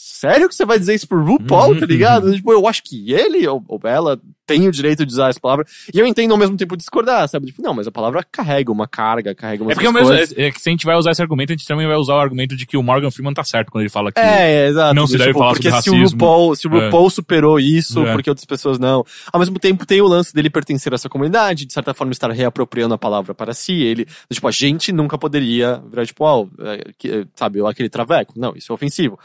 [0.00, 2.32] sério que você vai dizer isso pro RuPaul, Uhum, tá ligado?
[2.32, 5.66] Tipo, eu acho que ele ou, ou ela tem o direito de usar essa palavra.
[5.92, 7.46] E eu entendo ao mesmo tempo discordar, sabe?
[7.46, 10.46] Tipo, não, mas a palavra carrega uma carga, carrega uma É porque é, mesmo, é,
[10.46, 12.18] é que se a gente vai usar esse argumento, a gente também vai usar o
[12.20, 14.18] argumento de que o Morgan Freeman tá certo quando ele fala que.
[14.20, 14.94] É, exato.
[14.94, 16.18] não se Do deve falar porque sobre se o racismo.
[16.18, 16.84] RuPaul, se o É.
[16.86, 18.12] RuPaul superou isso, É.
[18.12, 19.04] porque outras pessoas não.
[19.32, 22.30] Ao mesmo tempo, tem o lance dele pertencer a essa comunidade, de certa forma estar
[22.30, 23.72] reapropriando a palavra para si.
[23.82, 26.24] Ele, tipo, a gente nunca poderia virar, tipo,
[26.60, 28.32] é, que- sabe, aquele traveco.
[28.36, 29.18] Não, isso é ofensivo.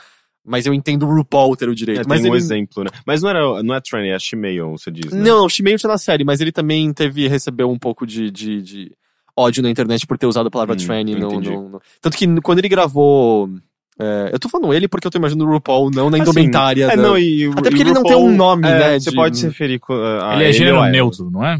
[0.45, 2.01] Mas eu entendo o RuPaul ter o direito.
[2.01, 2.43] É, mas tem um ele...
[2.43, 2.89] exemplo, né?
[3.05, 5.23] Mas não, era, não é Tranny, é Shimeo, você diz, né?
[5.23, 8.61] Não, o Shimeio tá na série, mas ele também teve, recebeu um pouco de, de,
[8.61, 8.91] de
[9.37, 11.15] ódio na internet por ter usado a palavra Hum, tranny.
[11.15, 13.49] No, no- no- Tanto que quando ele gravou.
[13.97, 16.85] é, eu tô falando ele porque eu tô imaginando o RuPaul, não na Assim, indumentária.
[16.91, 18.77] É, da- não, e, Até e porque o ele não tem RuPaul, um nome, é,
[18.77, 21.57] né, Você de- pode se referir a ele é ou gênero neutro, não é?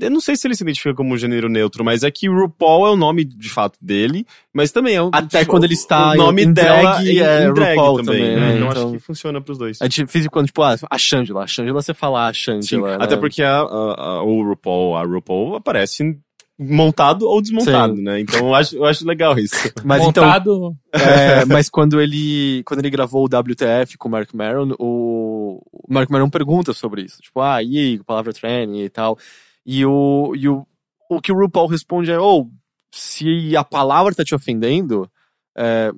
[0.00, 2.90] Eu não sei se ele se identifica como gênero neutro, mas é que RuPaul é
[2.90, 5.10] o nome de fato dele, mas também é o.
[5.12, 8.20] Até quando ele está o nome em dela drag, em, é em drag RuPaul também,
[8.20, 8.40] também, né?
[8.40, 8.56] né?
[8.56, 9.80] Então, Então- acho que funciona pros dois.
[9.80, 11.44] É difícil quando, tipo, ah, a Shangela.
[11.44, 12.98] A Shangela você fala a Sim, Shangela.
[12.98, 13.04] né?
[13.04, 16.16] até porque a, a- a- o RuPaul, a RuPaul aparece
[16.56, 18.02] montado ou desmontado, Sim.
[18.02, 18.20] né?
[18.20, 19.56] Então eu acho, eu acho legal isso.
[19.84, 20.76] Mas então, Montado.
[20.92, 26.08] É, mas quando ele, quando ele gravou o WTF com o Mark Maron, o, Mark
[26.08, 27.20] Maron pergunta sobre isso.
[27.20, 29.18] Tipo, ah, e aí, a palavra tranny e tal.
[29.64, 30.66] E o, e o,
[31.10, 32.50] o que o RuPaul responde é, ou,
[32.92, 35.10] se a palavra tá te ofendendo,
[35.56, 35.90] é,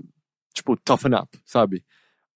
[0.54, 1.84] tipo, toughen up, sabe?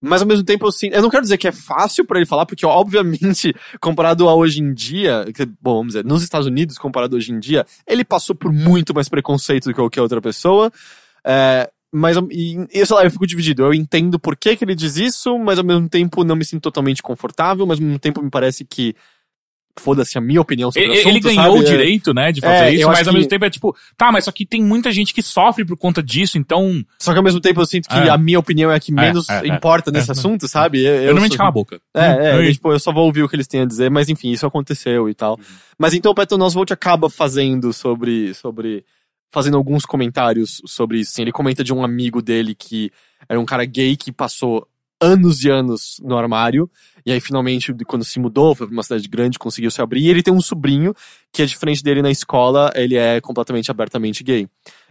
[0.01, 2.47] Mas ao mesmo tempo, assim, eu não quero dizer que é fácil pra ele falar,
[2.47, 5.25] porque obviamente, comparado a hoje em dia,
[5.61, 8.95] bom, vamos dizer, nos Estados Unidos, comparado a hoje em dia, ele passou por muito
[8.95, 10.71] mais preconceito do que qualquer outra pessoa.
[11.23, 13.63] É, mas, e, sei lá, eu fico dividido.
[13.63, 16.63] Eu entendo por que, que ele diz isso, mas ao mesmo tempo não me sinto
[16.63, 18.95] totalmente confortável, mas ao mesmo tempo me parece que
[19.79, 21.59] foda-se a minha opinião sobre Ele, assunto, ele ganhou sabe?
[21.59, 24.11] o direito, né, de fazer É, isso, mas ao que- mesmo tempo é tipo, tá,
[24.11, 26.83] mas só que tem muita gente que sofre por conta disso, então.
[26.99, 28.09] Só que ao mesmo tempo eu sinto que É.
[28.09, 29.47] a minha opinião é a que menos é, é.
[29.47, 30.83] importa nesse assunto, sabe?
[30.83, 31.81] Eu, Eu, normalmente sou- calo a boca.
[31.93, 33.89] É, é, Hum, eu, tipo, eu só vou ouvir o que eles têm a dizer,
[33.89, 35.33] mas enfim, isso aconteceu e tal.
[35.37, 35.43] Uhum.
[35.79, 38.83] Mas então o Patton Oswalt acaba fazendo sobre, sobre,
[39.31, 41.11] fazendo alguns comentários sobre isso.
[41.13, 42.91] Assim, ele comenta de um amigo dele que
[43.29, 44.67] era um cara gay que passou
[45.01, 46.69] anos e anos no armário,
[47.05, 50.09] e aí finalmente, quando se mudou, foi pra uma cidade grande, conseguiu se abrir, e
[50.09, 50.93] ele tem um sobrinho
[51.31, 54.47] que é diferente dele na escola, ele é completamente abertamente gay.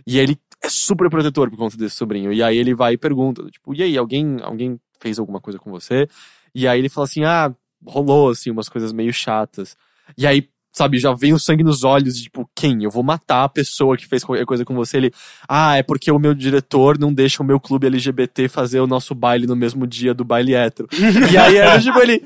[0.06, 2.32] E ele é super protetor por conta desse sobrinho.
[2.32, 5.70] E aí ele vai e pergunta, tipo, e aí, alguém, alguém fez alguma coisa com
[5.70, 6.08] você?
[6.54, 7.54] E aí ele fala assim, ah,
[7.86, 9.76] rolou, assim, umas coisas meio chatas.
[10.18, 12.84] E aí, sabe, já vem o sangue nos olhos, tipo, quem?
[12.84, 14.96] Eu vou matar a pessoa que fez qualquer coisa com você.
[14.96, 15.12] Ele,
[15.48, 19.14] ah, é porque o meu diretor não deixa o meu clube LGBT fazer o nosso
[19.14, 20.88] baile no mesmo dia do baile hétero.
[21.32, 22.24] e aí, era, tipo, ele...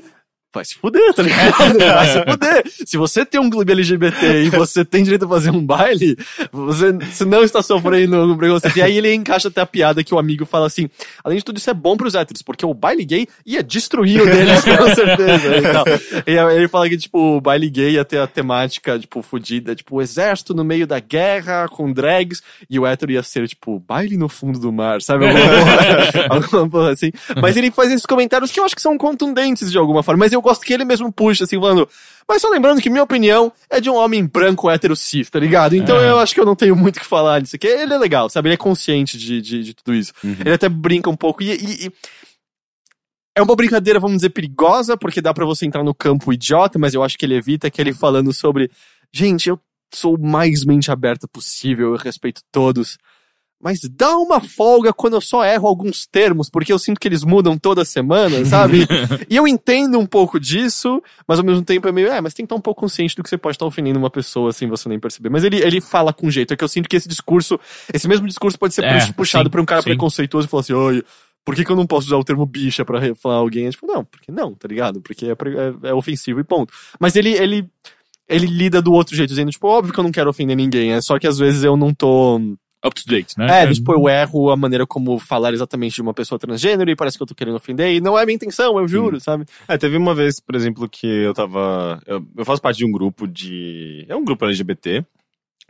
[0.55, 1.77] Vai se fuder, tá ligado?
[1.77, 2.63] Vai se fuder.
[2.85, 6.17] Se você tem um clube LGBT e você tem direito a fazer um baile,
[6.49, 8.77] você, você não está sofrendo um preconceito.
[8.77, 10.89] E aí ele encaixa até a piada que o amigo fala assim:
[11.25, 14.25] além de tudo, isso é bom pros héteros, porque o baile gay ia destruir o
[14.25, 15.57] deles, com certeza.
[15.57, 15.85] E, tal.
[16.25, 19.75] e aí ele fala que, tipo, o baile gay ia ter a temática, tipo, fodida,
[19.75, 23.77] tipo, o exército no meio da guerra, com drags, e o hétero ia ser, tipo,
[23.79, 25.27] baile no fundo do mar, sabe?
[25.27, 27.11] Alguma porra, alguma porra assim.
[27.41, 30.31] Mas ele faz esses comentários que eu acho que são contundentes de alguma forma, mas
[30.31, 31.87] eu gosto que ele mesmo puxa, assim, falando.
[32.27, 35.75] Mas só lembrando que minha opinião é de um homem branco hétero cis, tá ligado?
[35.75, 37.67] Então eu acho que eu não tenho muito o que falar disso aqui.
[37.67, 38.47] Ele é legal, sabe?
[38.49, 40.11] Ele é consciente de, de, de tudo isso.
[40.23, 41.91] Ele até brinca um pouco e- e- e
[43.37, 46.93] é uma brincadeira, vamos dizer, perigosa, porque dá pra você entrar no campo idiota, mas
[46.93, 48.71] eu acho que ele evita que ele falando sobre,
[49.13, 49.59] gente, eu
[49.93, 52.97] sou o mais mente aberta possível, eu respeito todos.
[53.65, 57.23] Mas dá uma folga quando eu só erro alguns termos, porque eu sinto que eles
[57.23, 58.85] mudam toda semana, sabe?
[59.27, 62.45] e eu entendo um pouco disso, mas ao mesmo tempo é meio, é, mas tem
[62.45, 64.87] que estar um pouco consciente do que você pode estar ofendendo uma pessoa sem você
[64.87, 65.29] nem perceber.
[65.29, 67.59] Mas ele, ele fala com jeito, é que eu sinto que esse discurso,
[67.91, 69.89] esse mesmo discurso pode ser É, puxado pra um cara sim.
[69.89, 71.03] preconceituoso e falar assim, olha,
[71.43, 73.65] por que, que eu não posso usar o termo bicha pra re- falar alguém?
[73.65, 75.01] É tipo, não, porque não, tá ligado?
[75.01, 76.71] Porque é, é- é ofensivo e ponto.
[76.99, 77.67] Mas ele, ele,
[78.29, 81.01] ele lida do outro jeito, dizendo, tipo, óbvio que eu não quero ofender ninguém, é
[81.01, 82.39] só que às vezes eu não tô.
[82.83, 83.63] Up to date, né?
[83.63, 87.17] É, tipo, eu erro a maneira como falar exatamente de uma pessoa transgênero e parece
[87.17, 89.45] que eu tô querendo ofender, e não é minha intenção, eu juro, sabe?
[89.67, 92.01] É, teve uma vez, por exemplo, que eu tava.
[92.05, 94.05] Eu, eu faço parte de um grupo de.
[94.07, 95.03] É um grupo LGBT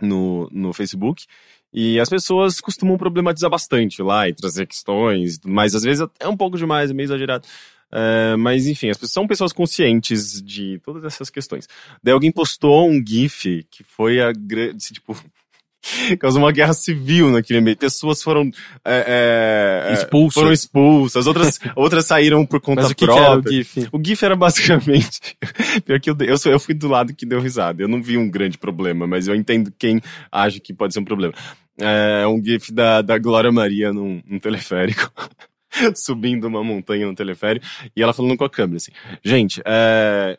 [0.01, 1.25] no, no Facebook.
[1.73, 6.37] E as pessoas costumam problematizar bastante lá e trazer questões, mas às vezes é um
[6.37, 7.45] pouco demais, é meio exagerado.
[7.91, 11.67] É, mas enfim, as pessoas são pessoas conscientes de todas essas questões.
[12.03, 14.77] Daí alguém postou um GIF que foi a grande.
[14.93, 15.15] Tipo.
[16.19, 17.77] Causou uma guerra civil naquele meio.
[17.77, 18.49] Pessoas foram.
[18.83, 20.33] É, é, é, Expulsas.
[20.33, 23.25] Foram expulsas, outras, outras saíram por conta Mas o que, que própria.
[23.25, 23.87] era o GIF?
[23.91, 25.37] O GIF era basicamente.
[25.85, 27.81] Pior que eu, eu, eu fui do lado que deu risada.
[27.81, 30.01] Eu não vi um grande problema, mas eu entendo quem
[30.31, 31.33] acha que pode ser um problema.
[31.79, 35.11] É um GIF da, da Glória Maria num, num teleférico.
[35.93, 37.65] Subindo uma montanha no teleférico.
[37.95, 38.91] E ela falando com a câmera assim:
[39.23, 40.37] Gente, é,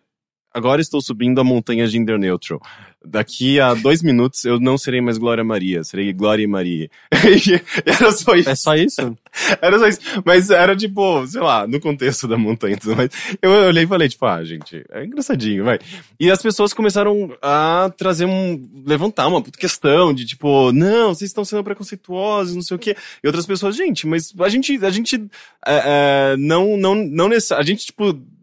[0.57, 2.61] agora estou subindo a montanha Gender Neutral.
[3.05, 6.91] Daqui a dois minutos eu não serei mais Glória Maria, serei Glória e Maria.
[7.85, 8.49] Era só isso.
[8.49, 9.19] É só isso?
[9.61, 10.01] Era só isso.
[10.25, 13.11] Mas era tipo, sei lá, no contexto da montanha e tudo mais.
[13.41, 15.79] Eu olhei e falei, tipo, ah, gente, é engraçadinho, vai.
[16.19, 18.69] E as pessoas começaram a trazer um.
[18.85, 22.97] levantar uma questão de tipo, não, vocês estão sendo preconceituosos, não sei o quê.
[23.23, 24.85] E outras pessoas, gente, mas a gente.
[24.85, 25.17] A gente.
[25.65, 27.71] é, é, não, não, não necessariamente.
[27.71, 28.36] A gente, tipo.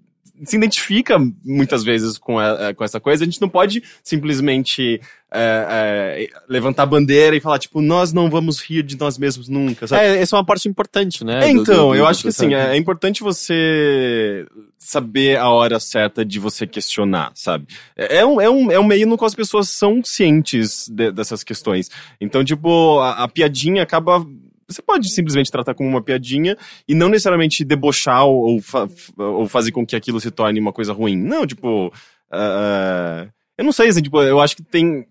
[0.45, 4.99] Se identifica muitas vezes com, a- é, com essa coisa, a gente não pode simplesmente
[5.35, 9.49] é, é, levantar a bandeira e falar, tipo, nós não vamos rir de nós mesmos
[9.49, 10.03] nunca, sabe?
[10.03, 11.45] É, essa é uma parte importante, né?
[11.45, 14.45] É, então, do- eu do- acho que assim, é, é importante você
[14.77, 17.65] saber a hora certa de você questionar, sabe?
[17.95, 21.11] É, é um, é, um, é um meio no qual as pessoas são cientes de-
[21.11, 21.89] dessas questões.
[22.21, 24.25] Então, tipo, a, a piadinha acaba.
[24.67, 26.57] Você pode simplesmente tratar como uma piadinha
[26.87, 28.87] e não necessariamente debochar ou, ou, fa-
[29.17, 31.17] ou fazer com que aquilo se torne uma coisa ruim.
[31.17, 31.91] Não, tipo.
[32.31, 33.27] ah,
[33.57, 35.05] eu não sei, assim, tipo, eu acho que tem.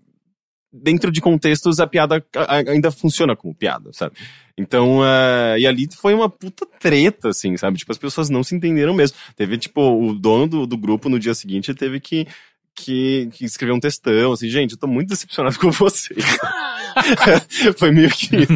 [0.74, 2.24] Dentro de contextos, a piada
[2.66, 4.16] ainda funciona como piada, sabe?
[4.56, 7.76] Então, eh, e ali foi uma puta treta, assim, sabe?
[7.76, 9.18] Tipo, as pessoas não se entenderam mesmo.
[9.36, 12.26] Teve, tipo, o dono do, do grupo no dia seguinte teve que,
[12.74, 16.24] que, que escrever um textão, assim, gente, eu tô muito decepcionado com vocês.
[17.78, 18.46] Foi meio que.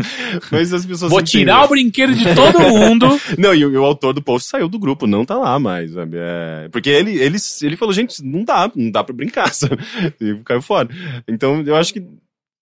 [0.50, 1.10] Mas as pessoas.
[1.10, 3.06] Vou tirar o brinquedo de todo mundo.
[3.38, 5.92] Não, e, o- e o autor do post saiu do grupo, não tá lá mais,
[5.92, 6.16] sabe?
[6.20, 9.78] É, porque ele, ele, ele falou, gente, não dá, não dá pra brincar, sabe?
[10.20, 10.88] E caiu fora.
[11.28, 12.00] Então, eu acho que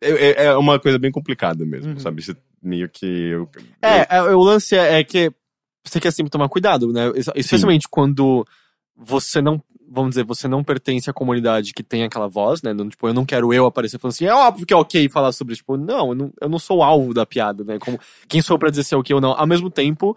[0.02, 1.98] é, é- é uma coisa bem complicada mesmo, Uhum.
[1.98, 2.22] sabe?
[2.22, 3.06] Você meio que.
[3.06, 3.48] eu-
[3.82, 5.30] É, é, o lance é, é que
[5.84, 7.12] você quer sempre tomar cuidado, né?
[7.14, 8.46] Es- Especialmente quando
[8.96, 12.72] você não, vamos dizer, você não pertence à comunidade que tem aquela voz, né?
[12.72, 15.32] Não, tipo, eu não quero eu aparecer falando assim, é óbvio que é ok falar
[15.32, 15.60] sobre isso.
[15.62, 17.78] Tipo, não, eu não, eu não sou o alvo da piada, né?
[17.78, 17.98] Como,
[18.28, 19.32] quem sou eu pra dizer se é ok ou não?
[19.32, 20.16] Ao mesmo tempo,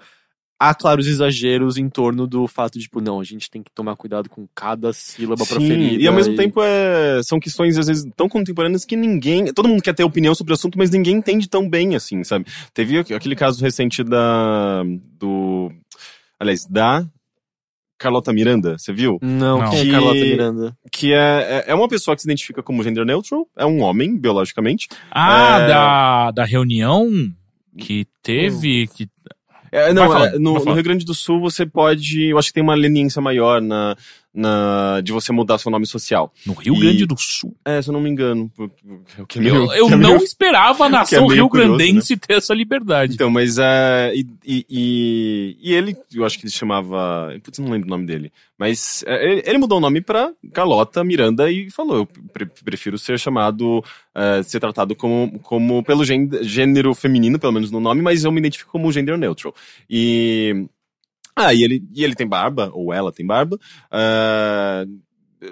[0.59, 3.95] há claros exageros em torno do fato de, tipo, não, a gente tem que tomar
[3.95, 6.03] cuidado com cada sílaba Sim, proferida.
[6.03, 9.53] E ao mesmo tempo é, são questões, às vezes, tão contemporâneas que ninguém.
[9.53, 12.45] Todo mundo quer ter opinião sobre o assunto, mas ninguém entende tão bem assim, sabe?
[12.73, 14.83] Teve aqu- aquele caso recente da.
[15.19, 15.71] do.
[16.39, 17.05] Aliás, da
[17.97, 19.17] Carlota Miranda, você viu?
[19.21, 19.69] Não, Não.
[19.71, 20.77] quem Que- é Carlota Miranda?
[20.91, 24.17] Que é, é- é uma pessoa que se identifica como gender neutral, é um homem,
[24.17, 24.87] biologicamente.
[25.11, 25.67] Ah, É.
[25.67, 27.09] da, da reunião
[27.77, 28.87] que teve.
[28.87, 29.07] Que...
[29.71, 30.73] É, não, Vai falando, é, no, no.
[30.73, 32.23] Rio Grande do Sul você pode.
[32.29, 33.95] Eu acho que tem uma leniência maior na,
[34.33, 36.31] na, de você mudar seu nome social.
[36.45, 37.55] No Rio E- Grande do Sul.
[37.65, 38.51] É, se eu não me engano.
[38.59, 43.13] é meio- Eu, eu é meio- não esperava a nação meio rio-grandense ter essa liberdade.
[43.15, 44.13] Então, mas é.
[44.15, 47.33] E, e, e- ele, eu acho que ele chamava.
[47.43, 48.31] Putz, não lembro o nome dele.
[48.59, 52.97] Mas é, ele, ele mudou o nome pra Carlota Miranda e falou: eu pre- prefiro
[52.97, 53.83] ser chamado,
[54.15, 58.31] é, ser tratado como, como pelo gên- gênero feminino, pelo menos no nome, mas eu
[58.31, 59.53] me identifico como gender neutral.
[59.89, 60.65] E.
[61.37, 63.57] Ah, e ele, e ele tem barba, ou ela tem barba.
[63.91, 64.85] é,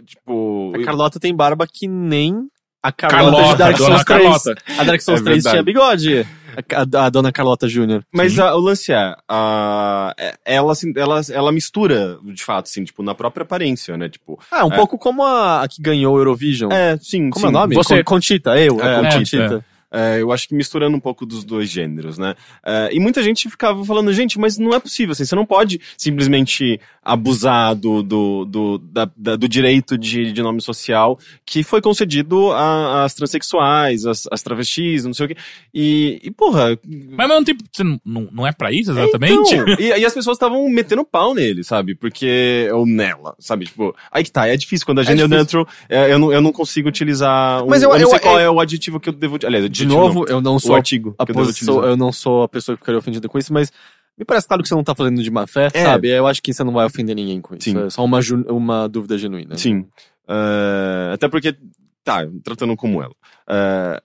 [0.06, 0.74] tipo.
[0.76, 2.48] A Carlota tem barba que nem
[2.84, 4.24] a Carlota, Carlota, de Dark Souls 3.
[4.24, 4.56] Carlota.
[4.80, 6.26] A Dark Souls É 3 tinha bigode.
[6.74, 8.04] A, a- a dona Carlota Júnior.
[8.14, 12.84] Mas a- o lance é, a, é- ela, assim, ela, ela mistura, de fato, assim,
[12.84, 14.08] tipo, na própria aparência, né?
[14.08, 14.76] Tipo, Ah, um É.
[14.76, 16.72] pouco como a, que ganhou o Eurovision.
[16.72, 17.46] é, sim, Como sim.
[17.48, 17.76] é o nome?
[17.76, 18.82] Você- Con- Contita, eu.
[18.82, 19.66] A É, Conchita.
[19.96, 22.36] É, eu acho que misturando um pouco dos dois gêneros, né?
[22.66, 25.80] É, e muita gente ficava falando, gente, mas não é possível, assim, você não pode
[25.98, 31.80] simplesmente abusar do, do, do, da- da- do direito de, de nome social que foi
[31.82, 35.38] concedido às transexuais, às, travestis, não sei o quê.
[35.74, 39.56] E, e porra, Mas ao mesmo tempo, você não, não- não é pra isso exatamente?
[39.56, 41.96] Então, e, e as pessoas estavam metendo pau nele, sabe?
[41.96, 42.68] Porque.
[42.74, 43.66] Ou nela, sabe?
[43.66, 44.86] Tipo, aí que tá, é difícil.
[44.86, 45.38] Quando a gender difícil.
[45.60, 47.64] neutral, é, eu, não, eu não consigo utilizar.
[47.64, 49.38] Um, Mas eu, eu- não sei eu- qual eu- é o adjetivo que eu devo.
[49.46, 52.48] Aliás, De novo, não, eu não o sou artigo a posição, eu não sou a
[52.50, 53.72] pessoa que ficaria ofendida com isso, mas
[54.18, 55.84] me parece claro que você não tá fazendo de má fé, É.
[55.84, 56.10] sabe?
[56.10, 57.70] Eu acho que você não vai ofender ninguém com isso.
[57.70, 57.78] Sim.
[57.86, 59.58] É só uma, uma dúvida genuína.
[59.58, 59.86] Sim.
[60.28, 61.56] É, até porque.
[62.04, 63.14] Tá, tratando como ela.
[63.50, 64.02] É,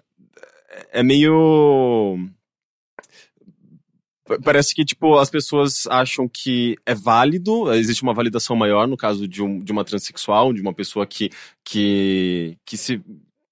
[0.94, 2.18] é meio.
[4.26, 8.96] Pa- Parece que, tipo, as pessoas acham que é válido, existe uma validação maior no
[8.96, 11.30] caso de, um, de uma transexual, de uma pessoa que,
[11.64, 13.02] que, que se,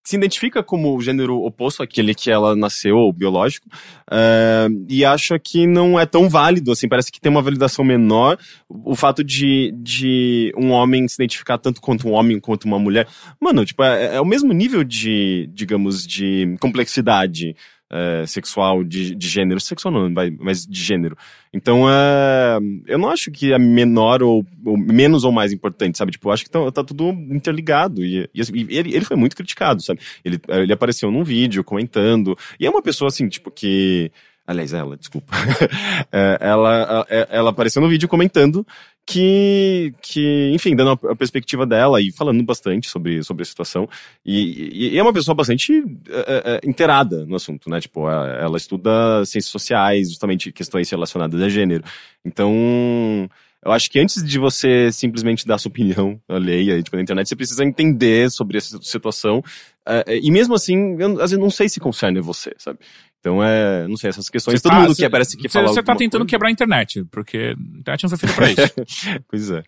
[0.09, 3.69] se identifica como o gênero oposto àquele que ela nasceu, biológico,
[4.11, 8.39] é, e acha que não é tão válido, assim, parece que tem uma validação menor
[8.67, 13.07] o fato de, de um homem se identificar tanto quanto um homem quanto uma mulher.
[13.39, 17.55] Mano, tipo, é, é o mesmo nível de, digamos, de complexidade
[17.91, 19.61] é, sexual, de, de gênero.
[19.61, 21.17] Sexual não, mas de gênero.
[21.53, 26.13] Então, é, eu não acho que é menor ou, ou menos ou mais importante, sabe?
[26.13, 28.05] Tipo, acho que tá, tá tudo interligado.
[28.05, 30.01] E, e, assim, e ele, ele foi muito criticado, sabe?
[30.25, 32.37] Ele, ele apareceu num vídeo comentando.
[32.61, 34.13] E é uma pessoa, assim, tipo, que.
[34.47, 35.33] Aliás, ela, desculpa.
[36.11, 38.67] É, ela, ela, ela apareceu no vídeo comentando
[39.11, 43.89] que, que enfim, dando a, perspectiva dela e falando bastante sobre, sobre a situação.
[44.25, 47.81] E, e- e é uma pessoa bastante é, é, inteirada no assunto, né?
[47.81, 51.83] Tipo, ela, ela estuda ciências sociais, justamente questões relacionadas a gênero.
[52.23, 53.31] Então,
[53.65, 57.37] eu acho que antes de você simplesmente dar sua opinião alheia tipo, na internet, você
[57.37, 59.43] precisa entender sobre essa situação.
[59.87, 62.79] é, e mesmo assim, eu, às vezes não sei se concerne você, sabe?
[63.21, 64.63] Então, é, não sei, essas questões.
[64.63, 66.31] Todo mundo que parece que Você fala você tá tentando coisa.
[66.31, 69.21] quebrar a internet, porque a internet não foi feita pra isso.
[69.29, 69.63] Pois é.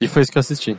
[0.00, 0.76] E foi isso que eu assisti.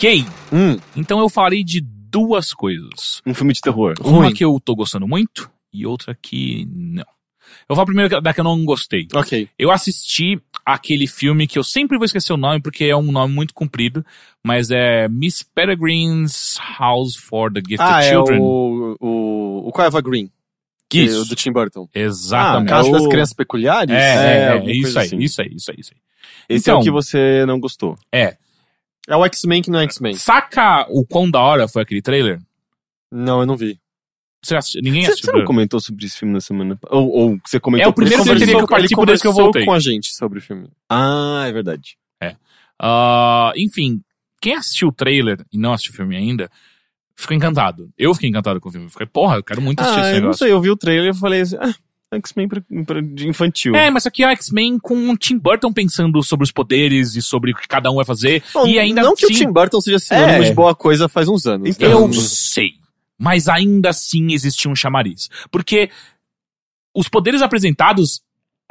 [0.00, 3.20] Ok, Hum, então eu falei de duas coisas.
[3.26, 3.94] Um filme de terror.
[4.02, 4.34] Uma Ruim.
[4.34, 7.04] que eu tô gostando muito e outra que não.
[7.68, 9.06] Eu vou falar primeiro da que eu não gostei.
[9.14, 9.48] ok.
[9.58, 13.34] Eu assisti aquele filme que eu sempre vou esquecer o nome porque é um nome
[13.34, 14.04] muito comprido,
[14.42, 18.40] mas é Miss Peregrine's House for the Gifted Ah, é Children.
[18.40, 20.30] o, o o, o Eva Green.
[20.88, 21.22] que é Isso.
[21.22, 21.88] o do Tim Burton.
[21.94, 22.68] Exatamente.
[22.70, 23.94] Casa o- das Crianças Peculiares?
[23.94, 25.18] É, é, é, alguma isso aí, assim.
[25.18, 26.00] isso aí, isso aí, isso aí.
[26.48, 27.96] Esse Então- é o que você não gostou.
[28.12, 28.36] É.
[29.08, 30.14] É o X-Men que não é X-Men.
[30.14, 32.40] Saca o quão da hora foi aquele trailer?
[33.10, 33.78] Não, eu não vi.
[34.42, 35.30] Você assistiu- ninguém assistiu.
[35.32, 36.78] você não comentou sobre esse filme na semana?
[36.88, 39.64] Ou, ou você comentou É o primeiro que eu participo desde que eu voltei.
[39.64, 40.68] com a gente sobre o filme.
[40.88, 41.96] Ah, é verdade.
[42.82, 44.00] Ah, enfim,
[44.40, 46.50] quem assistiu o trailer e não assistiu o filme ainda,
[47.14, 47.90] ficou encantado.
[47.98, 48.88] Eu fiquei encantado com o filme.
[48.88, 50.44] Fiquei, porra, eu quero muito assistir Ah, esse eu não negócio.
[50.46, 51.74] sei, eu vi o trailer e falei assim, ah,
[52.18, 52.48] X-Men
[53.14, 53.74] de infantil.
[53.76, 57.22] É, mas aqui é o X-Men com o Tim Burton pensando sobre os poderes e
[57.22, 58.42] sobre o que cada um vai fazer.
[58.54, 60.48] Não, e ainda não que assim, o Tim Burton seja sinônimo É.
[60.48, 61.68] de boa coisa faz uns anos.
[61.68, 61.88] Então?
[61.88, 62.72] Eu sei.
[63.18, 65.28] Mas ainda assim existia um chamariz.
[65.50, 65.90] Porque
[66.94, 68.22] os poderes apresentados,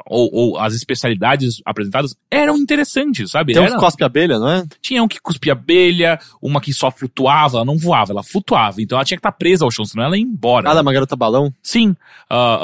[0.06, 3.52] ou, ou as especialidades apresentadas, eram interessantes, sabe?
[3.52, 4.64] Tem um Era- que cospe abelha, não é?
[4.80, 8.80] Tinha um que cuspia abelha, uma que só flutuava, ela não voava, ela flutuava.
[8.82, 10.70] Então ela tinha que estar presa ao chão, senão ela ia embora.
[10.70, 11.52] Ah, da uma garota balão?
[11.62, 11.94] Sim.
[12.28, 12.58] ah,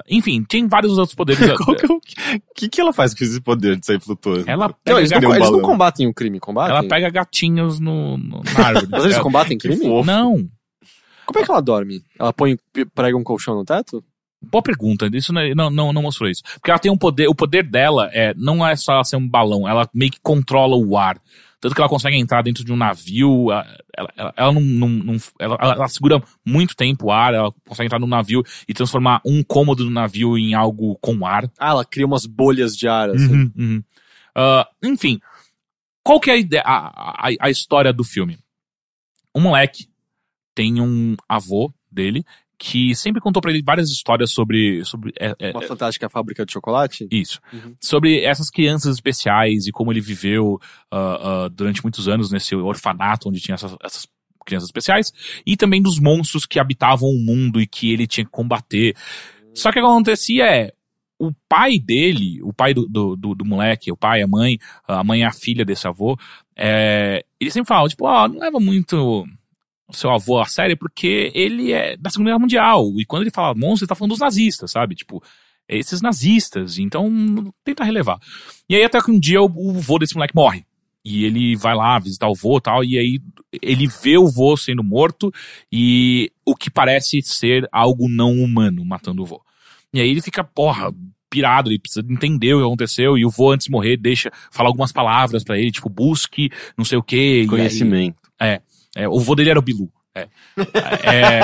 [0.00, 1.40] ah, enfim, tem vários outros poderes.
[1.58, 2.00] Qual que, é o
[2.54, 4.44] que, que ela faz com esse poder de sair flutuando?
[4.48, 6.76] Ela Não, pega, eles, não, um eles não combatem o crime, combatem?
[6.76, 8.88] ela pega gatinhos no, no- na árvore.
[8.90, 9.84] Mas eles combatem crime?
[10.04, 10.48] Não.
[11.24, 12.02] Como é que ela dorme?
[12.18, 12.56] Ela põe,
[12.94, 14.04] prega um colchão no teto?
[14.50, 16.42] Boa pergunta, isso não, não, não, não mostrou isso.
[16.54, 19.28] Porque ela tem um poder, o poder dela é, não é só ela ser um
[19.28, 21.20] balão, ela meio que controla o ar.
[21.60, 25.16] Tanto que ela consegue entrar dentro de um navio, ela, ela, ela não, não, não-
[25.38, 29.44] ela, ela- segura muito tempo o ar, ela consegue entrar no navio e transformar um
[29.44, 31.48] cômodo do navio em algo com ar.
[31.56, 33.32] Ah, ela cria umas bolhas de ar, assim.
[33.32, 33.84] Uhum, uhum.
[34.34, 35.20] Ah, enfim,
[36.02, 38.38] qual que é a, ideia, a, a, a história do filme?
[39.32, 39.86] Um moleque
[40.54, 42.24] tem um avô dele
[42.64, 46.52] que sempre contou pra ele várias histórias sobre, sobre é, é, Uma fantástica fábrica de
[46.52, 47.08] chocolate?
[47.10, 47.40] isso.
[47.52, 47.74] Uhum.
[47.80, 53.28] Sobre essas crianças especiais e como ele viveu ah, ah, durante muitos anos nesse orfanato
[53.28, 54.06] onde tinha essas, essas
[54.46, 55.12] crianças especiais.
[55.44, 58.94] E também dos monstros que habitavam o mundo e que ele tinha que combater.
[59.52, 60.70] Só que o que acontecia é.
[61.18, 64.56] O pai dele, o pai do, do, do, do moleque, o pai, a mãe,
[64.86, 66.16] a mãe é a filha desse avô,
[66.56, 69.24] é, ele sempre falava, tipo, ó, não leva muito
[69.92, 72.86] seu avô a sério porque ele é da Segunda Guerra Mundial.
[72.98, 74.94] E quando ele fala monstro, ele tá falando dos nazistas, sabe?
[74.94, 75.22] Tipo,
[75.68, 76.78] esses nazistas.
[76.78, 77.10] Então,
[77.64, 78.18] tenta relevar.
[78.68, 80.64] E aí, até que um dia o, o vô desse moleque morre.
[81.04, 82.84] E ele vai lá visitar o vô e tal.
[82.84, 83.20] E aí,
[83.60, 85.32] ele vê o vô sendo morto.
[85.70, 89.40] E o que parece ser algo não humano matando o vô.
[89.94, 90.92] E aí, ele fica, porra.
[91.30, 93.16] Pirado, ele precisa entender o que aconteceu.
[93.16, 96.84] E o vô, antes de morrer, deixa falar algumas palavras pra ele, tipo, busque, não
[96.84, 97.38] sei o quê.
[97.38, 97.46] E aí-
[98.38, 98.62] Conhecimento.
[98.96, 99.90] É, o vô dele era o Bilu.
[100.14, 100.28] É.
[101.04, 101.40] É.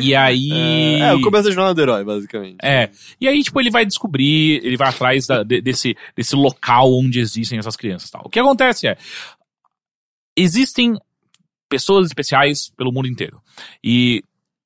[0.00, 0.50] e aí.
[1.02, 2.56] É, o começo da jornada do herói, basicamente.
[2.62, 2.90] É.
[3.20, 7.18] E aí, tipo, ele vai descobrir, ele vai atrás da- de- desse, desse local onde
[7.20, 8.22] existem essas crianças e tal.
[8.24, 8.96] O que acontece é.
[10.36, 10.96] Existem
[11.68, 13.40] pessoas especiais pelo mundo inteiro.
[13.82, 14.22] E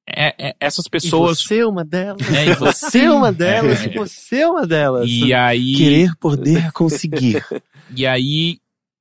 [0.07, 1.41] é- é- essas pessoas.
[1.41, 2.23] E você é uma delas.
[2.35, 3.81] É, e Você é uma delas.
[3.81, 3.87] É.
[3.87, 5.09] E você é uma delas.
[5.09, 5.75] E aí.
[5.77, 7.45] Querer, poder, conseguir.
[7.95, 8.59] E aí,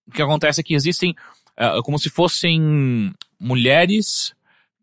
[0.07, 1.15] o que acontece é que existem
[1.57, 4.33] ah, como se fossem mulheres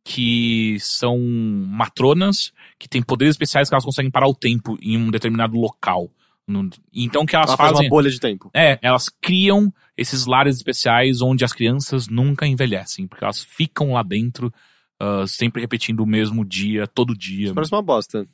[0.05, 5.11] que são matronas, que têm poderes especiais que elas conseguem parar o tempo em um
[5.11, 6.11] determinado local.
[6.47, 7.87] No- Então, o que elas Ela faz fazem.
[7.87, 8.51] uma bolha de tempo.
[8.53, 14.03] É, elas criam esses lares especiais onde as crianças nunca envelhecem, porque elas ficam lá
[14.03, 14.53] dentro,
[14.99, 17.55] ah, sempre repetindo o mesmo dia, todo dia.
[17.55, 18.27] Parece uma bosta.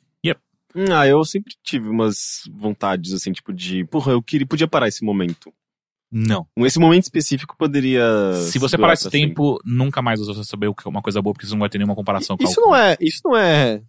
[0.75, 3.83] Hum, ah, eu sempre tive umas vontades, assim, tipo de...
[3.85, 5.51] Porra, eu queria, podia parar esse momento.
[6.11, 6.47] Não.
[6.57, 8.33] Esse momento específico poderia...
[8.33, 9.19] Se você parar esse sempre.
[9.19, 11.59] tempo, nunca mais você vai saber o que é uma coisa boa, porque você não
[11.59, 12.71] vai ter nenhuma comparação com Isso algo.
[12.71, 12.97] não é.
[12.99, 13.81] Isso não é.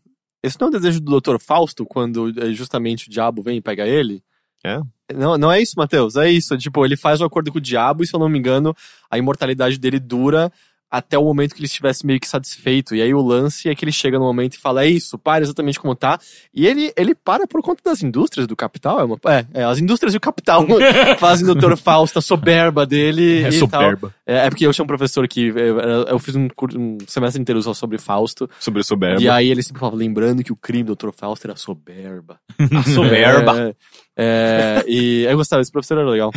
[0.43, 1.39] Esse não é o desejo do Dr.
[1.39, 4.23] Fausto quando eh, justamente o diabo vem e pega ele?
[4.65, 4.81] É?
[5.15, 6.17] Não, não é isso, Matheus.
[6.17, 6.57] É isso.
[6.57, 8.75] Tipo, ele faz um acordo com o diabo e, se eu não me engano,
[9.11, 10.53] a imortalidade dele dura
[10.91, 12.95] até o momento que ele estivesse meio que satisfeito.
[12.95, 15.43] E aí o lance é que ele chega no momento e fala: É isso, para
[15.45, 16.19] exatamente como tá.
[16.53, 19.01] E ele, ele para por conta das indústrias do capital.
[19.01, 20.67] É, uma, é, é, as indústrias e o capital
[21.19, 21.77] fazem o Dr.
[21.77, 23.45] Fausto, a soberba dele.
[23.45, 24.15] É soberba.
[24.27, 25.49] É, é porque eu tinha um professor que.
[25.51, 28.51] eh, Eu fiz um, um semestre inteiro só sobre Fausto.
[28.59, 29.23] Sobre soberba.
[29.23, 31.11] E aí ele sempre falava, lembrando que o crime do Dr.
[31.13, 32.41] Fausto era soberba.
[32.59, 33.75] A soberba.
[34.17, 36.31] É, é, e eu gostava, esse professor era legal.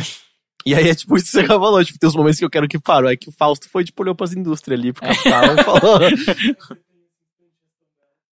[0.66, 2.66] E aí é tipo isso que você falou, tipo, tem uns momentos que eu quero
[2.66, 3.10] que parem.
[3.10, 6.00] É que o Fausto foi, tipo, olhou pras indústrias ali, pro capital e falou.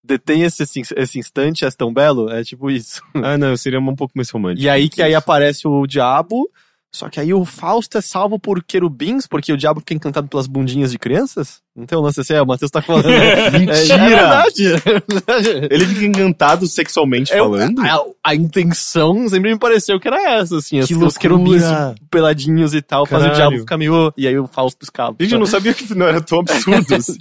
[0.05, 2.29] Detém esse, esse, esse instante, és tão belo?
[2.31, 3.03] É tipo isso.
[3.15, 4.65] Ah, não, seria um pouco mais romântico.
[4.65, 6.51] E aí que aí aparece o diabo,
[6.95, 10.47] Só que aí o Fausto é salvo por querubins, porque o diabo fica encantado pelas
[10.47, 11.63] bundinhas de crianças?
[11.75, 13.07] Não tem um lance assim, é, o Matheus tá falando.
[13.09, 13.49] né?
[13.59, 13.73] Mentira!
[13.75, 14.67] É, é verdade.
[14.67, 14.77] é
[15.09, 15.69] verdade.
[15.71, 17.81] Ele fica encantado sexualmente falando?
[17.81, 20.81] a, a intenção sempre me pareceu que era essa, assim.
[20.83, 21.63] Que os, os querubins
[22.11, 23.49] peladinhos e tal, faz o Caralho.
[23.49, 24.13] diabo ficar meio...
[24.15, 25.17] E aí o Fausto escapa.
[25.19, 27.19] Gente, eu não sabia que não era tão absurdo assim.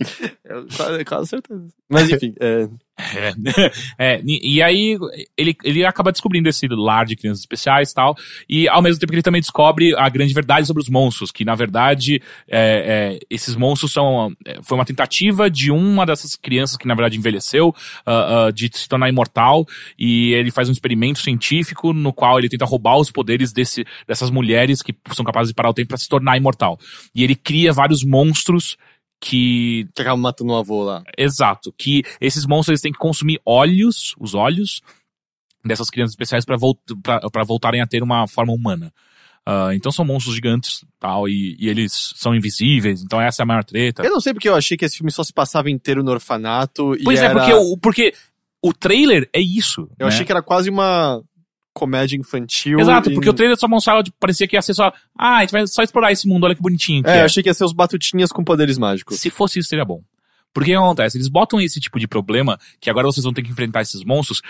[0.76, 1.64] Quase, quase certeza.
[1.90, 2.68] Mas enfim, é,
[3.16, 3.34] É,
[4.16, 4.98] é, e, aí
[5.38, 8.16] ele, ele acaba descobrindo esse lar de crianças especiais e tal,
[8.50, 11.44] e ao mesmo tempo que ele também descobre a grande verdade sobre os monstros, que
[11.44, 16.78] na verdade é, é, esses monstros são é, foi uma tentativa de uma dessas crianças
[16.78, 17.74] que na verdade envelheceu
[18.06, 19.66] ah, ah, de se tornar imortal,
[19.98, 24.30] e ele faz um experimento científico no qual ele tenta roubar os poderes desse, dessas
[24.30, 26.80] mulheres que são capazes de parar o tempo para se tornar imortal.
[27.14, 28.78] E ele cria vários monstros
[29.22, 31.04] que que acaba matando o avô lá.
[31.18, 31.74] Exato.
[31.78, 34.82] Que esses monstros eles têm que consumir olhos, os olhos
[35.64, 38.92] dessas crianças especiais para voltarem a ter uma forma humana.
[39.46, 43.46] Ah, então são monstros gigantes tal, e, e eles são invisíveis, então essa é a
[43.46, 44.04] maior treta.
[44.04, 46.96] Eu não sei porque eu achei que esse filme só se passava inteiro no orfanato
[46.96, 47.34] e Pois é, era...
[47.34, 48.14] porque o, porque
[48.62, 49.90] o trailer é isso.
[49.98, 51.24] Eu achei que era quase uma
[51.74, 52.80] comédia infantil.
[52.80, 55.42] Exato, e- porque o trailer só mostrava, tipo, parecia que ia ser só, ah, a
[55.42, 57.22] gente vai só explorar esse mundo, olha que bonitinho que É, é.
[57.22, 59.20] eu achei que ia ser os batutinhas com poderes mágicos.
[59.20, 60.02] Se fosse isso, seria bom.
[60.54, 61.18] Porque o que acontece?
[61.18, 64.42] Eles botam esse tipo de problema, que agora vocês vão ter que enfrentar esses monstros,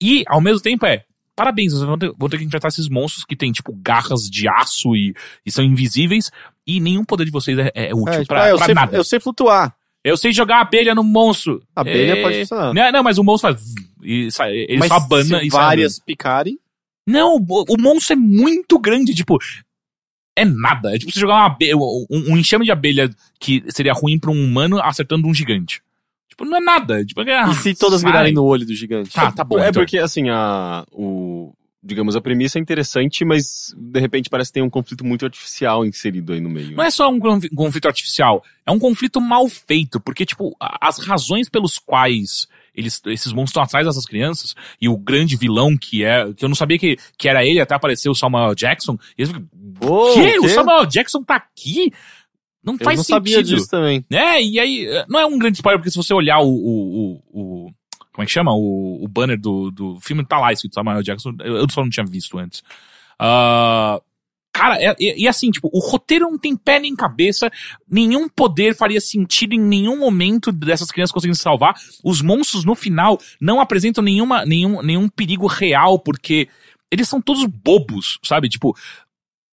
[0.00, 1.04] e ao mesmo tempo é.
[1.36, 4.46] Parabéns, vocês vão ter, vão ter que enfrentar esses monstros que têm, tipo, garras de
[4.48, 6.30] aço e, e são invisíveis,
[6.66, 8.74] e nenhum poder de vocês é, é útil É, tipo, pra, ah, eu, pra sei,
[8.74, 8.96] nada.
[8.96, 9.74] eu sei flutuar.
[10.02, 11.62] Eu sei jogar abelha no monstro.
[11.76, 12.72] A abelha É, pode funcionar.
[12.74, 13.62] Não, não, mas o monstro faz.
[14.02, 16.58] E sai, ele Mas só abana se e sai várias picarem.
[17.06, 19.38] Não, o, o monstro é muito grande, tipo.
[20.36, 20.94] É nada.
[20.94, 24.30] É tipo você jogar uma abelha, um, um enxame de abelha que seria ruim pra
[24.30, 25.82] um humano acertando um gigante.
[26.28, 27.04] Tipo, não é nada.
[27.04, 28.10] Tipo, é, e se todas sai.
[28.10, 29.10] virarem no olho do gigante?
[29.12, 29.58] Tá, tá bom.
[29.58, 29.82] é então.
[29.82, 31.52] porque, assim, a, o,
[31.82, 35.84] digamos, a premissa é interessante, mas de repente parece que tem um conflito muito artificial
[35.84, 36.76] inserido aí no meio.
[36.76, 40.98] Não é só um conf- conflito artificial, é um conflito mal feito, porque, tipo, as
[40.98, 46.04] razões pelos quais eles, esses monstros estão atrás dessas crianças, e o grande vilão que
[46.04, 49.22] é, que eu não sabia que, que era ele até apareceu o Samuel Jackson, e
[49.22, 49.48] eles ficam,
[49.80, 50.38] Ô, que?
[50.40, 50.48] o?
[50.48, 51.92] Samuel Jackson tá aqui?
[52.62, 53.16] Não Eu faz não sentido.
[53.30, 54.04] sabia disso também.
[54.10, 56.48] É, e aí, não é um grande spoiler, porque se você olhar o.
[56.48, 57.70] o, o, o-
[58.12, 58.52] como é que chama?
[58.52, 61.88] O, o banner do, do filme tá lá escrito Samuel Jackson, eu, eu só não
[61.88, 62.62] tinha visto antes.
[63.18, 64.00] Ah,
[64.52, 67.50] cara, é- e, e assim, tipo, o roteiro não tem pé nem cabeça,
[67.88, 71.74] nenhum poder faria sentido em nenhum momento dessas crianças conseguindo se salvar.
[72.04, 76.48] Os monstros no final não apresentam nenhuma, nenhum, nenhum perigo real, porque
[76.90, 78.48] eles são todos bobos, sabe?
[78.48, 78.76] Tipo,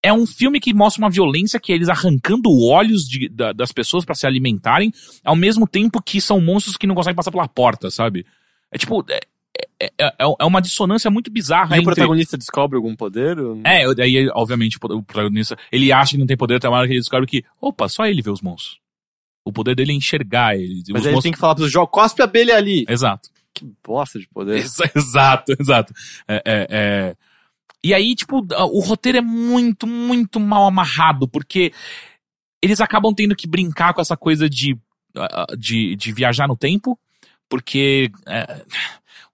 [0.03, 3.71] é um filme que mostra uma violência que é eles arrancando olhos de- da- das
[3.71, 4.91] pessoas pra se alimentarem,
[5.23, 8.25] ao mesmo tempo que são monstros que não conseguem passar pela porta, sabe?
[8.71, 9.03] É tipo.
[9.09, 9.19] É,
[9.81, 11.93] é, é- é uma dissonância muito bizarra E o entre.
[11.95, 13.39] protagonista descobre algum poder?
[13.39, 16.87] ou- É, daí, obviamente, o protagonista, ele acha que não tem poder, até uma hora
[16.87, 18.79] que ele descobre que, opa, só ele vê os monstros.
[19.45, 20.83] O poder dele é enxergar eles.
[20.89, 21.23] Mas aí ele monstros...
[21.23, 22.85] tem que falar pros jogos, cospe a abelha ali.
[22.89, 23.29] Exato.
[23.53, 24.57] Que bosta de poder.
[24.57, 25.93] Ex- Exato, exato.
[26.27, 27.15] É, é, é.
[27.83, 31.71] E aí, tipo, o roteiro é muito, muito mal amarrado, porque
[32.61, 34.77] eles acabam tendo que brincar com essa coisa de,
[35.57, 36.99] de, de viajar no tempo,
[37.47, 38.65] porque é,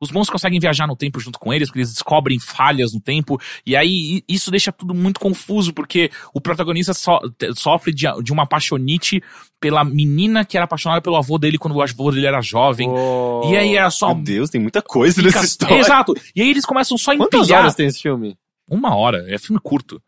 [0.04, 3.40] os monstros conseguem viajar no tempo junto com eles, porque eles descobrem falhas no tempo,
[3.66, 7.20] e aí isso deixa tudo muito confuso, porque o protagonista so-
[7.56, 9.22] sofre de, de uma apaixonite
[9.60, 12.88] pela menina que era apaixonada pelo avô dele quando o avô dele era jovem.
[12.90, 13.50] Oh.
[13.52, 14.14] E aí era só.
[14.14, 15.80] Meu Deus, tem muita coisa fica- nessa história.
[15.80, 16.14] Exato.
[16.36, 17.62] E aí eles começam só a Quantas empilhar.
[17.62, 18.36] horas tem esse filme?
[18.70, 19.26] Uma hora.
[19.34, 20.02] É filme curto.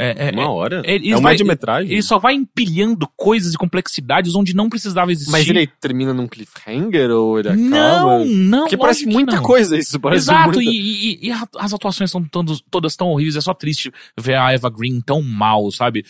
[0.00, 0.80] É, é, Uma hora?
[0.86, 1.90] é, eles é uma média-metragem?
[1.90, 5.32] Ele só vai empilhando coisas e complexidades onde não precisava existir.
[5.32, 7.60] Mas ele termina num cliffhanger ou ele acaba?
[7.68, 8.60] Não, não.
[8.60, 9.42] Porque parece muita não.
[9.42, 9.98] coisa isso.
[9.98, 10.70] Parece Exato, muita...
[10.70, 12.24] e, e- e as atuações são
[12.70, 16.04] todas tão horríveis, é só triste ver a Eva Green tão mal, sabe?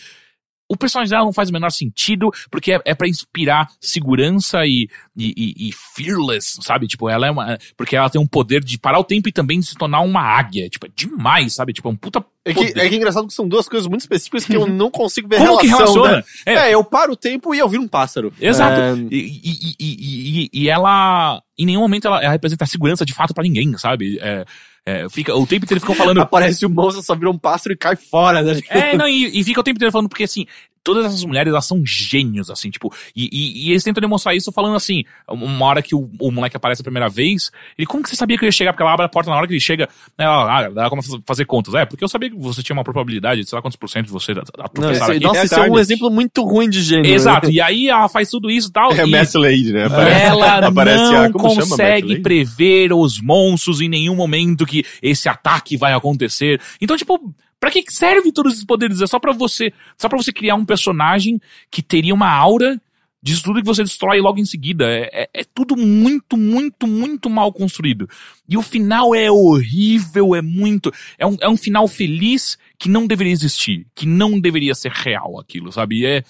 [0.69, 4.87] O personagem dela não faz o menor sentido, porque é, é para inspirar segurança e,
[5.17, 6.85] e, e- e fearless, sabe?
[6.87, 7.57] Tipo, ela é uma.
[7.75, 10.69] Porque ela tem um poder de parar o tempo e também se tornar uma águia.
[10.69, 11.73] Tipo, é demais, sabe?
[11.73, 12.23] Tipo, é um puta.
[12.45, 12.73] É poder.
[12.73, 15.27] que, é que é engraçado que são duas coisas muito específicas que eu não consigo
[15.27, 16.17] ver Como que relação, relaciona?
[16.17, 16.23] né?
[16.45, 16.53] É.
[16.69, 16.73] É.
[16.75, 18.31] eu paro o tempo e eu viro um pássaro.
[18.39, 18.79] Exato.
[18.79, 23.33] É, E, e, e, e, ela, em nenhum momento, ela, ela representa segurança de fato
[23.33, 24.19] pra ninguém, sabe?
[24.21, 24.45] É,
[24.89, 26.19] é, fica, o tempo inteiro ficam falando.
[26.19, 28.41] Aparece o monstro, só vira um pássaro e cai fora.
[28.41, 28.59] Né?
[28.69, 30.47] É, não, e, e fica o tempo inteiro falando, porque assim,
[30.83, 34.51] todas essas mulheres, elas são gênios, assim, tipo, e, e- e eles tentam demonstrar isso
[34.51, 38.09] falando assim, uma hora que o, o moleque aparece a primeira vez, ele, como que
[38.09, 38.73] você sabia que eu ia chegar?
[38.73, 39.87] Porque ela abre a porta na hora que ele chega,
[40.17, 42.73] né, ela, ah, ela começa a fazer contas, é, porque eu sabia que você tinha
[42.75, 45.19] uma probabilidade, de sei lá quantos por cento de você esse, aqui.
[45.19, 47.11] nossa, É esse é um exemplo muito ruim de gênio.
[47.11, 47.53] Exato, né?
[47.53, 49.85] e aí ela faz tudo isso e tal, É e- Mass Lady, né?
[49.85, 55.77] Aparece, ela aparece não a, consegue prever os monstros em nenhum momento que esse ataque
[55.77, 56.59] vai acontecer.
[56.81, 59.01] Então, tipo, Pra que serve todos esses poderes?
[59.01, 62.81] É só pra você, só para você criar um personagem que teria uma aura
[63.21, 64.85] disso tudo que você destrói logo em seguida.
[64.89, 68.07] É, é- é tudo muito, muito, muito mal construído.
[68.47, 70.89] E o final é horrível, é muito.
[71.17, 75.37] É um, é um final feliz que não deveria existir, que não deveria ser real
[75.39, 75.99] aquilo, sabe?
[75.99, 76.23] E é.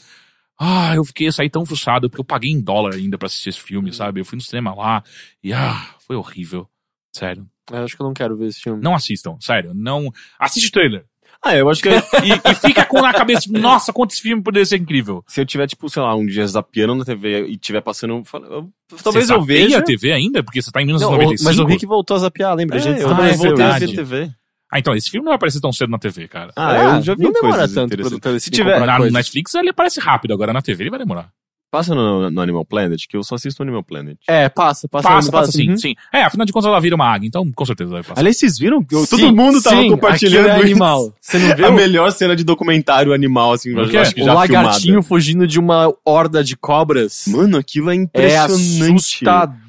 [0.62, 3.62] Ah, eu fiquei saí tão frustrado porque eu paguei em dólar ainda pra assistir esse
[3.62, 4.20] filme, sabe?
[4.20, 5.04] Eu fui no cinema lá
[5.44, 6.68] e ah, foi horrível.
[7.16, 7.48] Sério.
[7.72, 8.82] Eu acho que eu não quero ver esse filme.
[8.82, 9.74] Não assistam, sério.
[9.74, 10.12] Não.
[10.40, 11.06] Assiste o trailer.
[11.44, 14.44] Ah, eu acho que E, e fica com na cabeça, tipo, nossa, quanto esse filme
[14.44, 15.24] poderia ser incrível.
[15.28, 18.26] se eu tiver, tipo, sei lá, um dia zapiando na TV e tiver passando, eu
[18.26, 18.70] falo, eu-
[19.04, 19.78] talvez Você eu veja.
[19.78, 20.44] a TV ainda?
[20.44, 21.44] Porque você tá em Não, o- 1995.
[21.50, 22.78] mas o Rick voltou a zapear, lembra?
[22.78, 23.96] É, a gente eu, Ah, eu é voltei a ver.
[23.96, 24.30] TV.
[24.72, 26.52] Ah, então, esse filme não vai aparecer tão cedo na TV, cara.
[26.56, 29.14] Ah, eu já vi não demora tanto pra Se tiver, na coisas.
[29.14, 31.32] Netflix ele aparece rápido, agora na TV ele vai demorar.
[31.72, 34.18] Passa no, no Animal Planet, que eu só assisto Animal Planet.
[34.28, 35.08] É, passa, passa.
[35.08, 35.78] Passa, passa, sim, uhum.
[35.78, 35.96] sim.
[36.14, 38.20] É, afinal de contas ela vira uma águia, então com certeza vai passar.
[38.20, 38.86] Aliás, vocês viram?
[38.92, 40.62] Eu- Sim, Todo mundo tava sim, compartilhando é isso.
[40.66, 41.14] animal.
[41.20, 41.66] Você não viu?
[41.68, 43.98] A melhor cena de documentário animal, assim, O eu quê?
[43.98, 45.08] acho que o já lagartinho filmada.
[45.08, 47.26] fugindo de uma horda de cobras.
[47.28, 49.24] Mano, aquilo é é impressionante.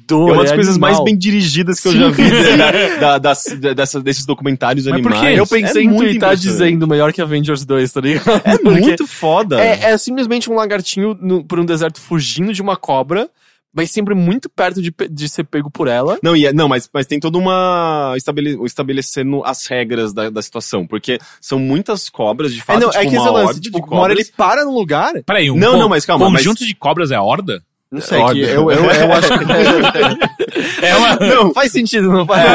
[0.09, 0.91] É uma das é coisas animal.
[0.91, 1.99] mais bem dirigidas que eu Sim.
[1.99, 5.33] já vi da- da- das- da- dessa- desses documentários Mas por animais.
[5.35, 5.39] quê?
[5.39, 6.39] Eu pensei É em impressionante.
[6.41, 8.41] dizendo melhor que Avengers 2, tá ligado?
[8.43, 9.61] É muito foda.
[9.63, 13.29] É, é simplesmente um lagartinho no- por um deserto fugindo de uma cobra,
[13.73, 16.19] mas sempre muito perto de, de ser pego por ela.
[16.21, 18.13] Não, e é- não mas, mas tem toda uma.
[18.17, 20.85] Estabele, estabelecendo as regras da, da situação.
[20.85, 22.77] Porque são muitas cobras, de fato.
[22.77, 24.65] é, não, tipo, é que uma esse lance, horda tipo, de uma hora ele para
[24.65, 25.13] no lugar.
[25.25, 27.63] Peraí, um Não, con- não, mas calma, Conjunto de cobras é horda?
[27.91, 29.45] Não sei, que eu, eu, eu acho que.
[30.81, 31.15] É uma...
[31.19, 32.45] não, faz sentido, não faz?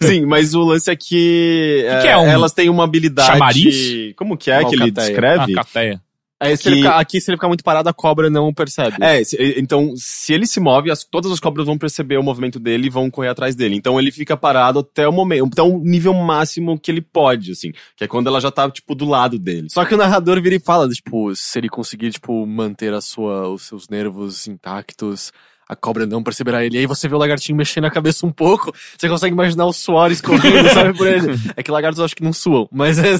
[0.00, 3.28] É, sim, mas o lance é que, que é um elas têm uma habilidade.
[3.28, 4.14] chamariz?
[4.16, 5.06] Como que é que ele Alcateia.
[5.06, 5.52] descreve?
[5.52, 6.00] Ah, cateia.
[6.40, 8.96] Aí, se Que- aqui, se ele ficar muito parado, a cobra não percebe.
[9.00, 12.58] É, se- então, se ele se move, as- todas as cobras vão perceber o movimento
[12.58, 13.76] dele e vão correr atrás dele.
[13.76, 17.72] Então ele fica parado até o momento, até o nível máximo que ele pode, assim.
[17.96, 19.68] Que é quando ela já tá, tipo, do lado dele.
[19.70, 23.48] Só que o narrador vira e fala, tipo, se ele conseguir, tipo, manter a sua,
[23.48, 25.32] os seus nervos intactos,
[25.68, 26.76] a cobra não perceberá ele.
[26.76, 29.72] E aí você vê o lagartinho mexendo a cabeça um pouco, você consegue imaginar o
[29.72, 31.38] suor escorrendo, sabe, por ele.
[31.56, 33.14] É que lagartos eu acho que não suam, mas é...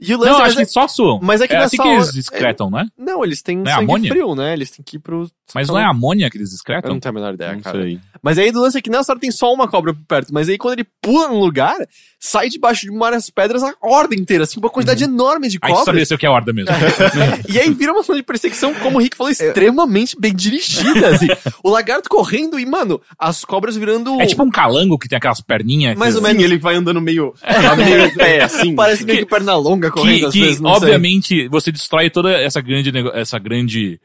[0.00, 1.20] E o lance Não, é- acho que só suam.
[1.22, 2.86] Mas é que é nessa assim que eles excretam, né?
[2.98, 4.10] Não, eles têm Não é sangue amônia?
[4.10, 4.52] frio, né?
[4.52, 5.28] Eles têm que ir pro...
[5.54, 6.92] Mas não é amônia que eles Eu excretam?
[6.92, 7.80] não tenho a menor ideia, Não cara.
[7.82, 7.98] sei.
[8.22, 10.32] Mas aí do lance é que nessa hora tem só uma cobra por perto.
[10.34, 11.74] Mas aí quando ele pula no lugar,
[12.20, 15.68] sai debaixo de várias pedras a horda inteira, assim, uma quantidade enorme de Aí você
[15.68, 15.80] cobras.
[15.80, 16.70] estabeleceu que é horda mesmo.
[17.48, 21.08] E aí vira uma cena de perseguição, como o Rick falou, extremamente bem dirigida.
[21.14, 21.28] assim.
[21.64, 24.20] O lagarto correndo e, mano, as cobras virando.
[24.20, 25.96] É tipo um calango que tem aquelas perninhas.
[25.96, 26.42] Mais ou que- menos.
[26.42, 27.32] Ele vai andando meio.
[27.76, 28.74] meio em pé, assim.
[28.74, 30.82] Parece meio que perna longa correndo que, às que, vezes, não sei.
[30.88, 34.00] obviamente você destrói toda essa grande nego- essa grande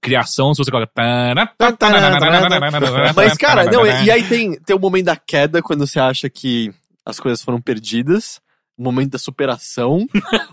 [0.00, 0.90] criação se você coloca
[3.14, 6.28] Mas, cara, não, e e aí tem, tem o momento da queda, quando você acha
[6.28, 6.70] que
[7.04, 8.40] as coisas foram perdidas.
[8.78, 10.06] O momento da superação,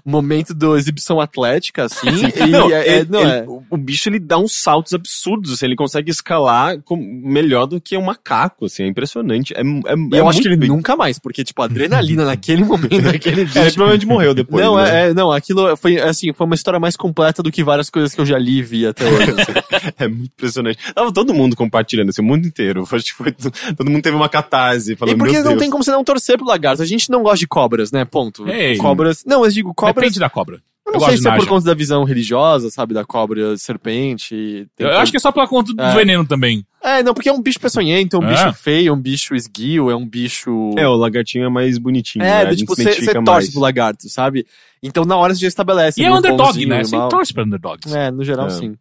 [0.03, 2.07] o momento da exibição atlética, assim.
[2.35, 3.45] e Não, é, é- ele- não ele- é.
[3.69, 7.95] o, bicho ele dá uns saltos absurdos, assim, ele consegue escalar com- melhor do que
[7.97, 9.53] um macaco, assim, é impressionante.
[9.55, 13.01] É, é, E eu acho que ele nunca mais, porque, tipo, a adrenalina naquele momento,
[13.03, 14.63] naquele É, ele provavelmente morreu depois.
[14.63, 15.05] Não, né?
[15.05, 18.15] é, é- não, aquilo foi, assim, foi uma história mais completa do que várias coisas
[18.15, 19.31] que eu já li e vi até hoje.
[19.31, 19.53] assim.
[19.99, 20.79] É muito impressionante.
[20.93, 22.87] Tava todo mundo compartilhando, assim, o mundo inteiro.
[22.91, 25.59] Acho que foi, todo mundo teve uma catarse falando, e porque não Deus.
[25.59, 26.81] tem como você não torcer pro lagarto.
[26.81, 28.03] A gente não gosta de cobras, né?
[28.15, 28.47] Ponto.
[28.47, 28.77] Ei.
[28.77, 29.23] Cobras.
[29.25, 29.95] Não, eu digo cobras.
[29.95, 30.55] Depende da cobra.
[30.55, 32.93] eu eu não gosto sei se é por conta da visão religiosa, sabe?
[32.93, 34.69] Da cobra serpente.
[34.77, 35.93] tem Eu, eu acho que é só pela conta do É.
[35.93, 36.65] veneno também.
[36.81, 38.31] É, não, porque é um bicho peçonhento, é um É.
[38.31, 40.71] bicho feio, é um bicho esguio, é um bicho.
[40.77, 42.29] É, o lagartinho é mais bonitinho, né?
[42.31, 44.45] É, A do gente tipo, você torce pro lagarto, sabe?
[44.81, 45.99] Então na hora você já estabelece.
[46.01, 46.83] E é o underdog, né?
[46.85, 47.93] Você torce pra underdogs.
[47.93, 48.49] É, no geral É.
[48.51, 48.75] sim.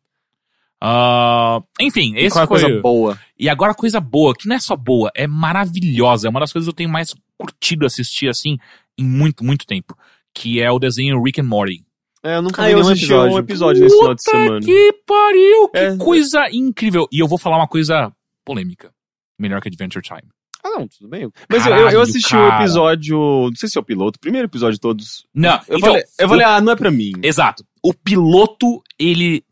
[0.80, 2.60] Ah, enfim, E esse qual é a foi...
[2.60, 3.18] coisa boa?
[3.38, 6.26] E agora a coisa boa, que não é só boa, é maravilhosa.
[6.28, 8.58] É uma das coisas que eu tenho mais curtido assistir, assim,
[8.98, 9.96] em muito, muito tempo.
[10.34, 11.84] Que é o desenho Rick and Morty.
[12.22, 13.34] É, eu nunca Ah, vi eu nenhum episódio.
[13.34, 14.60] um episódio nesse final de semana.
[14.60, 15.68] que pariu!
[15.68, 15.96] Que É.
[15.96, 17.06] coisa incrível!
[17.12, 18.10] E eu vou falar uma coisa
[18.44, 18.92] polêmica.
[19.38, 20.22] Melhor que Adventure Time.
[20.64, 21.28] Ah, não, tudo bem.
[21.50, 23.18] Mas eu- eu, eu Caralho, assisti o episódio,
[23.50, 25.26] não sei se é o piloto, o primeiro episódio de todos.
[25.34, 27.12] Não, Eu então, falei, eu falei, ah, não é pra mim.
[27.22, 27.62] Exato.
[27.82, 29.44] O piloto, ele.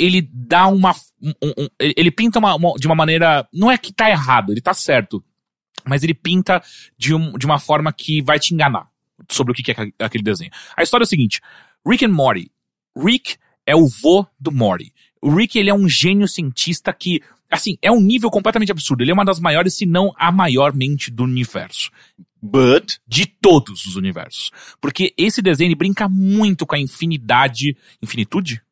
[0.00, 0.92] Ele dá uma.
[1.22, 1.32] um-
[1.64, 3.46] um- ele pinta uma- uma- de uma maneira.
[3.52, 5.22] Não é que tá errado, ele tá certo.
[5.88, 6.62] Mas ele pinta
[6.96, 8.86] de, um- de uma forma que vai te enganar
[9.28, 9.74] sobre o que é
[10.04, 10.50] aquele- desenho.
[10.76, 11.40] A história é o seguinte:
[11.86, 12.50] Rick and Morty.
[12.96, 13.36] Rick
[13.66, 14.92] é o vô do Morty.
[15.20, 17.20] O Rick, ele é um gênio cientista que,
[17.50, 19.02] assim, é um nível completamente absurdo.
[19.02, 21.90] Ele é uma das maiores, se não a maior mente do universo
[22.40, 24.50] But, de todos os universos.
[24.80, 27.76] Porque esse desenho brinca muito com a infinidade.
[28.00, 28.62] Infinitude?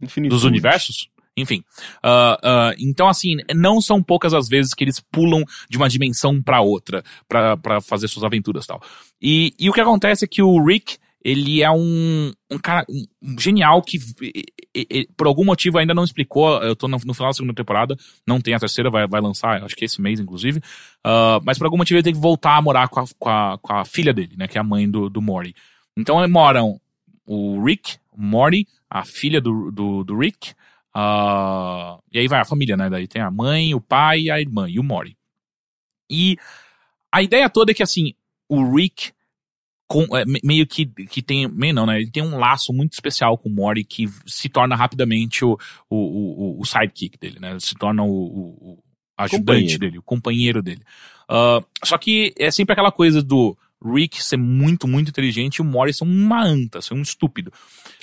[0.00, 0.34] infinitude.
[0.34, 1.08] Dos universos?
[1.36, 1.64] Enfim.
[2.02, 6.42] Ah, ah, então, assim, não são poucas as vezes que eles pulam de uma dimensão
[6.42, 8.82] pra outra pra fazer suas aventuras e tal.
[9.20, 13.06] E, e o que acontece é que o Rick, ele é um, um cara um-
[13.38, 14.44] genial que, e-
[14.74, 16.60] e- por algum motivo, ainda não explicou.
[16.62, 17.96] Eu tô no, no final da segunda temporada,
[18.26, 20.60] não tem a terceira, vai, vai lançar, acho que esse mês, inclusive.
[21.02, 23.58] Ah, mas por algum motivo ele tem que voltar a morar com a, com a,
[23.58, 24.46] com a filha dele, né?
[24.46, 25.54] Que é a mãe do, do Morty.
[25.96, 26.78] Então moram
[27.24, 30.52] o Rick, o Morty, a filha do, do, do Rick.
[30.94, 32.88] Ah, e aí vai a família, né?
[32.90, 35.16] Daí tem a mãe, o pai, a irmã e o Morty.
[36.10, 36.36] E
[37.10, 38.14] a ideia toda é que, assim,
[38.48, 39.12] o Rick
[39.88, 41.46] com- é, me- meio que, que tem.
[41.48, 42.00] Meio não, né?
[42.00, 45.58] Ele tem um laço muito especial com o Morty que se torna rapidamente o,
[45.88, 45.96] o,
[46.56, 47.58] o, o sidekick dele, né?
[47.60, 48.78] Se torna o, o-
[49.18, 49.78] ajudante Companheiro.
[49.78, 50.82] dele, o companheiro dele.
[51.28, 55.64] Ah, só que é sempre aquela coisa do Rick ser muito, muito inteligente e o
[55.64, 57.52] Morty ser uma anta, ser um estúpido.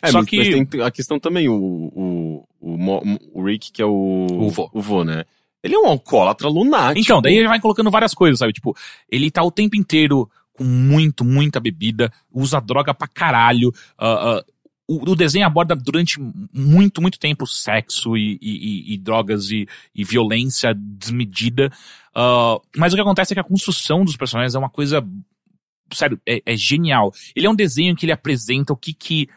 [0.01, 0.37] É, só mas, que.
[0.37, 4.27] mas tem a questão também, o, o, o, o Rick, que é o.
[4.31, 4.69] O vô.
[4.73, 5.23] O vô, né?
[5.63, 6.99] Ele é um alcoólatra lunático.
[7.03, 8.53] Então, daí ele vai colocando várias coisas, sabe?
[8.53, 8.75] Tipo,
[9.11, 13.71] ele tá o tempo inteiro com muito, muita bebida, usa droga pra caralho.
[13.97, 14.45] ah, ah,
[14.87, 16.19] o, o desenho aborda durante
[16.53, 19.67] muito, muito tempo sexo e, e- e- e drogas e,
[20.03, 21.71] violência desmedida.
[22.15, 25.05] Ah, mas o que acontece é que a construção dos personagens é uma coisa.
[25.93, 27.13] Sério, é, é genial.
[27.35, 29.29] Ele é um desenho que ele apresenta o que que.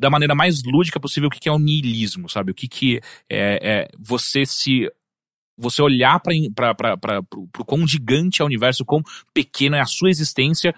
[0.00, 2.50] Da maneira mais lúdica possível, o que, que é o niilismo, sabe?
[2.50, 3.00] O que, que
[3.30, 4.90] é, é você se
[5.56, 9.02] você olhar para o quão gigante é o universo, quão
[9.32, 10.74] pequeno é a sua existência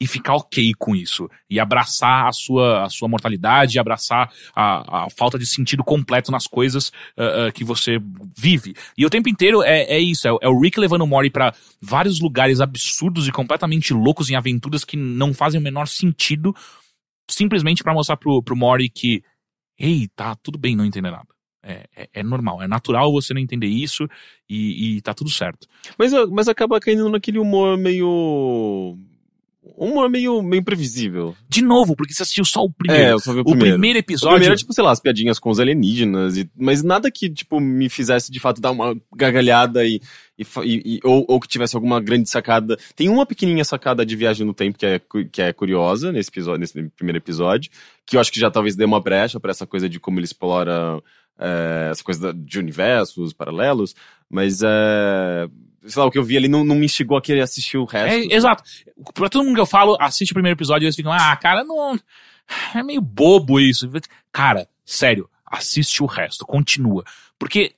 [0.00, 1.28] e ficar ok com isso.
[1.50, 6.46] E abraçar a sua, a sua mortalidade, abraçar a, a falta de sentido completo nas
[6.46, 7.98] coisas ah, ah, que você
[8.36, 8.74] vive.
[8.96, 11.30] E o tempo inteiro é, é isso, é, o- é o Rick levando o Mori
[11.30, 16.54] para vários lugares absurdos e completamente loucos em aventuras que não fazem o menor sentido,
[17.28, 19.22] simplesmente para mostrar pro, pro Mori que,
[19.78, 21.26] ei, tá tudo bem não entender nada.
[21.60, 24.08] É, é, é normal, é natural você não entender isso
[24.48, 25.66] e, e tá tudo certo.
[25.98, 28.96] Mas, mas acaba caindo naquele humor meio.
[29.76, 31.36] Humor meio, meio previsível.
[31.48, 33.10] De novo, porque você assistiu só o É, primeiro.
[33.10, 33.98] eu só vi o o primeiro, primeiro.
[33.98, 34.34] O episódio.
[34.36, 37.60] primeiro é, tipo, sei lá, as piadinhas com os alienígenas, e, mas nada que, tipo,
[37.60, 40.00] me fizesse de fato dar uma gargalhada e,
[40.38, 42.78] e, e- ou, ou que tivesse alguma grande sacada.
[42.96, 46.60] Tem uma pequenininha sacada de viagem no tempo que é, que é curiosa nesse episódio,
[46.60, 47.70] nesse primeiro episódio,
[48.06, 50.24] que eu acho que já talvez dê uma brecha pra essa coisa de como ele
[50.24, 51.00] explora
[51.38, 53.94] é, essa coisa de universos paralelos,
[54.30, 55.46] mas é.
[55.88, 57.84] Sei lá, o que eu vi ali não, não me instigou a querer assistir o
[57.84, 58.30] resto.
[58.30, 58.62] É, exato.
[59.14, 61.64] Pra todo mundo que eu falo, assiste o primeiro episódio e eles ficam, ah, cara,
[61.64, 61.98] não.
[62.74, 63.90] É meio bobo isso.
[64.32, 67.04] Cara, sério, assiste o resto, continua.
[67.38, 67.74] Porque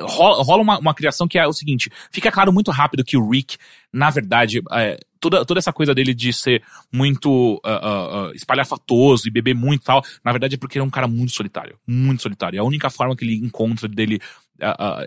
[0.00, 3.28] rola, rola uma, uma criação que é o seguinte: fica claro muito rápido que o
[3.28, 3.56] Rick,
[3.92, 6.62] na verdade, é, toda, toda essa coisa dele de ser
[6.92, 10.86] muito ah, ah, espalhafatoso e beber muito e tal, na verdade é porque ele é
[10.86, 11.78] um cara muito solitário.
[11.86, 12.56] Muito solitário.
[12.56, 14.20] E a única forma que ele encontra dele.
[14.60, 15.06] ah,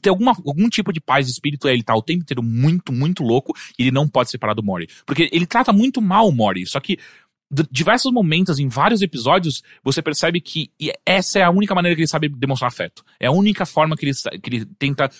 [0.00, 2.92] ter alguma, algum tipo de paz de espírito é ele tá o tempo inteiro muito,
[2.92, 4.88] muito louco e ele não pode separar do Mori.
[5.06, 6.98] Porque ele trata muito mal o Mori, só que
[7.70, 10.70] diversos momentos, em vários episódios, você percebe que
[11.06, 13.02] essa é a única maneira que ele sabe demonstrar afeto.
[13.18, 14.12] É a única forma que ele,
[14.42, 15.10] que ele tenta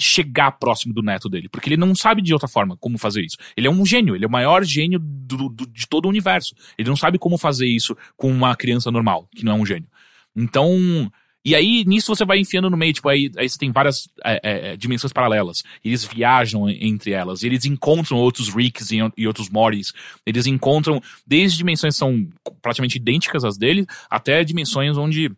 [0.00, 3.36] chegar próximo do neto dele, porque ele não sabe de outra forma como fazer isso.
[3.56, 6.54] Ele é um gênio, ele é o maior gênio do- do- de todo o universo.
[6.78, 9.88] Ele não sabe como fazer isso com uma criança normal, que não é um gênio.
[10.36, 11.10] Então,
[11.50, 14.40] e aí, nisso você vai enfiando no meio, tipo, aí, aí você tem várias é,
[14.42, 15.62] é, é, dimensões paralelas.
[15.84, 19.92] Eles viajam en- entre elas, eles encontram outros Ricks e, e outros Mortys.
[20.26, 22.28] Eles encontram, desde dimensões que são
[22.62, 25.30] praticamente idênticas às dele, até dimensões onde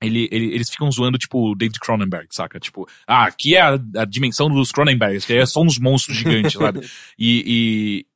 [0.00, 2.60] ele, ele- eles ficam zoando, tipo, David Cronenberg, saca?
[2.60, 6.52] Tipo, ah, aqui é a, a dimensão dos Cronenbergs, que é só uns monstros gigantes,
[6.58, 6.86] sabe?
[7.18, 8.06] E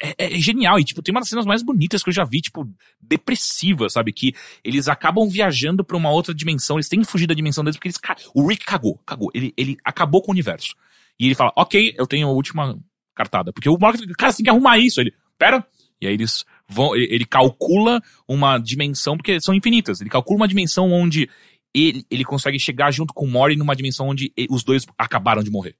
[0.00, 0.78] é, é genial.
[0.78, 2.68] E, tipo, tem uma das cenas mais bonitas que eu já vi, tipo,
[3.00, 4.12] depressiva, sabe?
[4.12, 4.34] Que
[4.64, 7.88] eles acabam viajando pra uma outra dimensão, eles têm que fugir da dimensão deles porque
[7.88, 7.98] eles.
[8.34, 9.30] O Rick cagou, cagou.
[9.34, 10.74] Ele, ele acabou com o universo.
[11.18, 12.78] E ele fala, ok, eu tenho a última
[13.14, 13.52] cartada.
[13.52, 15.00] Porque o Morgan, cara, você tem que arrumar isso.
[15.00, 15.66] Ele, pera.
[16.00, 16.94] E aí eles vão.
[16.94, 20.00] Ele, calcula uma dimensão, porque são infinitas.
[20.00, 21.28] Ele calcula uma dimensão onde
[21.74, 25.50] ele, ele consegue chegar junto com o Mori numa dimensão onde os dois acabaram de
[25.50, 25.74] morrer.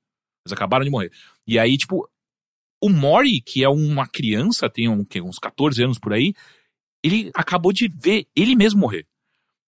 [0.44, 1.12] Eles acabaram de morrer.
[1.46, 2.08] E aí, tipo,
[2.80, 6.32] o Mori, que é uma criança, tem um, uns 14 anos por aí,
[7.02, 9.06] ele acabou de ver ele mesmo morrer.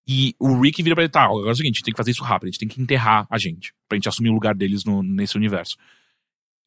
[0.07, 1.97] E o Rick vira pra ele, tá, agora é o seguinte, a gente tem que
[1.97, 4.55] fazer isso rápido, a gente tem que enterrar a gente, pra gente assumir o lugar
[4.55, 5.77] deles no- nesse universo.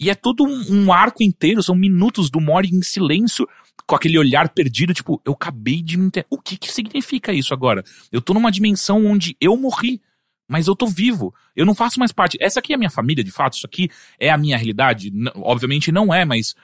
[0.00, 3.46] E é todo um, um arco inteiro, são minutos do Mori em silêncio,
[3.86, 6.26] com aquele olhar perdido, tipo, eu acabei de me enterrar.
[6.30, 7.82] O que que significa isso agora?
[8.10, 10.00] Eu tô numa dimensão onde eu morri,
[10.48, 11.34] mas eu tô vivo.
[11.56, 12.36] Eu não faço mais parte.
[12.40, 13.88] Essa aqui é a minha família, de fato, isso aqui
[14.18, 15.08] é a minha realidade.
[15.10, 16.54] N- obviamente não é, mas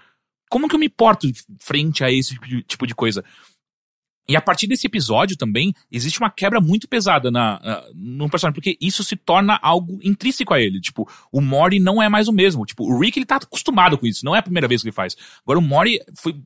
[0.51, 1.29] como que eu me porto
[1.61, 3.25] frente a esse tipo de- tipo de coisa?
[4.29, 8.55] E a partir desse episódio também, existe uma quebra muito pesada na, na, no personagem,
[8.55, 10.81] porque isso se torna algo intrínseco a ele.
[10.81, 12.65] Tipo, o Mori não é mais o mesmo.
[12.65, 14.95] Tipo, o Rick, ele tá acostumado com isso, não é a primeira vez que ele
[14.95, 15.17] faz.
[15.43, 16.41] Agora o Mori foi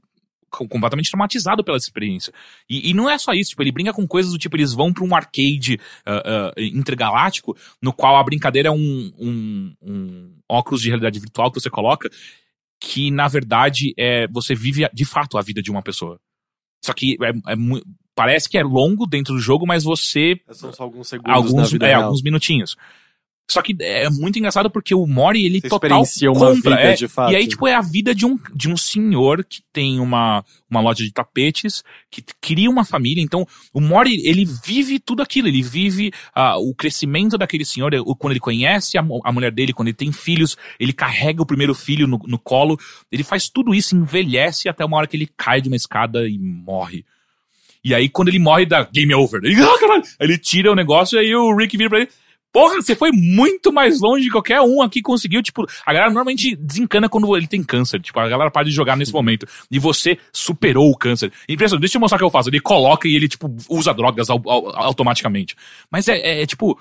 [0.68, 2.32] completamente traumatizado pela experiência.
[2.68, 4.92] E, e não é só isso, tipo, ele brinca com coisas do tipo, eles vão
[4.92, 10.80] pra um arcade ah, ah, intergaláctico, no qual a brincadeira é um, um, um óculos
[10.80, 12.10] de realidade virtual que você coloca,
[12.80, 16.20] que na verdade é você vive de fato a vida de uma pessoa.
[16.84, 17.56] Só que é, é
[18.14, 21.94] parece que é longo dentro do jogo, mas você São só alguns segundos alguns, é,
[21.94, 22.76] alguns minutinhos.
[23.50, 26.76] Só que é muito engraçado porque o Mori, ele Você total experiencia uma compra.
[26.76, 26.94] vida é.
[26.94, 27.32] de fato.
[27.32, 30.80] E aí, tipo, é a vida de um, de um senhor que tem uma, uma
[30.80, 33.22] loja de tapetes, que cria uma família.
[33.22, 35.46] Então, o Mori, ele vive tudo aquilo.
[35.46, 39.88] Ele vive ah, o crescimento daquele senhor, quando ele conhece a, a mulher dele, quando
[39.88, 42.78] ele tem filhos, ele carrega o primeiro filho no, no colo.
[43.12, 46.38] Ele faz tudo isso, envelhece até uma hora que ele cai de uma escada e
[46.38, 47.04] morre.
[47.84, 49.40] E aí, quando ele morre, dá game over.
[49.44, 52.08] Ele, ah, Ele tira o negócio e aí o Rick vira pra ele.
[52.54, 55.42] Porra, você foi muito mais longe de qualquer um aqui conseguiu.
[55.42, 58.00] Tipo, a galera normalmente desencana quando ele tem câncer.
[58.00, 59.44] Tipo, a galera para de jogar nesse momento.
[59.68, 61.32] E você superou o câncer.
[61.48, 61.80] Impressionante.
[61.80, 62.48] Deixa eu mostrar o que eu faço.
[62.50, 65.56] Ele coloca e ele, tipo, usa drogas au- au- automaticamente.
[65.90, 66.80] Mas é, é, é, tipo.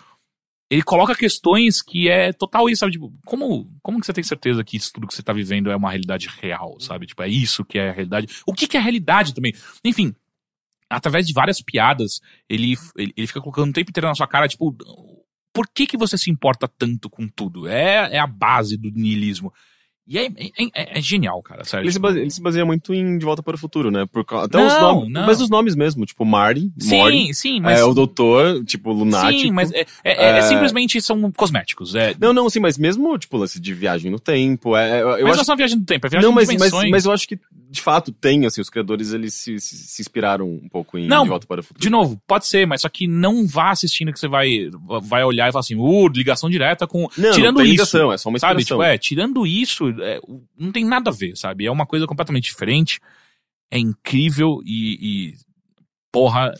[0.69, 2.91] Ele coloca questões que é total isso, sabe?
[2.93, 5.75] Tipo, como, como que você tem certeza que isso tudo que você tá vivendo é
[5.75, 7.05] uma realidade real, sabe?
[7.07, 8.27] Tipo, é isso que é a realidade.
[8.47, 9.53] O que, que é a realidade também?
[9.83, 10.15] Enfim,
[10.89, 14.47] através de várias piadas, ele, ele, ele fica colocando o tempo inteiro na sua cara,
[14.47, 14.75] tipo,
[15.53, 17.67] por que que você se importa tanto com tudo?
[17.67, 19.53] É, é a base do niilismo.
[20.05, 21.85] E é, é, é- é genial, cara, sério.
[21.85, 24.05] Ele se, tipo, baseia, ele se baseia muito em De Volta para o Futuro, né?
[24.05, 25.09] Por, até Não, os nomes.
[25.13, 25.25] não.
[25.25, 27.27] Mas os nomes mesmo, tipo Marty, Morty.
[27.27, 27.79] sim, sim, mas...
[27.79, 29.39] É, o doutor, tipo, lunático.
[29.43, 30.41] sim, mas é, é- é- é É.
[30.41, 31.95] simplesmente são cosméticos.
[31.95, 35.05] É, Não, não, sim, mas mesmo, tipo, lance de viagem no tempo, é, é- eu
[35.05, 35.45] mas não é acho...
[35.45, 37.39] só viagem do tempo, é viagem Não, mas, mas, mas eu acho que,
[37.73, 41.23] de fato, tem, assim, os criadores, eles se, se, se inspiraram um pouco em Não,
[41.23, 41.81] De Volta para o Futuro.
[41.81, 44.69] De novo, pode ser, mas só que não vá assistindo que você vai,
[45.01, 47.09] vai olhar e falar assim, uh, ligação direta com...
[47.17, 48.63] Não, tirando não tem isso, ligação, é só uma sabe?
[48.63, 50.21] Tipo, é, tirando isso, é,
[50.55, 51.65] não tem nada a ver, sabe?
[51.65, 52.99] É uma coisa completamente diferente,
[53.71, 55.33] é incrível e, e
[56.11, 56.53] porra...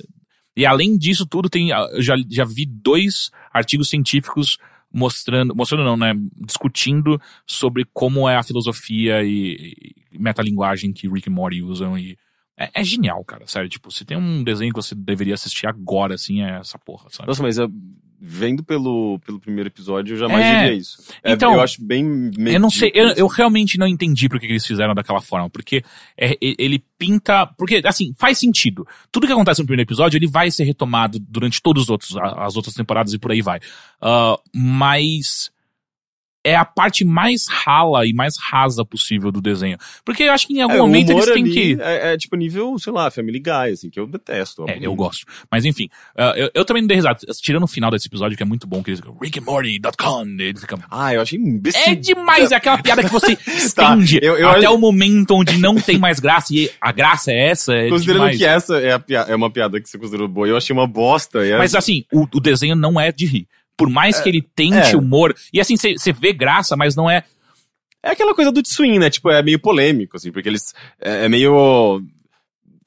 [0.57, 4.57] E além disso tudo, tem, eu já, já vi dois artigos científicos
[4.91, 6.13] mostrando, mostrando não, né,
[6.43, 12.17] discutindo sobre como é a filosofia e metalinguagem que Rick e Morty usam e
[12.57, 16.13] é, é genial, cara, sério, tipo, se tem um desenho que você deveria assistir agora,
[16.13, 17.27] assim, é essa porra, sabe?
[17.27, 17.65] Nossa, mas é,
[18.21, 20.97] vendo pelo, pelo primeiro episódio, eu jamais É, diria isso.
[21.23, 24.45] É, então, eu acho bem Eu não sei, eu, eu realmente não entendi por que
[24.45, 25.83] eles fizeram daquela forma, porque
[26.15, 28.87] é, ele pinta, porque assim, faz sentido.
[29.11, 32.55] Tudo que acontece no primeiro episódio, ele vai ser retomado durante todos os outros, as
[32.55, 33.59] outras temporadas e por aí vai.
[33.99, 35.51] Ah, mas
[36.43, 39.77] é a parte mais rala e mais rasa possível do desenho.
[40.03, 41.77] Porque eu acho que em algum É, momento eles têm que...
[41.79, 44.65] É, é tipo nível, sei lá, Family Guy, assim, que eu detesto.
[44.69, 45.25] É, eu gosto.
[45.49, 47.19] Mas enfim, ah, eu, eu também não dei risada.
[47.41, 50.77] Tirando o final desse episódio, que é muito bom, que eles ficam rickandmorty.com, ele fica
[50.89, 51.81] Ah, eu achei imbecil.
[51.91, 55.57] É demais, é aquela piada que você estende eu- eu até acho- o momento onde
[55.57, 58.37] não tem mais graça e a graça é essa, é Considerando demais.
[58.37, 61.45] que essa é, a é uma piada que você considerou boa, eu achei uma bosta.
[61.45, 63.47] é- Mas assim, o, o desenho não é de rir.
[63.77, 64.97] Por mais que ele tente é.
[64.97, 67.23] humor, e assim, você vê graça, mas não é...
[68.03, 69.09] É aquela coisa do Tswin, né?
[69.09, 70.73] Tipo, é meio polêmico, assim, porque eles.
[70.99, 72.01] É, é meio.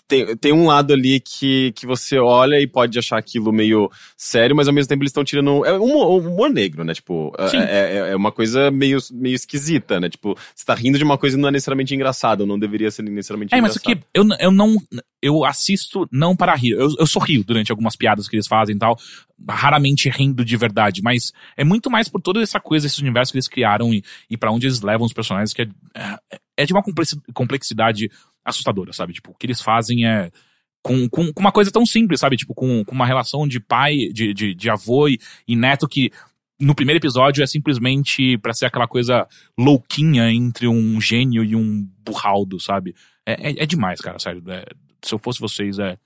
[0.09, 4.55] Tem, tem um lado ali que, que você olha e pode achar aquilo meio sério,
[4.55, 5.65] mas ao mesmo tempo eles estão tirando.
[5.65, 6.95] É humor, humor negro, né?
[6.95, 10.09] Tipo, é- é, é, é uma coisa meio, meio esquisita, né?
[10.09, 12.91] Tipo, você tá rindo de uma coisa que não é necessariamente engraçada, ou não deveria
[12.91, 13.93] ser necessariamente É, mas engraçada.
[13.95, 14.77] aqui, eu, eu não...
[15.23, 16.73] Eu assisto não para rir.
[16.73, 18.97] Eu, eu sorrio durante algumas piadas que eles fazem e tal.
[19.49, 21.03] Raramente rindo de verdade.
[21.03, 24.37] Mas é muito mais por toda essa coisa, esse universo que eles criaram e, e
[24.37, 28.09] para onde eles levam os personagens, que é, é, é de uma complexi- complexidade
[28.47, 29.13] assustadora, sabe?
[29.13, 30.31] Tipo, o que eles fazem é...
[30.83, 32.37] Com, com, com uma coisa tão simples, sabe?
[32.37, 35.19] Tipo, com, com uma relação de pai, de, de, de avô e,
[35.49, 36.13] e neto que
[36.61, 39.27] no primeiro episódio é simplesmente pra ser aquela coisa
[39.59, 42.95] louquinha entre um gênio e um burraldo, sabe?
[43.27, 44.43] É, é, é demais, cara, sério.
[44.49, 44.65] É,
[45.03, 45.99] se eu fosse vocês, é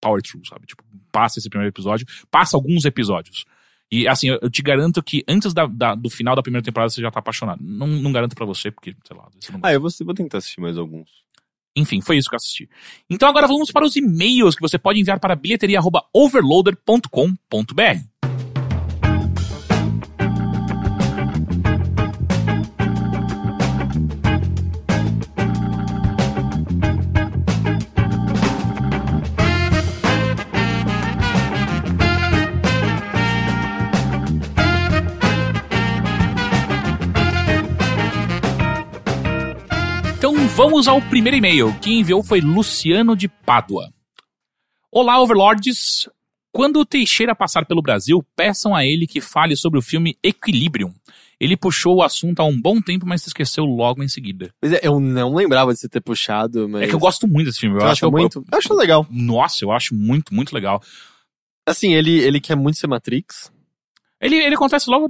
[0.00, 0.66] power true, sabe?
[0.66, 3.46] Tipo, passa esse primeiro episódio, passa alguns episódios.
[3.90, 6.90] E assim, eu, eu te garanto que antes da, da- do final da primeira temporada
[6.90, 7.60] você já tá apaixonado.
[7.64, 10.36] Não, não garanto pra você, porque, sei lá, você não Ah, eu vou, vou tentar
[10.38, 11.08] assistir mais alguns.
[11.76, 12.68] Enfim, foi isso que eu assisti.
[13.08, 18.17] Então agora vamos para os e-mails que você pode enviar para bilheteria@overloader.com.br.
[40.58, 41.72] vamos ao primeiro e-mail.
[41.80, 43.92] Quem enviou foi Luciano de Pádua.
[44.90, 46.08] Olá, Overlords!
[46.52, 50.92] Quando o Teixeira passar pelo Brasil, peçam a ele que fale sobre o filme Equilibrium.
[51.38, 54.52] Ele puxou o assunto há um bom tempo, mas se esqueceu logo em seguida.
[54.60, 56.82] Mas é, eu não lembrava de você ter puxado, mas...
[56.82, 57.76] É que eu gosto muito desse filme.
[57.76, 58.44] Eu Você acho acha eu- muito?
[58.50, 59.06] Eu acho legal.
[59.08, 60.82] Nossa, eu acho muito, muito legal.
[61.64, 63.52] Assim, ele, ele quer muito ser Matrix.
[64.20, 65.08] Ele, ele acontece logo.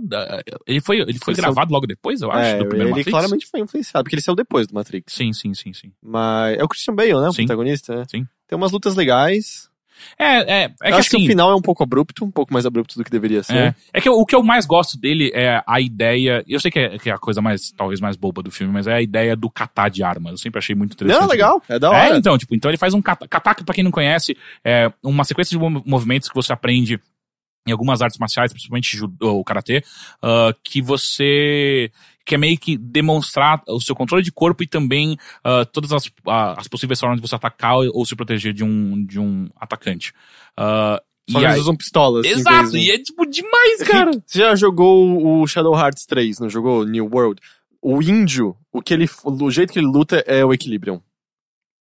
[0.67, 3.11] Ele foi, ele foi Ele gravado logo depois, eu acho, é, do primeiro ele Matrix.
[3.11, 5.13] claramente foi influenciado, porque ele saiu depois do Matrix.
[5.13, 5.93] Sim, sim, sim, sim.
[6.03, 7.29] Mas é o Christian Bale, né?
[7.29, 7.47] O Sim.
[7.47, 8.05] protagonista, né?
[8.11, 8.27] Sim.
[8.47, 9.69] Tem umas lutas legais.
[10.17, 11.25] É, é, é eu que acho que assim.
[11.25, 13.57] o final é um pouco abrupto, um pouco mais abrupto do que deveria ser.
[13.57, 16.45] É, é que o que eu mais gosto dele é a ideia.
[16.47, 18.87] Eu sei que é, que é a coisa mais, talvez mais boba do filme, mas
[18.87, 20.31] é a ideia do catar de armas.
[20.33, 21.21] Eu sempre achei muito interessante.
[21.23, 21.61] Não, legal.
[21.69, 22.17] É da É, hora.
[22.17, 25.59] então, tipo, então ele faz um kata, kata, pra quem não conhece, é uma sequência
[25.59, 27.01] de mov- movimentos que você aprende
[27.69, 29.85] em algumas artes marciais, principalmente judô ou karatê,
[30.23, 31.90] ah, que você
[32.24, 36.55] quer meio que demonstrar o seu controle de corpo e também ah, todas as, ah,
[36.59, 40.12] as possíveis formas de você atacar ou, se proteger de um, de um atacante.
[40.57, 41.01] Ah,
[41.31, 42.27] Só e que aí- eles usam pistolas.
[42.27, 44.11] Exato, e é tipo demais, cara.
[44.27, 46.85] Você já jogou o Shadow Hearts 3, não jogou?
[46.85, 47.40] New World?
[47.81, 51.01] O índio, o, que ele, o jeito que ele luta é o Equilibrium.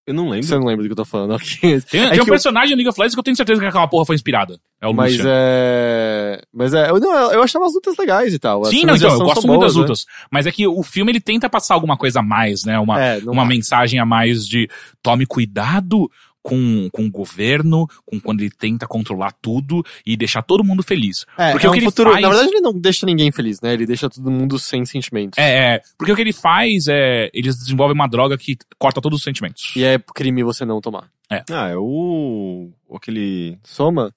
[0.07, 0.47] Eu não lembro.
[0.47, 1.35] Você não lembra do que eu tô falando.
[1.35, 1.81] ok.
[1.81, 3.87] Tem, É tem um personagem no League of Legends que eu tenho certeza que aquela
[3.89, 4.57] porra foi inspirada.
[4.79, 5.29] É o Mas Lucian.
[5.29, 6.41] é.
[6.53, 6.89] Mas é.
[6.89, 8.63] Eu, não, eu achava as lutas legais e tal.
[8.65, 10.05] Sim, não, então, eu gosto muito boas, das lutas.
[10.31, 12.79] Mas é que o filme ele tenta passar alguma coisa a mais, né?
[12.79, 13.19] Uma, Né?
[13.19, 14.69] É, uma mensagem a mais de
[15.03, 16.09] tome cuidado
[16.47, 21.25] com, com o governo, com quando ele tenta controlar tudo e deixar todo mundo feliz.
[21.37, 22.11] É, porque é o um que ele futuro.
[22.11, 23.73] faz- Na verdade, ele não deixa ninguém feliz, né?
[23.73, 25.37] Ele deixa todo mundo sem sentimentos.
[25.37, 27.29] É, é, porque o que ele faz é.
[27.33, 29.73] Eles desenvolvem uma droga que corta todos os sentimentos.
[29.75, 31.09] E é crime você não tomar.
[31.29, 32.69] Ah, é o.
[32.95, 33.57] Aquele.
[33.65, 34.13] Soma?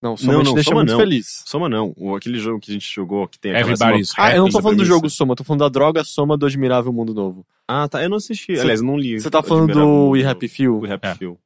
[0.00, 0.98] Não, soma Não, te não, deixa Soma muito não.
[1.00, 1.42] feliz.
[1.46, 1.92] Soma não.
[1.96, 4.78] O, aquele jogo que a gente jogou que tem Everybody's Ah, eu não tô falando
[4.78, 7.44] do jogo Soma, eu tô falando da droga Soma do Admirável Mundo Novo.
[7.68, 8.02] Ah, tá.
[8.02, 8.54] Eu não assisti.
[8.54, 9.20] Você- Aliás, eu não li.
[9.20, 10.80] Você tá falando do We Happy Few?
[10.80, 11.14] We Happy É.
[11.14, 11.38] Few.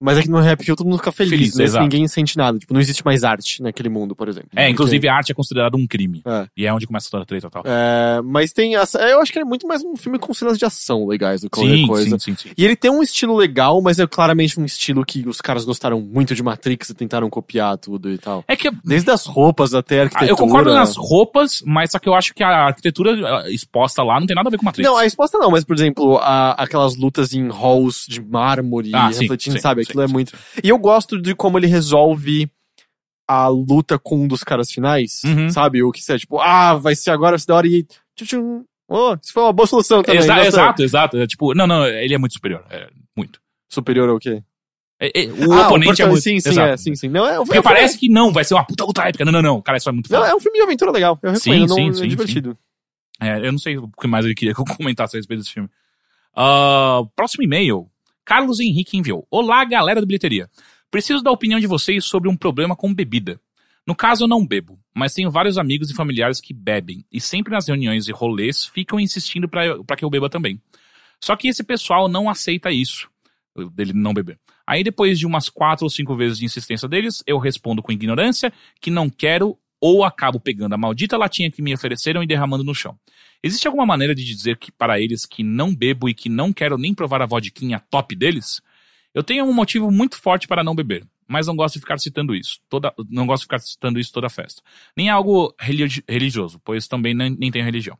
[0.00, 1.82] Mas é que no Few todo mundo fica feliz, Feliz, nesse exato.
[1.82, 2.58] ninguém sente nada.
[2.58, 4.48] Tipo, não existe mais arte naquele mundo, por exemplo.
[4.56, 6.22] É, inclusive a arte é considerada um crime.
[6.24, 6.46] É.
[6.56, 7.62] E é onde começa toda a treta e tal.
[7.66, 8.76] É, mas tem.
[8.76, 11.50] essa- Eu acho que é muito mais um filme com cenas de ação legais do
[11.50, 12.18] que qualquer sim, coisa.
[12.18, 12.50] sim, sim, sim.
[12.56, 16.00] E ele tem um estilo legal, mas é claramente um estilo que os caras gostaram
[16.00, 18.42] muito de Matrix e tentaram copiar tudo e tal.
[18.48, 20.30] É que Desde as roupas até a Ah, arquitetura.
[20.32, 23.12] Eu concordo nas roupas, mas só que eu acho que a arquitetura
[23.44, 24.88] ah, exposta lá não tem nada a ver com Matrix.
[24.88, 29.08] Não, a resposta não, mas por exemplo, a- aquelas lutas em halls de mármore Ah,
[29.08, 29.89] refletindo, sim, sabe?
[29.92, 30.32] Sim, é sim, muito.
[30.62, 32.50] E eu gosto de como ele resolve
[33.28, 35.50] a luta com um dos caras finais, Uhum.
[35.50, 35.82] sabe?
[35.82, 37.86] O que você é tipo, ah, vai ser agora, vai ser da hora e.
[38.16, 40.20] Tchum, oh, isso foi uma boa solução também.
[40.20, 41.16] Exa- exato, exato.
[41.16, 42.64] É, tipo, não, não, ele é muito superior.
[42.70, 43.40] É, muito.
[43.68, 44.42] Superior ao quê?
[45.02, 46.22] É, é, o Ah, oponente é portão- muito.
[46.22, 47.08] Sim, sim, é, sim, sim.
[47.08, 49.24] Não, é, um- Porque é um- parece que não, vai ser uma puta luta épica.
[49.24, 49.62] Não, não, não.
[49.62, 50.30] Cara, isso é muito Não, foda.
[50.32, 51.18] é um filme de aventura legal.
[51.22, 52.58] Eu Sim, recomendo, sim, não, sim, é divertido.
[53.22, 55.52] É, eu não sei o que mais ele queria que eu comentasse a respeito desse
[55.54, 55.70] filme.
[56.34, 57.86] Ah, próximo e-mail.
[58.30, 59.26] Carlos Henrique enviou.
[59.28, 60.48] Olá, galera do Bilheteria.
[60.88, 63.40] Preciso da opinião de vocês sobre um problema com bebida.
[63.84, 67.52] No caso, eu não bebo, mas tenho vários amigos e familiares que bebem, e sempre
[67.52, 70.62] nas reuniões e rolês ficam insistindo pra que eu beba também.
[71.20, 73.10] Só que esse pessoal não aceita isso,
[73.74, 74.38] dele não beber.
[74.64, 78.52] Aí, depois de umas quatro ou cinco vezes de insistência deles, eu respondo com ignorância
[78.80, 82.76] que não quero ou acabo pegando a maldita latinha que me ofereceram e derramando no
[82.76, 82.96] chão.
[83.42, 86.76] Existe alguma maneira de dizer que para eles que não bebo e que não quero
[86.76, 88.60] nem provar a vodquinha top deles?
[89.14, 92.34] Eu tenho um motivo muito forte para não beber, mas não gosto de ficar citando
[92.34, 92.60] isso.
[92.68, 94.62] Toda, não gosto de ficar citando isso toda festa.
[94.96, 97.98] Nem é algo religi- religioso, pois também nem, nem tenho religião.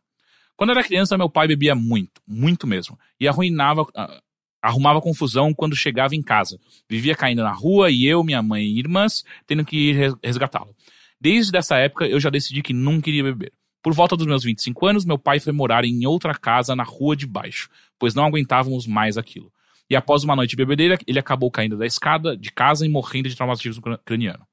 [0.57, 4.21] Quando era criança, meu pai bebia muito, muito mesmo, e arruinava, ah,
[4.61, 6.61] arrumava confusão quando chegava em casa.
[6.89, 10.77] Vivia caindo na rua e eu, minha mãe e irmãs tendo que ir res- resgatá-lo.
[11.19, 13.53] Desde essa época, eu já decidi que não queria beber.
[13.83, 17.17] Por volta dos meus 25 anos, meu pai foi morar em outra casa na rua
[17.17, 19.51] de baixo, pois não aguentávamos mais aquilo.
[19.89, 23.29] E após uma noite de bebedeira, ele acabou caindo da escada de casa e morrendo
[23.29, 24.47] de traumatismo cra- craniano.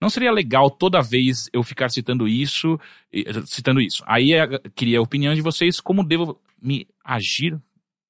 [0.00, 2.78] Não seria legal toda vez eu ficar citando isso,
[3.46, 4.02] citando isso.
[4.06, 7.56] Aí eh, queria a opinião de vocês como devo me agir,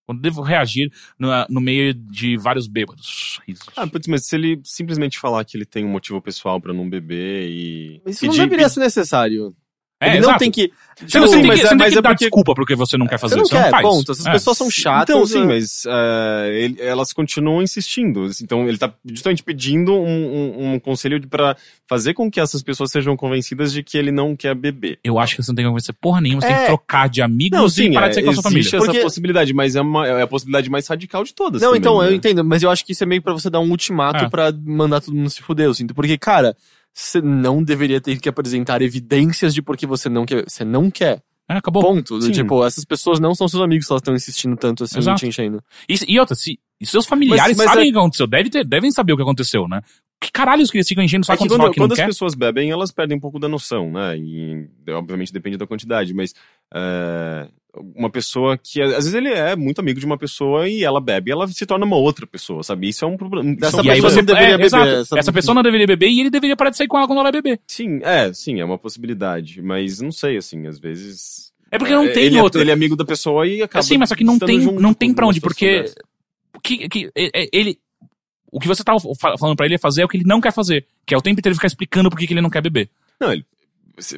[0.06, 3.40] como devo reagir no, no meio de vários bêbados.
[3.76, 6.88] Ah, putz, mas se ele simplesmente falar que ele tem um motivo pessoal pra não
[6.88, 8.00] beber e.
[8.04, 9.54] Mas isso não pedir- deveria ser necessário.
[10.02, 10.38] É, ele não exato.
[10.40, 10.72] tem que.
[11.06, 12.24] Você não, Tipo, tem que, mas você é- não tem mas que é dar porque-
[12.26, 13.54] desculpa porque você não quer fazer Você não isso.
[13.54, 13.82] quer, não faz.
[13.82, 14.12] ponto.
[14.12, 14.32] Essas É.
[14.32, 15.14] pessoas são chatas.
[15.14, 18.28] Então, sim, é- mas eh, ele- elas continuam insistindo.
[18.42, 21.56] Então, ele tá justamente pedindo um, um- um conselho pra
[21.88, 24.98] fazer com que essas pessoas sejam convencidas de que ele não quer beber.
[25.02, 26.66] Eu acho que você não tem que convencer porra nenhuma, você tem que É.
[26.66, 28.60] trocar de amigos Não, e sim, parar é, de sair com a sua família.
[28.60, 31.62] existe essa Porque- possibilidade, mas é, uma- é a possibilidade mais radical de todas.
[31.62, 32.08] Não, também, então, né?
[32.08, 34.28] eu entendo, mas eu acho que isso é meio pra você dar um ultimato É.
[34.28, 35.94] pra mandar todo mundo se fuder, eu sinto.
[35.94, 36.54] Porque, cara,
[36.94, 40.44] você não deveria ter que apresentar evidências de porque você não quer.
[40.48, 41.22] Você não quer.
[41.48, 41.82] É, acabou.
[41.82, 42.18] Ponto.
[42.18, 42.32] Do Sim.
[42.32, 45.18] Tipo, essas pessoas não são seus amigos se elas estão insistindo tanto assim Exato.
[45.20, 45.62] te enchendo.
[45.88, 48.50] E, e outra, se, e seus familiares Mas- mas sabem é- o que aconteceu, devem,
[48.50, 49.80] ter- devem saber o que aconteceu, né?
[50.20, 52.06] que caralho que eles ficam enchendo só É que quando quando, que as quer?
[52.06, 54.16] pessoas bebem, elas perdem um pouco da noção, né?
[54.16, 56.32] E obviamente depende da quantidade, mas
[56.72, 61.00] é, uma pessoa que às vezes ele é muito amigo de uma pessoa e ela
[61.00, 62.88] bebe, ela se torna uma outra pessoa, sabe?
[62.88, 63.48] Isso é um problema.
[63.48, 64.88] É um E aí pessoa você não deveria é, beber, exato.
[64.88, 67.20] essa- Essa pessoa não deveria beber e ele deveria parar de sair com ela quando
[67.20, 67.60] ela beber.
[67.66, 71.50] Sim, é, sim, é uma possibilidade, mas não sei, assim, às vezes.
[71.70, 72.60] É porque não é, tem ele, outra.
[72.60, 73.82] Ele é amigo da pessoa e acaba.
[73.82, 75.86] Sim, mas só que não tem, não tem uma onde, porque
[76.62, 77.78] que, que, é- é- ele
[78.50, 80.52] o que você tava fa- falando pra ele fazer é o que ele não quer
[80.52, 82.90] fazer, que é o tempo inteiro ficar explicando por que que ele não quer beber.
[83.18, 83.46] Não, ele.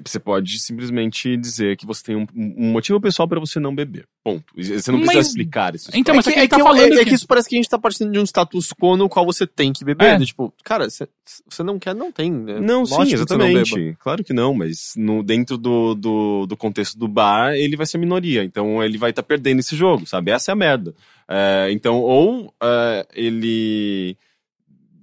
[0.05, 4.07] Você pode simplesmente dizer que você tem um, um motivo pessoal pra você não beber.
[4.23, 4.45] Ponto.
[4.57, 5.91] Você não precisa Mas- explicar isso.
[5.95, 7.11] Então, é mas que, só que é ele tá que eu- falando é- é que-
[7.11, 9.47] que isso parece que a gente tá partindo de um status quo no qual você
[9.47, 10.05] tem que beber.
[10.07, 10.19] É.
[10.19, 10.25] né?
[10.25, 11.07] Tipo, cara, você
[11.63, 12.33] não quer, não tem.
[12.33, 12.59] Né?
[12.61, 13.75] Não, Lógico sim, que não exatamente.
[13.75, 13.97] beba.
[14.01, 17.99] claro que não, mas no, dentro do, do, do contexto do bar, ele vai ser
[17.99, 18.43] minoria.
[18.45, 20.31] Então ele vai estar perdendo esse jogo, sabe?
[20.31, 20.95] Essa é a merda.
[21.29, 24.17] É, então, ou é, ele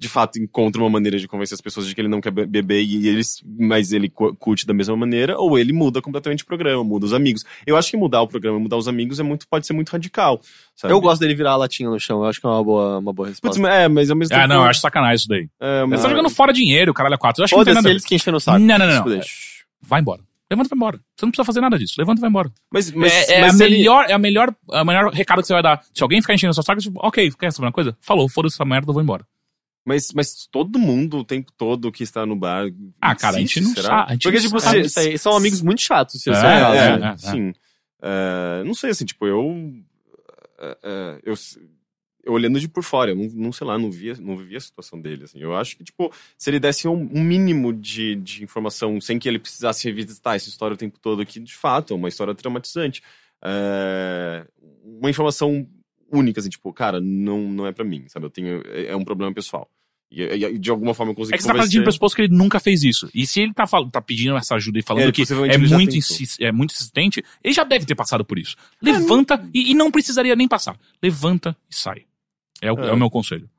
[0.01, 2.47] de fato encontra uma maneira de convencer as pessoas de que ele não quer be-
[2.47, 6.45] beber e eles, mas ele cu- curte da mesma maneira, ou ele muda completamente o
[6.47, 7.43] programa, muda os amigos.
[7.67, 10.41] Eu acho que mudar o programa, mudar os amigos é muito, pode ser muito radical.
[10.75, 10.91] Sabe?
[10.91, 12.23] Eu gosto dele virar a latinha no chão.
[12.23, 13.61] Eu acho que é uma boa, uma boa Putz, resposta.
[13.61, 14.49] mas- é, mas ao mesmo Ah, tempo.
[14.55, 15.47] não, eu acho sacanagem isso daí.
[15.59, 17.41] é, Você mas- tá jogando fora dinheiro, caralho, a quatro.
[17.41, 18.57] Eu acho que não tem nada eles que enchem no saco.
[18.57, 19.21] Não, não, não, não.
[19.83, 20.21] Vai embora.
[20.49, 20.97] Levanta e vai embora.
[21.15, 21.93] Você não precisa fazer nada disso.
[21.97, 22.51] Levanta e vai embora.
[22.73, 25.47] Mas, mas, é, é mas a ele- melhor, é a melhor, a melhor recado que
[25.47, 25.81] você vai dar.
[25.93, 27.95] Se alguém ficar enchendo o seu saco, tipo, ok, quer saber uma coisa?
[28.01, 29.25] Falou, foda-se essa merda, eu vou embora.
[29.83, 32.67] Mas, mas todo mundo, o tempo todo que está no bar.
[33.01, 34.05] Ah, cara, a gente não será?
[34.07, 34.87] sabe, Porque, tipo, sabe.
[34.97, 36.21] Aí, são amigos muito chatos.
[36.21, 37.07] Se É, é, é, né?
[37.07, 37.17] é, é.
[37.17, 37.53] sim.
[38.01, 39.73] É, não sei, assim, tipo, eu.
[40.59, 41.33] é, eu,
[42.23, 44.61] eu olhando de por fora, eu não, não sei lá, não via, não vivia a
[44.61, 45.39] situação dele, assim.
[45.39, 49.27] Eu acho que, tipo, se ele desse um, um mínimo de, de informação sem que
[49.27, 53.01] ele precisasse revisitar essa história o tempo todo, que de fato é uma história traumatizante.
[53.43, 54.45] é,
[54.83, 55.67] uma informação
[56.11, 58.25] única, assim, tipo, cara, não, não é pra mim, sabe?
[58.25, 58.61] Eu tenho.
[58.67, 59.69] É, é um problema pessoal.
[60.11, 62.23] E, e- de alguma forma eu consegui É que você tá partindo do pressuposto que
[62.23, 63.09] ele nunca fez isso.
[63.15, 65.95] E se ele tá, fal- tá pedindo essa ajuda e falando É, que é muito,
[65.95, 68.57] insis- é muito insistente, ele já deve ter passado por isso.
[68.81, 70.77] Levanta e, e não precisaria nem passar.
[71.01, 72.03] Levanta e sai.
[72.61, 72.89] É o, É.
[72.89, 73.49] é o meu conselho.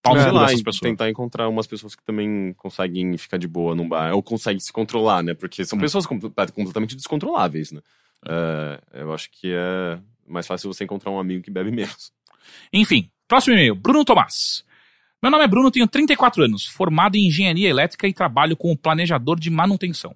[0.00, 0.80] Pau cu lá, dessas e pessoas.
[0.80, 4.72] tentar encontrar umas pessoas que também conseguem ficar de boa num bar, ou conseguem se
[4.72, 5.34] controlar, né?
[5.34, 5.80] Porque são Hum.
[5.82, 7.80] pessoas com- completamente descontroláveis, né?
[8.24, 9.98] É, eu acho que é
[10.28, 12.12] mais fácil você encontrar um amigo que bebe menos.
[12.72, 13.74] Enfim, próximo e-mail.
[13.74, 14.64] Bruno Tomás.
[15.22, 19.38] Meu nome é Bruno, tenho 34 anos, formado em engenharia elétrica e trabalho como planejador
[19.38, 20.14] de manutenção.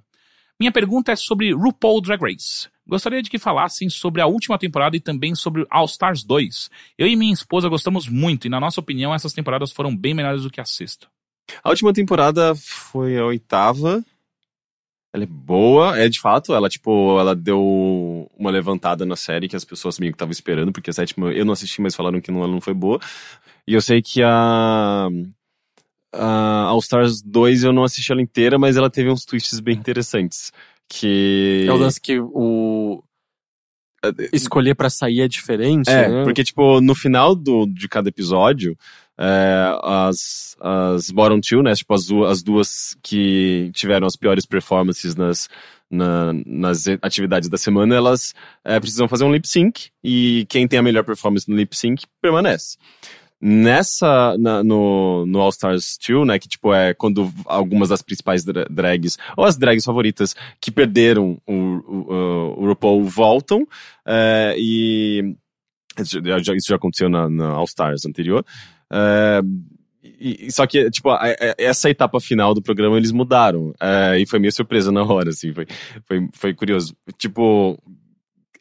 [0.60, 2.68] Minha pergunta é sobre RuPaul Drag Race.
[2.86, 6.70] Gostaria de que falassem sobre a última temporada e também sobre All Stars 2.
[6.97, 10.43] Eu e minha esposa gostamos muito e, na nossa opinião, essas temporadas foram bem melhores
[10.43, 11.09] do que a sexta.
[11.64, 14.05] A última temporada foi a oitava.
[15.14, 19.55] Ela é boa, é de fato, ela tipo, ela deu uma levantada na série que
[19.55, 22.30] as pessoas meio que estavam esperando, porque a sétima eu não assisti, mas falaram que
[22.30, 22.98] não, ela não foi boa.
[23.68, 25.09] E eu sei que a,
[26.14, 29.76] a All Stars 2 eu não assisti ela inteira, mas ela teve uns twists bem
[29.76, 30.51] interessantes.
[30.89, 31.66] Que.
[31.68, 33.02] É o lance que o.
[34.32, 36.24] Escolher pra sair é diferente, É, né?
[36.24, 38.76] porque, tipo, no final do, de cada episódio,
[39.18, 45.14] é, as, as bottom two, né, tipo, as, as duas que tiveram as piores performances
[45.14, 45.48] nas,
[45.90, 48.34] na- nas atividades da semana, elas
[48.64, 52.05] é, precisam fazer um lip sync, e quem tem a melhor performance no lip sync
[52.20, 52.76] permanece.
[53.44, 58.44] Nessa, na- no, no All Stars 2, né, que tipo é quando algumas das principais
[58.44, 63.66] dra- drags, ou as drags favoritas, que perderam o, o, o RuPaul voltam,
[64.06, 65.34] é, e
[65.98, 66.20] isso
[66.64, 68.44] já aconteceu na, na All Stars anterior.
[68.93, 69.40] É,
[70.02, 73.73] e- só que, tipo, a- a- essa etapa final do programa eles mudaram.
[73.81, 75.52] é, e foi meio surpresa na hora, assim.
[75.52, 75.66] Foi,
[76.06, 76.94] foi, foi curioso.
[77.19, 77.78] Tipo,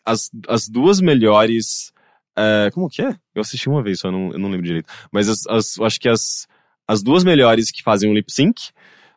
[0.05, 1.91] as, as duas melhores.
[2.37, 3.15] é, como que é?
[3.35, 4.87] Eu assisti uma vez, só não, eu não lembro direito.
[5.11, 6.47] Mas as, as- acho que as,
[6.87, 8.69] as duas melhores que fazem um lip sync.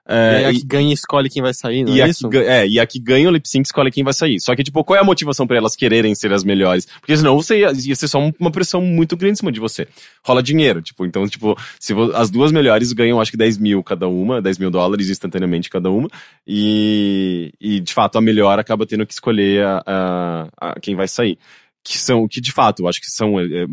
[0.07, 2.09] E é, aí a e- que ganha escolhe quem vai sair, não e é a,
[2.09, 2.29] isso?
[2.29, 4.39] que, é, e a que ganha o lip sync escolhe quem vai sair.
[4.41, 6.85] Só que, tipo, qual é a motivação pra elas quererem ser as melhores?
[7.01, 9.61] Porque senão você ia, ia ser só um- uma pressão muito grande em cima de
[9.61, 9.89] você.
[10.23, 14.07] Rola dinheiro, tipo, então, tipo, se as duas melhores ganham, acho que 10 mil cada
[14.07, 16.09] uma, 10 mil dólares instantaneamente cada uma,
[16.47, 21.09] e, e de fato a melhor acaba tendo que escolher a, a- a quem vai
[21.09, 21.39] sair.
[21.83, 23.39] Que são, que de fato, eu acho que são.
[23.39, 23.67] é, é,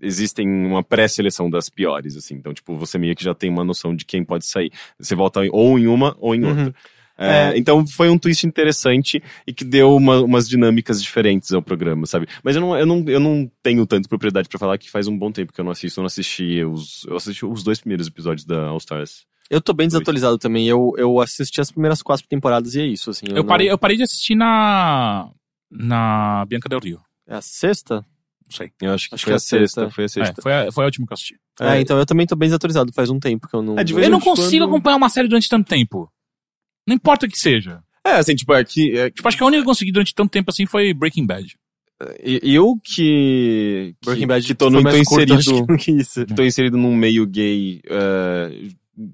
[0.00, 2.34] Existem uma pré-seleção das piores, assim.
[2.34, 4.70] Então, tipo, você meio que já tem uma noção de quem pode sair.
[4.98, 6.48] Você volta ou em uma ou em Uhum.
[6.50, 6.74] outra.
[7.16, 12.06] É, Então foi um twist interessante e que deu uma- umas dinâmicas diferentes ao programa,
[12.06, 12.26] sabe?
[12.42, 15.16] Mas eu não, eu não, eu não tenho tanta propriedade pra falar que faz um
[15.16, 16.00] bom tempo que eu não assisto.
[16.00, 19.24] Eu não assisti os, eu assisti os dois primeiros episódios da All Stars.
[19.48, 20.66] Eu tô bem desatualizado também.
[20.66, 23.26] Eu, eu assisti as primeiras quatro temporadas e é isso, assim.
[23.28, 25.30] Eu, não- parei, eu parei de assistir na.
[25.70, 27.00] na Bianca Del Rio.
[27.28, 28.04] É a sexta?
[28.50, 28.70] Não sei.
[28.80, 29.80] Eu acho que Acho foi que a é a sexta.
[29.82, 29.90] sexta.
[29.90, 30.42] Foi a É, sexta.
[30.42, 31.34] foi, a, foi a última que eu assisti.
[31.60, 32.92] É, então eu também tô bem desatualizado.
[32.92, 33.78] Faz um tempo que eu não.
[33.78, 36.10] É, Eu não em quando- consigo acompanhar uma série durante tanto tempo.
[36.86, 37.80] Não importa o que seja.
[38.06, 40.14] É, assim, tipo, é que, é, Tipo, acho que a única que eu consegui durante
[40.14, 41.54] tanto tempo assim foi Breaking Bad.
[42.42, 43.94] eu que.
[44.00, 45.34] que- Breaking Bad que tô, no, tô curto, inserido.
[45.34, 46.26] acho que, que isso.
[46.26, 48.68] tô inserido num meio gay, eh,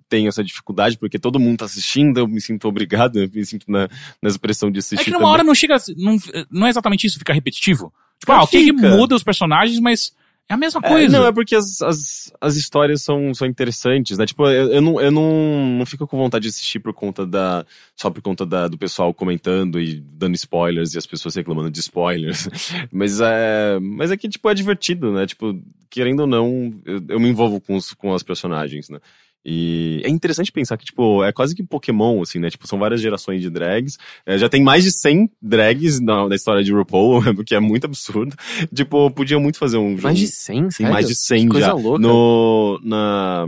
[0.09, 3.71] tenho essa dificuldade, porque todo mundo tá assistindo, eu me sinto obrigado, eu me sinto
[3.71, 3.89] na,
[4.23, 5.01] nessa pressão de assistir.
[5.01, 5.33] É que numa também.
[5.33, 5.77] hora não chega.
[5.97, 6.17] Não,
[6.51, 7.93] não é exatamente isso, fica repetitivo.
[8.19, 10.13] Tipo, ah, o que, muda os personagens, mas
[10.51, 11.17] é a mesma É, coisa.
[11.17, 14.27] não, é porque as, as, as histórias são, são interessantes, né?
[14.27, 17.65] Tipo, eu, eu, não, eu não, não fico com vontade de assistir por conta da.
[17.95, 21.79] Só por conta da, do pessoal comentando e dando spoilers e as pessoas reclamando de
[21.79, 22.49] spoilers.
[22.91, 23.79] Mas é.
[23.81, 25.25] Mas é que, tipo, é divertido, né?
[25.25, 25.57] Tipo,
[25.89, 28.99] querendo ou não, eu, eu me envolvo com, os, com as personagens, né?
[29.45, 32.51] E é interessante pensar que, tipo, é quase que Pokémon, assim, né?
[32.51, 33.97] Tipo, são várias gerações de drags.
[34.27, 37.61] É, já tem mais de 100 drags na, na história de RuPaul, o que é
[37.61, 38.37] muito absurdo.
[38.75, 40.93] Tipo, podia muito fazer um Mais de jogo- 100, tem sério?
[40.93, 41.73] mais de 100 Que coisa já.
[41.73, 41.99] louca.
[42.01, 43.47] No, na,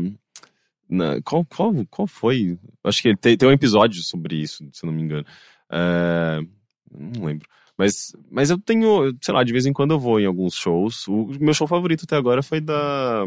[0.88, 2.58] na- qual, qual, qual foi?
[2.84, 5.26] Acho que tem, tem um episódio sobre isso, se eu não me engano.
[5.70, 6.40] É,
[6.90, 7.46] não lembro.
[7.76, 11.06] Mas, mas eu tenho, sei lá, de vez em quando eu vou em alguns shows.
[11.08, 13.24] O meu show favorito até agora foi da.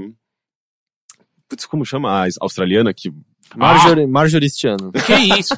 [1.48, 2.24] Putz, como chama?
[2.24, 3.14] A australiana, que.
[3.56, 4.92] Marjorie, Marjoristiano.
[4.92, 5.56] Que isso?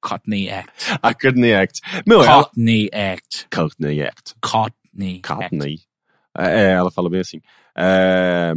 [0.00, 0.72] Courtney Act.
[1.02, 1.80] A Courtney Act.
[2.06, 2.44] Meu, ela.
[2.44, 3.46] Courtney Act.
[3.54, 4.34] Courtney Act.
[4.40, 5.28] Courtney Act.
[5.28, 5.80] Courtney.
[6.36, 7.40] É, ela fala bem assim.
[7.76, 8.52] É,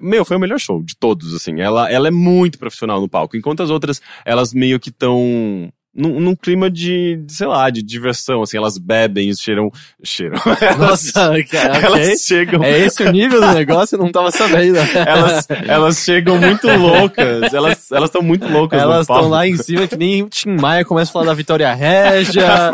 [0.00, 1.60] meu, foi o melhor show de todos, assim.
[1.60, 6.20] Ela, ela é muito profissional no palco, enquanto as outras, elas meio que estão num,
[6.20, 8.56] num clima de, de, sei lá, de diversão, assim.
[8.56, 9.70] Elas bebem, cheiram.
[10.04, 10.36] Cheiram.
[10.60, 12.62] Elas, Nossa, cara, elas chegam.
[12.62, 13.96] É esse o nível do negócio?
[13.96, 14.78] Eu não tava sabendo.
[15.06, 17.52] Elas, elas chegam muito loucas.
[17.52, 18.80] Elas elas estão muito loucas.
[18.80, 22.46] Elas estão lá em cima que nem Tim Maia começa a falar da Vitória Régia.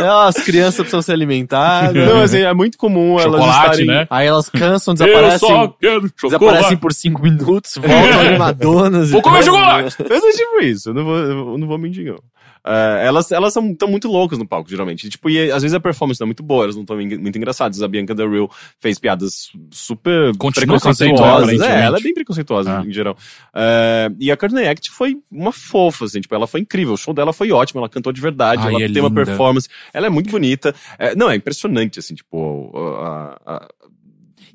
[0.00, 1.94] É, as crianças precisam ser alimentadas.
[1.94, 3.86] Não, assim, é muito comum elas Chocolate, estarem.
[3.86, 4.06] né?
[4.10, 5.48] Aí elas cansam, Eu desaparecem.
[5.48, 9.08] só quero Desaparecem por cinco minutos, voltam animadonas.
[9.08, 9.96] e Vou comer chocolate!
[10.08, 12.18] Mas é tipo isso, eu não vou, eu não vou mentir, não.
[12.64, 15.06] É, elas elas estão muito loucas no palco, geralmente.
[15.06, 17.36] E, tipo, e às vezes a performance não é muito boa, elas não estão muito
[17.38, 17.82] engraçadas.
[17.82, 21.60] A Bianca Del Rio fez piadas super Continua preconceituosas.
[21.60, 22.84] É, ela é bem preconceituosa Ah.
[22.86, 23.16] em geral.
[23.54, 26.94] É, e a Courtney Act foi uma fofa, assim, tipo, ela foi incrível.
[26.94, 29.24] O show dela foi ótimo, ela cantou de verdade, Ai, ela é tem uma linda.
[29.24, 29.68] performance.
[29.92, 30.74] Ela é muito bonita.
[30.98, 32.70] É, não, é impressionante, assim, tipo.
[32.76, 33.68] a- a-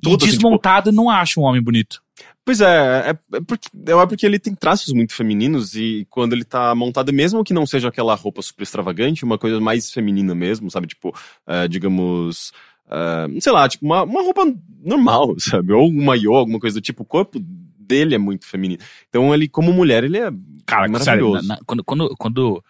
[0.10, 2.02] E tudo, assim, tipo, desmontado não acho um homem bonito.
[2.46, 6.44] Pois é, é, é porque, é porque ele tem traços muito femininos e quando ele
[6.46, 10.70] tá montado, mesmo que não seja aquela roupa super extravagante, uma coisa mais feminina mesmo,
[10.70, 10.86] sabe?
[10.88, 11.14] Tipo,
[11.48, 12.52] eh, digamos,
[12.90, 14.46] eh, sei lá, tipo, uma, uma roupa
[14.84, 15.74] normal, sabe?
[15.74, 18.82] Ou um maiô, alguma coisa do tipo, o corpo dele é muito feminino.
[19.10, 20.30] Então ele, como mulher, ele é
[20.68, 21.48] Cara, sério, maravilhoso.
[21.48, 22.64] na- na- quando, quando, quando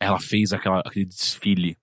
[0.00, 1.76] ela fez aquela, aquele desfile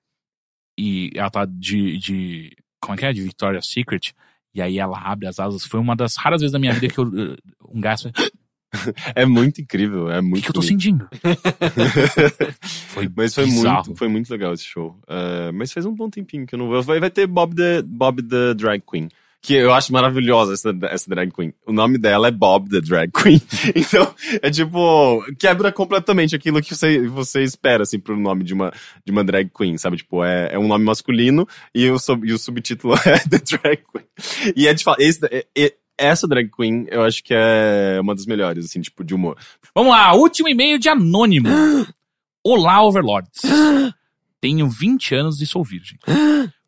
[0.79, 2.55] e ela tá de, de.
[2.81, 3.13] Como é que é?
[3.13, 4.13] De Victoria's Secret.
[4.55, 5.65] E aí ela abre as asas.
[5.65, 7.05] Foi uma das raras vezes da minha vida que eu.
[7.07, 7.37] eh,
[7.69, 7.79] Um.
[7.79, 7.81] O
[9.15, 11.07] É muito incrível, é muito que, que eu tô sentindo?
[12.89, 13.85] Foi Mas foi bizarro.
[13.85, 14.99] muito, foi muito legal esse show.
[15.07, 16.81] Eh, mas faz um bom tempinho que eu não vou.
[16.81, 19.09] Vai, vai ter Bob the, Bob the Drag Queen.
[19.45, 21.53] Que eu acho maravilhosa essa, essa drag queen.
[21.67, 23.39] O nome dela é Bob the Drag Queen.
[23.75, 24.11] Então,
[24.41, 28.73] é tipo, quebra completamente aquilo que você, você espera, assim, pro nome de uma,
[29.05, 29.97] de uma drag queen, sabe?
[29.97, 33.83] Tipo, é, é um nome masculino e o, sub, e o subtítulo é The Drag
[33.91, 34.53] Queen.
[34.55, 38.15] E é de fato, esse, é- é- essa drag queen eu acho que é uma
[38.15, 39.37] das melhores, assim, tipo, de humor.
[39.75, 41.47] Vamos lá, último e-mail de anônimo.
[42.43, 43.41] Olá, Overlords.
[44.41, 45.99] Tenho 20 anos e sou virgem.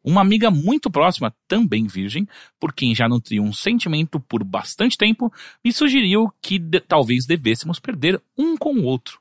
[0.09, 2.25] Uma amiga muito próxima, também virgem,
[2.59, 5.31] por quem já nutri um sentimento por bastante tempo,
[5.63, 9.19] me sugeriu que de- talvez devêssemos perder um com o outro.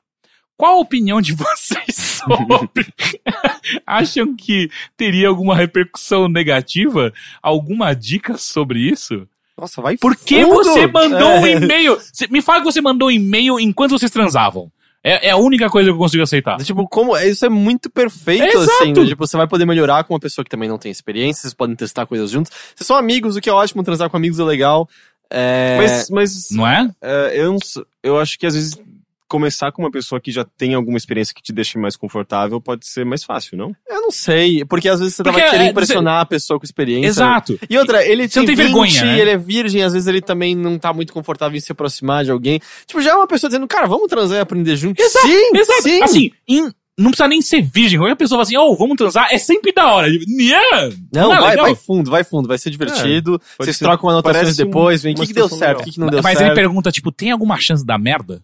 [0.55, 2.89] Qual a opinião de vocês sobre?
[3.85, 7.13] Acham que teria alguma repercussão negativa?
[7.41, 9.27] Alguma dica sobre isso?
[9.57, 10.55] Nossa, vai Por que fundo.
[10.55, 11.51] você mandou um É.
[11.53, 11.97] e-mail?
[12.13, 14.71] Cê- Me fala que você mandou um e-mail enquanto vocês transavam.
[15.03, 16.57] É, é a única coisa que eu consigo aceitar.
[16.57, 17.17] Tipo, como.
[17.17, 18.71] Isso é muito perfeito, Exato.
[18.71, 18.93] assim.
[18.93, 19.05] né?
[19.05, 21.75] Tipo, você vai poder melhorar com uma pessoa que também não tem experiência, vocês podem
[21.75, 22.51] testar coisas juntos.
[22.75, 24.89] Vocês são amigos, o que é ótimo, transar com amigos é legal.
[25.29, 25.77] É...
[25.77, 26.89] Mas, mas Não é?
[27.01, 27.59] É, eu, não
[28.01, 28.79] eu acho que às vezes
[29.27, 32.87] começar com uma pessoa que já tem alguma experiência que te deixe mais confortável pode
[32.87, 33.75] ser mais fácil, não?
[33.87, 36.65] Eu não sei, porque às vezes você Porque, tava querendo é, impressionar a pessoa com
[36.65, 37.07] experiência.
[37.07, 37.59] Exato.
[37.69, 39.19] E outra, ele Você não tem 20, vergonha, né?
[39.19, 42.31] ele é virgem, às vezes ele também não tá muito confortável em se aproximar de
[42.31, 42.59] alguém.
[42.85, 45.01] Tipo, já é uma pessoa dizendo, cara, vamos transar e aprender junto.
[45.01, 45.81] Exato, sim, Exato.
[45.83, 46.01] sim.
[46.03, 47.99] Assim, em- não precisa nem ser virgem.
[47.99, 50.07] Qualquer pessoa fala assim, oh, vamos transar, é sempre da hora.
[50.07, 50.89] Yeah!
[51.13, 51.65] Não, é vai, legal?
[51.65, 53.39] vai fundo, vai fundo, vai ser divertido.
[53.59, 55.99] Vocês ser- trocam anotações parece depois, vem o que, que deu certo, o que, que
[55.99, 56.49] não deu Mas certo.
[56.51, 58.41] ele pergunta, tipo, tem alguma chance da merda?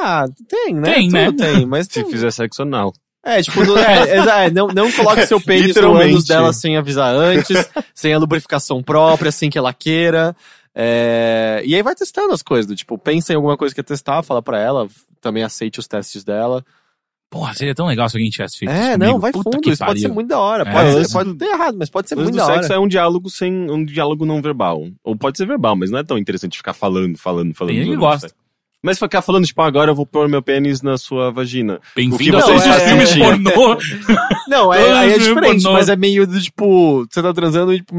[0.00, 0.94] Ah, tem, né?
[0.94, 1.32] Tem, Tudo né?
[1.32, 2.10] tem, mas Se tem.
[2.10, 2.92] fizer sexo anal.
[3.24, 7.14] É, tipo, não, é, é, não, não coloque seu pênis no ânus dela sem avisar
[7.14, 7.56] antes,
[7.94, 10.36] sem a lubrificação própria, sem que ela queira.
[10.74, 13.86] É, e aí vai testando as coisas, do tipo, pensa em alguma coisa que quer
[13.86, 14.88] testar, fala pra ela,
[15.20, 16.64] também aceite os testes dela.
[17.30, 19.84] Porra, seria tão legal se alguém tivesse feito isso É, não, vai Puta fundo, isso
[19.84, 20.68] pode ser muito da hora.
[20.68, 22.74] É, Pode, o ser, pode ter errado, mas pode ser muito da sexo hora.
[22.74, 24.86] é um diálogo sem um diálogo não verbal.
[25.02, 27.72] Ou pode ser verbal, mas não é tão interessante ficar falando, falando, falando.
[27.72, 28.30] Tem ele que gosta.
[28.84, 31.76] Mas ficar falando, tipo, agora eu vou pôr meu pênis na sua vagina.
[31.76, 33.78] O que Bem-vindo você a todos os filmes pornô.
[34.46, 35.72] Não, é, é os diferente, pornô.
[35.72, 37.94] mas é meio do tipo, você tá transando e tipo.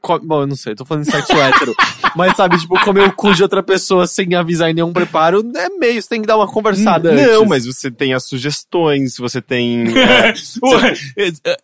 [0.00, 1.74] Co- Bom, eu não sei, tô falando de sexo hétero.
[2.16, 5.68] Mas sabe, tipo, comer o cu de outra pessoa sem avisar em nenhum preparo é
[5.70, 7.48] meio, você tem que dar uma conversada Não, antes.
[7.48, 9.84] mas você tem as sugestões, você tem.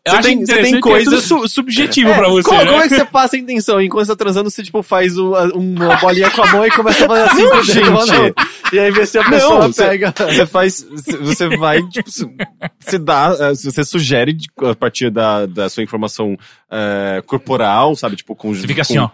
[0.05, 2.67] é, tem- você tem é coisas- tudo su- subjetivo É, pra você, como, né?
[2.71, 3.81] como é que você passa a intenção?
[3.81, 6.71] Enquanto você tá transando, você tipo faz o- a- uma bolinha com a mão e
[6.71, 7.91] começa a fazer assim Não, com o dedo, gente.
[7.91, 8.35] mano.
[8.73, 10.15] E aí vê se a Não, pessoa você- pega.
[10.17, 10.87] Você faz.
[11.21, 12.29] Você vai, tipo, se-
[12.81, 13.37] você dá.
[13.41, 16.37] eh, Você sugere a partir da, da sua informação
[16.71, 18.17] eh, corporal, sabe?
[18.17, 18.55] Tipo, com.
[18.55, 19.11] Você fica assim, ó.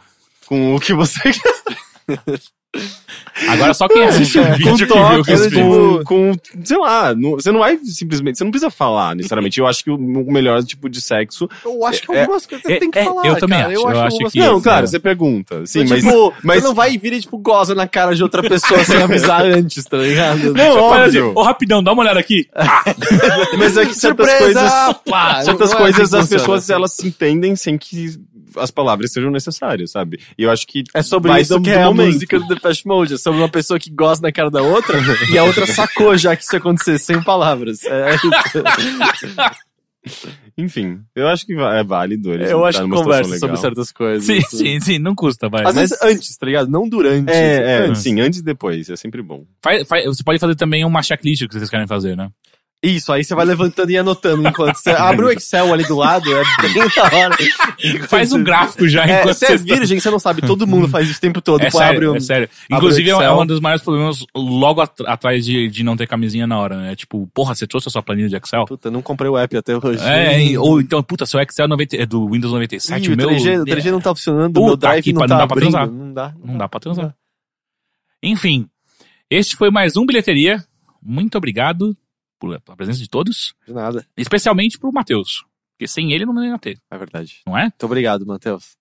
[0.46, 1.20] Com o que você.
[3.48, 5.52] Agora só quem assiste o com vídeo que toque, viu o que né, eu fiz.
[5.52, 9.58] tipo, com, com, sei lá, não- você não vai simplesmente, você não precisa falar necessariamente.
[9.58, 11.48] Eu acho que o melhor tipo de sexo.
[11.64, 13.26] Eu acho que É, algumas coisas você é, tem que é, falar.
[13.26, 13.72] eu também cara.
[13.72, 14.86] acho, eu acho algumas que- coisas- Não, claro, é.
[14.86, 15.66] você pergunta.
[15.66, 16.04] Sim, Mas, mas.
[16.04, 18.96] tipo, mas você não vai vir e, tipo, goza na cara de outra pessoa sem
[19.02, 20.52] avisar antes, tá ligado?
[20.54, 21.32] Não, assim, óbvio.
[21.34, 22.48] Ô, rapidão, dá uma olhada aqui.
[23.58, 24.60] Mas é que certas Surpresa!
[24.60, 24.96] coisas.
[25.10, 26.72] Pá, certas é coisas assim que as pessoas assim.
[26.72, 28.14] elas se entendem sem que
[28.56, 30.18] as palavras sejam necessárias, sabe?
[30.38, 30.82] E eu acho que.
[30.94, 33.14] É sobre vai isso do- que é a música do Depeche Mode.
[33.14, 34.98] É sobre uma pessoa que gosta na cara da outra
[35.32, 37.82] e a outra sacou já que isso ia acontecer, sem palavras.
[37.84, 38.22] É isso.
[40.58, 42.32] Enfim, eu acho que é válido.
[42.34, 44.24] eles Eu acho que conversa sobre certas coisas.
[44.24, 45.60] Sim, sim, sim, não custa, vai.
[45.64, 46.68] Às Mas- vezes antes, tá ligado?
[46.68, 47.30] Não durante.
[47.30, 48.02] É, é, Antes.
[48.02, 49.44] sim, antes e depois, é sempre bom.
[49.62, 52.28] Faz- faz- você pode fazer também uma checklist que vocês querem fazer, né?
[52.84, 56.28] Isso, aí você vai levantando e anotando enquanto você abre o Excel ali do lado,
[56.36, 57.36] é bem da hora.
[58.08, 60.88] Faz um gráfico já É, enquanto você é estão- virgem, você não sabe, todo mundo
[60.88, 61.60] faz isso o tempo todo.
[61.62, 62.48] É Pô, abre sério, um- é sério.
[62.68, 63.40] Inclusive, é Excel.
[63.40, 66.96] um dos maiores problemas logo at- atrás de, de não ter camisinha na hora, né?
[66.96, 68.64] Tipo, porra, você trouxe a sua planilha de Excel?
[68.64, 70.02] Puta, não comprei o app até hoje.
[70.04, 73.28] É, e- ou então, puta, seu Excel 90, é do Windows 97, Ih, o meu...
[73.28, 75.46] o 3G, o 3G não tá funcionando, o meu drive que não tá não dá
[75.46, 75.88] pra transar.
[75.88, 76.34] Não dá.
[76.44, 77.14] Não dá pra transar.
[78.22, 78.66] Enfim,
[79.30, 80.64] este foi mais um Bilheteria.
[81.00, 81.96] Muito obrigado
[82.42, 84.04] por- pela presença de todos, De nada.
[84.16, 87.40] especialmente pro Matheus, porque sem ele não ia ter, É verdade.
[87.46, 87.62] não é?
[87.62, 88.76] Muito obrigado, Matheus.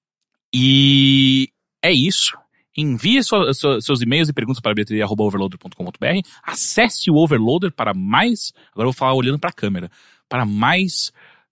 [0.54, 1.50] E
[1.84, 2.36] é isso.
[2.78, 6.22] Envie sua- sua- seus e-mails e perguntas para bilheteria.overloader.com.br.
[6.44, 8.52] Acesse o Overloader para mais.
[8.72, 9.92] Agora eu vou falar olhando para a câmera.
[10.30, 11.12] Para mais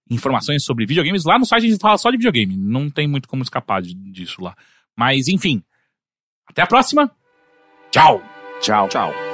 [0.10, 1.26] informações sobre videogames.
[1.26, 2.56] Lá no site a gente fala só de videogame.
[2.58, 4.56] Não tem muito como escapar de- disso lá.
[4.98, 5.62] Mas enfim.
[6.48, 7.12] Até a próxima.
[7.92, 8.22] Tchau.
[8.62, 8.88] Tchau.
[8.88, 9.29] Tchau.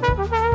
[0.00, 0.49] Bye.